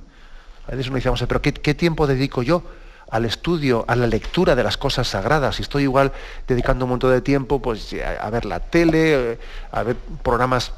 A 0.68 0.72
veces 0.72 0.88
uno 0.88 0.98
dice, 0.98 1.28
pero 1.28 1.42
¿qué, 1.42 1.74
tiempo 1.74 2.08
dedico 2.08 2.44
yo 2.44 2.64
al 3.10 3.24
estudio, 3.24 3.86
a 3.88 3.96
la 3.96 4.08
lectura 4.08 4.56
de 4.56 4.64
las 4.64 4.76
cosas 4.76 5.08
sagradas? 5.08 5.56
Si 5.56 5.62
estoy 5.62 5.84
igual 5.84 6.12
dedicando 6.48 6.84
un 6.84 6.92
montón 6.92 7.12
de 7.12 7.22
tiempo 7.22 7.62
pues, 7.62 7.94
a, 7.94 8.26
a 8.26 8.30
ver 8.30 8.44
la 8.44 8.60
tele, 8.60 9.40
a 9.72 9.84
ver 9.84 9.96
programas 10.24 10.74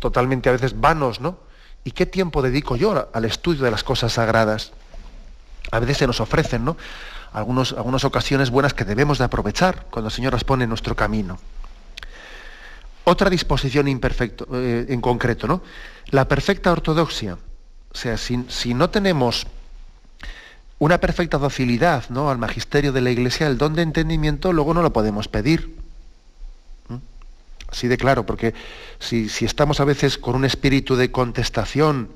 totalmente 0.00 0.48
a 0.48 0.52
veces 0.52 0.80
vanos, 0.80 1.20
¿no? 1.20 1.51
¿Y 1.84 1.92
qué 1.92 2.06
tiempo 2.06 2.42
dedico 2.42 2.76
yo 2.76 3.08
al 3.12 3.24
estudio 3.24 3.64
de 3.64 3.70
las 3.70 3.82
cosas 3.82 4.12
sagradas? 4.12 4.72
A 5.70 5.80
veces 5.80 5.98
se 5.98 6.06
nos 6.06 6.20
ofrecen, 6.20 6.64
¿no? 6.64 6.76
Algunas 7.32 8.04
ocasiones 8.04 8.50
buenas 8.50 8.74
que 8.74 8.84
debemos 8.84 9.18
de 9.18 9.24
aprovechar 9.24 9.86
cuando 9.90 10.08
el 10.08 10.14
Señor 10.14 10.34
nos 10.34 10.44
pone 10.44 10.64
en 10.64 10.68
nuestro 10.68 10.94
camino. 10.94 11.38
Otra 13.04 13.30
disposición 13.30 13.88
imperfecto, 13.88 14.46
eh, 14.52 14.86
en 14.88 15.00
concreto, 15.00 15.48
¿no? 15.48 15.62
La 16.10 16.28
perfecta 16.28 16.70
ortodoxia. 16.70 17.38
O 17.92 17.96
sea, 17.96 18.16
si, 18.16 18.44
si, 18.48 18.74
no 18.74 18.90
tenemos 18.90 19.46
una 20.78 20.98
perfecta 20.98 21.38
docilidad 21.38 22.08
¿no? 22.10 22.30
al 22.30 22.38
magisterio 22.38 22.92
de 22.92 23.00
la 23.00 23.10
Iglesia, 23.10 23.46
el 23.46 23.58
don 23.58 23.74
de 23.74 23.82
entendimiento 23.82 24.52
luego 24.52 24.72
no 24.72 24.82
lo 24.82 24.92
podemos 24.92 25.28
pedir. 25.28 25.81
Así 27.72 27.88
de 27.88 27.96
claro, 27.96 28.26
porque 28.26 28.52
si, 28.98 29.26
estamos 29.40 29.80
a 29.80 29.84
veces 29.84 30.18
con 30.18 30.34
un 30.34 30.44
espíritu 30.44 30.94
de 30.94 31.10
contestación 31.10 32.10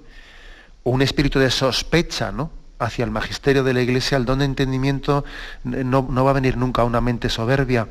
o 0.84 0.90
un 0.90 1.00
espíritu 1.00 1.38
de 1.38 1.50
sospecha 1.50 2.30
¿no? 2.30 2.50
hacia 2.78 3.06
el 3.06 3.10
magisterio 3.10 3.64
de 3.64 3.72
la 3.72 3.80
Iglesia, 3.80 4.18
el 4.18 4.26
don 4.26 4.40
de 4.40 4.44
entendimiento 4.44 5.24
no, 5.64 6.24
va 6.24 6.30
a 6.30 6.34
venir 6.34 6.58
nunca 6.58 6.82
a 6.82 6.84
una 6.84 7.00
mente 7.00 7.30
soberbia. 7.30 7.88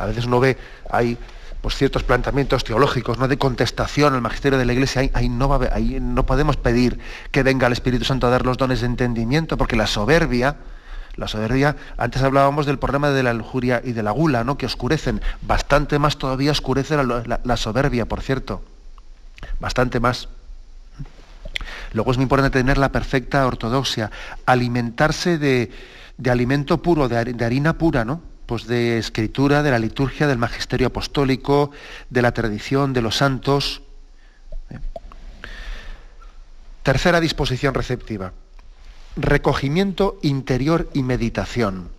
A 0.00 0.06
veces 0.06 0.24
uno 0.24 0.40
ve, 0.40 0.58
hay 0.90 1.16
pues, 1.60 1.76
ciertos 1.76 2.02
planteamientos 2.02 2.64
teológicos 2.64 3.18
¿no? 3.18 3.28
de 3.28 3.38
contestación 3.38 4.14
al 4.14 4.20
magisterio 4.20 4.58
de 4.58 4.64
la 4.64 4.72
Iglesia, 4.72 5.08
ahí, 5.14 5.28
no 5.28 5.60
ahí 5.70 6.00
no 6.00 6.26
podemos 6.26 6.56
pedir 6.56 6.98
que 7.30 7.44
venga 7.44 7.68
el 7.68 7.72
Espíritu 7.72 8.04
Santo 8.04 8.26
a 8.26 8.30
dar 8.30 8.44
los 8.44 8.58
dones 8.58 8.80
de 8.80 8.86
entendimiento, 8.86 9.56
porque 9.56 9.76
la 9.76 9.86
soberbia 9.86 10.56
la 11.16 11.28
soberbia, 11.28 11.76
antes 11.98 12.22
hablábamos 12.22 12.66
del 12.66 12.78
problema 12.78 13.10
de 13.10 13.22
la 13.22 13.34
lujuria 13.34 13.82
y 13.84 13.92
de 13.92 14.02
la 14.02 14.12
gula, 14.12 14.44
¿no? 14.44 14.56
que 14.56 14.66
oscurecen. 14.66 15.20
Bastante 15.42 15.98
más 15.98 16.16
todavía 16.16 16.52
oscurece 16.52 16.96
la, 16.96 17.56
soberbia, 17.56 18.06
por 18.06 18.22
cierto. 18.22 18.62
Bastante 19.60 20.00
más. 20.00 20.28
Luego 21.92 22.10
es 22.10 22.16
muy 22.16 22.22
importante 22.22 22.58
tener 22.58 22.78
la 22.78 22.90
perfecta 22.90 23.46
ortodoxia, 23.46 24.10
alimentarse 24.46 25.36
de, 25.38 25.70
alimento 26.30 26.80
puro, 26.80 27.08
de, 27.08 27.44
harina 27.44 27.74
pura, 27.74 28.04
¿no? 28.04 28.22
Pues 28.46 28.66
de 28.66 28.98
escritura, 28.98 29.62
de 29.62 29.70
la 29.70 29.78
liturgia, 29.78 30.26
del 30.26 30.38
magisterio 30.38 30.86
apostólico, 30.86 31.70
de 32.08 32.22
la 32.22 32.32
tradición, 32.32 32.92
de 32.92 33.02
los 33.02 33.16
santos. 33.16 33.82
Tercera 36.82 37.20
disposición 37.20 37.74
receptiva. 37.74 38.32
Recogimiento 39.16 40.18
interior 40.22 40.88
y 40.94 41.02
meditación. 41.02 41.90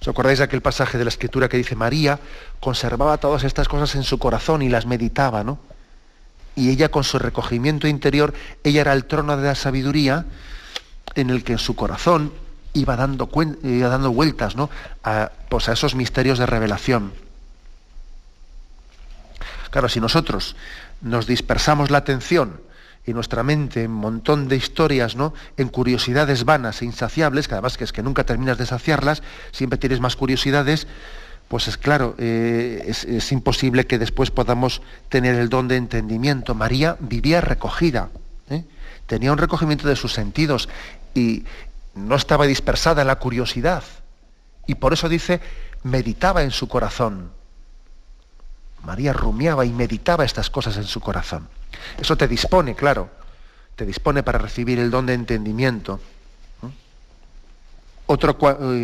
¿Os 0.00 0.08
acordáis 0.08 0.38
de 0.38 0.44
aquel 0.44 0.62
pasaje 0.62 0.98
de 0.98 1.04
la 1.04 1.10
escritura 1.10 1.48
que 1.48 1.56
dice 1.56 1.76
María 1.76 2.18
conservaba 2.60 3.18
todas 3.18 3.44
estas 3.44 3.68
cosas 3.68 3.94
en 3.94 4.02
su 4.02 4.18
corazón 4.18 4.62
y 4.62 4.68
las 4.68 4.84
meditaba, 4.84 5.44
¿no? 5.44 5.58
y 6.54 6.70
ella 6.70 6.90
con 6.90 7.04
su 7.04 7.18
recogimiento 7.18 7.88
interior, 7.88 8.34
ella 8.62 8.82
era 8.82 8.92
el 8.92 9.04
trono 9.06 9.36
de 9.36 9.44
la 9.44 9.54
sabiduría 9.54 10.26
en 11.14 11.30
el 11.30 11.44
que 11.44 11.52
en 11.52 11.58
su 11.58 11.74
corazón 11.74 12.32
iba 12.74 12.96
dando, 12.96 13.28
iba 13.62 13.88
dando 13.88 14.12
vueltas 14.12 14.56
¿no? 14.56 14.70
a, 15.04 15.30
pues 15.48 15.68
a 15.68 15.72
esos 15.72 15.94
misterios 15.94 16.38
de 16.38 16.46
revelación. 16.46 17.12
Claro, 19.70 19.88
si 19.88 20.00
nosotros 20.00 20.56
nos 21.00 21.26
dispersamos 21.26 21.90
la 21.90 21.98
atención 21.98 22.60
y 23.04 23.12
nuestra 23.12 23.42
mente 23.42 23.84
en 23.84 23.90
un 23.90 23.96
montón 23.98 24.48
de 24.48 24.56
historias, 24.56 25.16
¿no? 25.16 25.34
En 25.56 25.68
curiosidades 25.68 26.44
vanas 26.44 26.82
e 26.82 26.84
insaciables, 26.84 27.48
que 27.48 27.54
además 27.54 27.76
que 27.76 27.84
es 27.84 27.92
que 27.92 28.02
nunca 28.02 28.24
terminas 28.24 28.58
de 28.58 28.66
saciarlas, 28.66 29.22
siempre 29.50 29.78
tienes 29.78 30.00
más 30.00 30.14
curiosidades, 30.14 30.86
pues 31.48 31.68
es 31.68 31.76
claro, 31.76 32.14
eh, 32.18 32.84
es, 32.86 33.32
imposible 33.32 33.86
que 33.86 33.98
después 33.98 34.30
podamos 34.30 34.80
tener 35.08 35.34
el 35.34 35.48
don 35.48 35.68
de 35.68 35.76
entendimiento. 35.76 36.54
María 36.54 36.96
vivía 37.00 37.40
recogida, 37.40 38.08
¿eh? 38.48 38.64
tenía 39.06 39.32
un 39.32 39.38
recogimiento 39.38 39.86
de 39.88 39.96
sus 39.96 40.12
sentidos 40.12 40.68
y 41.14 41.44
no 41.94 42.14
estaba 42.14 42.46
dispersada 42.46 43.04
la 43.04 43.16
curiosidad. 43.16 43.82
Y 44.66 44.76
por 44.76 44.92
eso 44.92 45.08
dice, 45.08 45.40
meditaba 45.82 46.42
en 46.42 46.52
su 46.52 46.68
corazón. 46.68 47.32
María 48.84 49.12
rumiaba 49.12 49.66
y 49.66 49.72
meditaba 49.72 50.24
estas 50.24 50.48
cosas 50.48 50.76
en 50.76 50.84
su 50.84 51.00
corazón. 51.00 51.48
Eso 52.00 52.16
te 52.16 52.28
dispone, 52.28 52.74
claro, 52.74 53.10
te 53.76 53.86
dispone 53.86 54.22
para 54.22 54.38
recibir 54.38 54.78
el 54.78 54.90
don 54.90 55.06
de 55.06 55.14
entendimiento. 55.14 56.00
¿eh? 56.62 56.68
Otro, 58.06 58.36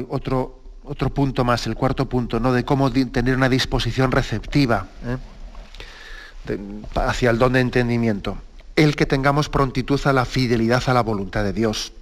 otro, 0.09 0.61
otro 0.85 1.11
punto 1.11 1.45
más, 1.45 1.67
el 1.67 1.75
cuarto 1.75 2.09
punto, 2.09 2.41
¿no? 2.41 2.53
de 2.53 2.65
cómo 2.65 2.91
tener 2.91 3.37
una 3.37 3.49
disposición 3.49 4.11
receptiva 4.11 4.87
¿eh? 5.05 6.59
hacia 6.95 7.31
el 7.31 7.39
don 7.39 7.53
de 7.53 7.61
entendimiento. 7.61 8.39
El 8.77 8.97
que 8.97 9.07
tengamos 9.07 9.49
prontitud 9.49 10.01
a 10.05 10.13
la 10.13 10.25
fidelidad 10.25 10.83
a 10.87 10.95
la 10.95 11.03
voluntad 11.03 11.45
de 11.45 11.53
Dios. 11.53 11.93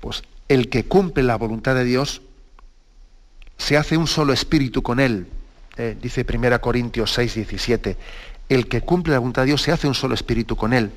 Pues 0.00 0.22
el 0.48 0.68
que 0.68 0.84
cumple 0.84 1.22
la 1.22 1.36
voluntad 1.36 1.74
de 1.74 1.84
Dios 1.84 2.22
se 3.56 3.76
hace 3.76 3.96
un 3.96 4.06
solo 4.06 4.32
espíritu 4.32 4.82
con 4.82 4.98
él. 4.98 5.28
¿Eh? 5.76 5.96
dice 6.00 6.26
1 6.28 6.60
Corintios 6.60 7.12
6, 7.12 7.34
17. 7.34 7.96
El 8.48 8.68
que 8.68 8.80
cumple 8.80 9.12
la 9.12 9.18
voluntad 9.18 9.42
de 9.42 9.46
Dios 9.46 9.62
se 9.62 9.72
hace 9.72 9.86
un 9.86 9.94
solo 9.94 10.14
espíritu 10.14 10.56
con 10.56 10.72
él. 10.72 10.90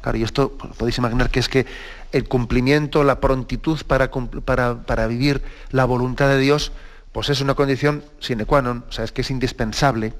Claro, 0.00 0.18
y 0.18 0.22
esto 0.24 0.52
podéis 0.78 0.98
imaginar 0.98 1.30
que 1.30 1.40
es 1.40 1.48
que 1.48 1.66
el 2.10 2.28
cumplimiento, 2.28 3.04
la 3.04 3.20
prontitud 3.20 3.80
para, 3.86 4.10
para, 4.10 5.06
vivir 5.06 5.42
la 5.70 5.84
voluntad 5.84 6.28
de 6.28 6.38
Dios, 6.38 6.72
pues 7.12 7.28
es 7.28 7.40
una 7.40 7.54
condición 7.54 8.04
sine 8.18 8.44
qua 8.44 8.62
non, 8.62 8.84
o 8.88 8.92
sea, 8.92 9.04
es 9.04 9.12
que 9.12 9.22
es 9.22 9.30
indispensable 9.30 10.12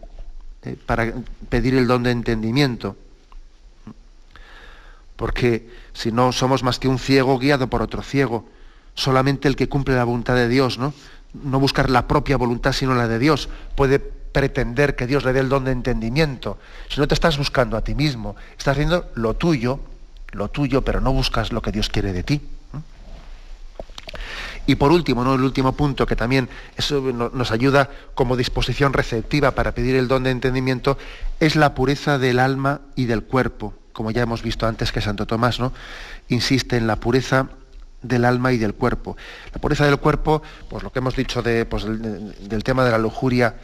eh, 0.62 0.76
para 0.86 1.12
pedir 1.48 1.74
el 1.74 1.86
don 1.86 2.04
de 2.04 2.12
entendimiento. 2.12 2.96
Porque 5.16 5.68
si 5.92 6.12
no 6.12 6.32
somos 6.32 6.62
más 6.62 6.78
que 6.78 6.88
un 6.88 6.98
ciego 6.98 7.38
guiado 7.38 7.68
por 7.68 7.82
otro 7.82 8.02
ciego, 8.02 8.46
solamente 8.94 9.48
el 9.48 9.56
que 9.56 9.68
cumple 9.68 9.96
la 9.96 10.04
voluntad 10.04 10.34
de 10.34 10.48
Dios, 10.48 10.78
¿no? 10.78 10.94
No 11.34 11.60
buscar 11.60 11.90
la 11.90 12.06
propia 12.06 12.36
voluntad 12.36 12.72
sino 12.72 12.94
la 12.94 13.08
de 13.08 13.18
Dios, 13.18 13.48
puede 13.74 13.98
pretender 13.98 14.96
que 14.96 15.06
Dios 15.06 15.24
le 15.24 15.32
dé 15.32 15.40
el 15.40 15.48
don 15.48 15.64
de 15.64 15.72
entendimiento. 15.72 16.58
Si 16.88 17.00
no 17.00 17.08
te 17.08 17.14
estás 17.14 17.38
buscando 17.38 17.76
a 17.76 17.84
ti 17.84 17.94
mismo, 17.94 18.36
estás 18.58 18.72
haciendo 18.72 19.10
lo 19.14 19.34
tuyo, 19.34 19.80
lo 20.32 20.48
tuyo, 20.48 20.82
pero 20.82 21.00
no 21.00 21.12
buscas 21.12 21.52
lo 21.52 21.62
que 21.62 21.72
Dios 21.72 21.88
quiere 21.88 22.12
de 22.12 22.22
ti. 22.22 22.40
Y 24.66 24.76
por 24.76 24.92
último, 24.92 25.24
¿no? 25.24 25.34
el 25.34 25.42
último 25.42 25.72
punto 25.72 26.06
que 26.06 26.16
también 26.16 26.48
eso 26.76 27.00
nos 27.00 27.50
ayuda 27.50 27.90
como 28.14 28.36
disposición 28.36 28.92
receptiva 28.92 29.52
para 29.52 29.72
pedir 29.72 29.96
el 29.96 30.08
don 30.08 30.22
de 30.22 30.30
entendimiento, 30.30 30.98
es 31.40 31.56
la 31.56 31.74
pureza 31.74 32.18
del 32.18 32.38
alma 32.38 32.80
y 32.94 33.06
del 33.06 33.24
cuerpo. 33.24 33.74
Como 33.92 34.10
ya 34.10 34.22
hemos 34.22 34.42
visto 34.42 34.66
antes 34.66 34.92
que 34.92 35.00
Santo 35.00 35.26
Tomás 35.26 35.58
¿no? 35.58 35.72
insiste 36.28 36.76
en 36.76 36.86
la 36.86 36.96
pureza 36.96 37.48
del 38.02 38.24
alma 38.24 38.52
y 38.52 38.58
del 38.58 38.74
cuerpo. 38.74 39.16
La 39.52 39.60
pureza 39.60 39.84
del 39.84 39.98
cuerpo, 39.98 40.42
pues 40.68 40.82
lo 40.82 40.92
que 40.92 40.98
hemos 40.98 41.16
dicho 41.16 41.42
de, 41.42 41.64
pues, 41.64 41.84
del, 41.84 42.64
tema 42.64 42.84
de 42.84 42.90
la 42.90 42.98
lujuria 42.98 43.56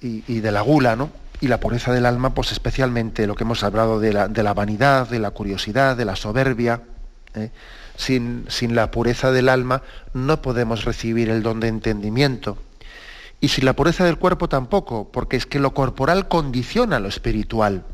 y, 0.00 0.40
de 0.40 0.52
la 0.52 0.60
gula, 0.60 0.96
¿no? 0.96 1.10
y 1.40 1.48
la 1.48 1.60
pureza 1.60 1.92
del 1.92 2.06
alma, 2.06 2.34
pues 2.34 2.52
especialmente 2.52 3.26
lo 3.26 3.34
que 3.34 3.44
hemos 3.44 3.64
hablado 3.64 4.00
de 4.00 4.12
la, 4.12 4.54
vanidad, 4.54 5.08
de 5.08 5.18
la 5.18 5.30
curiosidad, 5.30 5.96
de 5.96 6.04
la 6.04 6.16
soberbia. 6.16 6.82
¿eh? 7.34 7.50
Sin, 7.96 8.44
sin, 8.48 8.74
la 8.74 8.90
pureza 8.90 9.30
del 9.30 9.48
alma 9.48 9.82
no 10.12 10.42
podemos 10.42 10.84
recibir 10.84 11.30
el 11.30 11.42
don 11.42 11.60
de 11.60 11.68
entendimiento. 11.68 12.58
Y 13.40 13.48
sin 13.48 13.64
la 13.64 13.74
pureza 13.74 14.04
del 14.04 14.18
cuerpo 14.18 14.48
tampoco, 14.48 15.08
porque 15.12 15.36
es 15.36 15.46
que 15.46 15.58
lo 15.58 15.74
corporal 15.74 16.28
condiciona 16.28 16.98
lo 16.98 17.08
espiritual. 17.08 17.84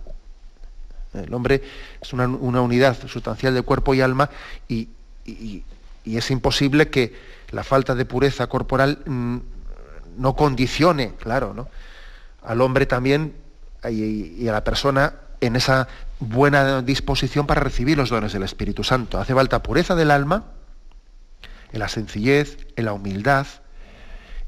El 1.13 1.35
hombre 1.35 1.63
es 2.01 2.13
una, 2.13 2.29
unidad 2.29 2.97
sustancial 3.09 3.55
de 3.55 3.63
cuerpo 3.63 3.95
y 3.95 4.01
alma 4.01 4.31
y, 4.69 4.89
es 6.05 6.31
imposible 6.31 6.91
que 6.91 7.15
la 7.51 7.65
falta 7.65 7.95
de 7.95 8.05
pureza 8.05 8.47
corporal 8.47 8.99
mm, 9.07 9.39
no 10.19 10.37
condicione, 10.37 11.15
claro, 11.19 11.55
¿no? 11.55 11.69
al 12.45 12.61
hombre 12.61 12.87
también 12.87 13.35
y, 13.89 14.47
a 14.49 14.53
la 14.53 14.65
persona 14.65 15.15
en 15.41 15.57
esa 15.57 15.89
buena 16.19 16.83
disposición 16.83 17.47
para 17.47 17.61
recibir 17.61 17.97
los 17.97 18.11
dones 18.11 18.33
del 18.33 18.43
Espíritu 18.43 18.85
Santo. 18.85 19.19
Hace 19.19 19.35
falta 19.35 19.63
pureza 19.63 19.95
del 19.95 20.11
alma, 20.11 20.45
en 21.73 21.79
la 21.79 21.89
sencillez, 21.89 22.59
en 22.77 22.85
la 22.85 22.93
humildad 22.93 23.47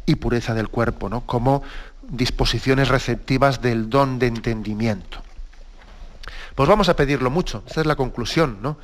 y 0.04 0.16
pureza 0.16 0.54
del 0.54 0.68
cuerpo, 0.68 1.08
¿no? 1.08 1.22
como 1.22 1.62
disposiciones 2.02 2.88
receptivas 2.88 3.62
del 3.62 3.88
don 3.88 4.18
de 4.18 4.26
entendimiento. 4.26 5.22
Pues 6.54 6.68
vamos 6.68 6.88
a 6.88 6.96
pedirlo 6.96 7.30
mucho, 7.30 7.62
esta 7.66 7.80
es 7.80 7.86
la 7.86 7.96
conclusión, 7.96 8.58
¿no? 8.60 8.76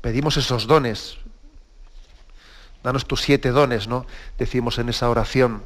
Pedimos 0.00 0.36
esos 0.36 0.66
dones. 0.66 1.16
Danos 2.82 3.06
tus 3.06 3.20
siete 3.20 3.50
dones, 3.50 3.88
¿no? 3.88 4.06
Decimos 4.38 4.78
en 4.78 4.88
esa 4.88 5.10
oración 5.10 5.62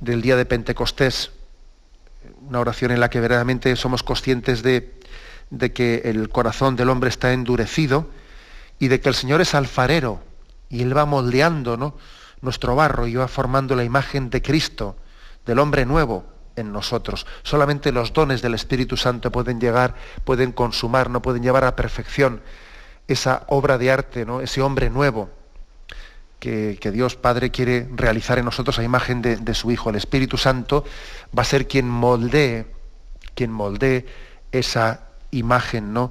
del 0.00 0.22
día 0.22 0.36
de 0.36 0.44
Pentecostés 0.44 1.30
una 2.48 2.60
oración 2.60 2.90
en 2.90 3.00
la 3.00 3.10
que 3.10 3.20
verdaderamente 3.20 3.74
somos 3.76 4.02
conscientes 4.02 4.62
de, 4.62 4.92
que 5.74 6.02
el 6.04 6.28
corazón 6.28 6.76
del 6.76 6.88
hombre 6.88 7.08
está 7.08 7.32
endurecido 7.32 8.08
y 8.78 8.88
de 8.88 9.00
que 9.00 9.08
el 9.08 9.14
Señor 9.14 9.40
es 9.40 9.54
alfarero 9.54 10.20
y 10.68 10.82
Él 10.82 10.96
va 10.96 11.04
moldeando 11.04 11.76
¿no? 11.76 11.96
nuestro 12.40 12.74
barro 12.74 13.06
y 13.06 13.14
va 13.14 13.28
formando 13.28 13.74
la 13.76 13.84
imagen 13.84 14.30
de 14.30 14.42
Cristo, 14.42 14.96
del 15.46 15.58
hombre 15.58 15.86
nuevo 15.86 16.24
en 16.56 16.72
nosotros. 16.72 17.26
Solamente 17.42 17.92
los 17.92 18.12
dones 18.12 18.42
del 18.42 18.54
Espíritu 18.54 18.96
Santo 18.96 19.30
pueden 19.30 19.60
llegar, 19.60 19.94
pueden 20.24 20.52
consumar, 20.52 21.10
no 21.10 21.22
pueden 21.22 21.42
llevar 21.42 21.64
a 21.64 21.76
perfección 21.76 22.42
esa 23.08 23.44
obra 23.48 23.78
de 23.78 23.90
arte, 23.90 24.24
¿no? 24.24 24.40
ese 24.40 24.62
hombre 24.62 24.90
nuevo 24.90 25.30
que, 26.42 26.90
Dios 26.92 27.14
Padre 27.14 27.52
quiere 27.52 27.88
realizar 27.94 28.36
en 28.38 28.44
nosotros 28.44 28.76
a 28.80 28.82
imagen 28.82 29.22
de, 29.22 29.54
su 29.54 29.70
Hijo. 29.70 29.90
El 29.90 29.96
Espíritu 29.96 30.36
Santo 30.36 30.84
va 31.36 31.42
a 31.42 31.44
ser 31.44 31.68
quien 31.68 31.88
moldee, 31.88 32.66
quien 33.36 33.52
moldee 33.52 34.06
esa 34.50 35.06
imagen 35.30 35.92
¿no? 35.92 36.10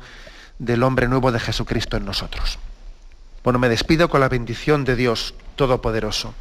del 0.57 0.83
hombre 0.83 1.09
nuevo 1.09 1.33
de 1.33 1.39
Jesucristo 1.39 1.97
en 1.97 2.05
nosotros. 2.05 2.59
Bueno, 3.43 3.59
me 3.59 3.67
despido 3.67 4.09
con 4.09 4.21
la 4.21 4.29
bendición 4.29 4.85
de 4.85 4.95
Dios 4.95 5.33
Todopoderoso. 5.57 6.33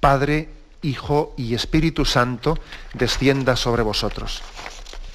Padre, 0.00 0.48
Hijo 0.82 1.32
y 1.36 1.54
Espíritu 1.54 2.04
Santo, 2.04 2.58
descienda 2.94 3.54
sobre 3.54 3.82
vosotros. 3.82 4.42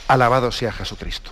Alabado 0.07 0.53
sea 0.53 0.71
Jesucristo. 0.71 1.32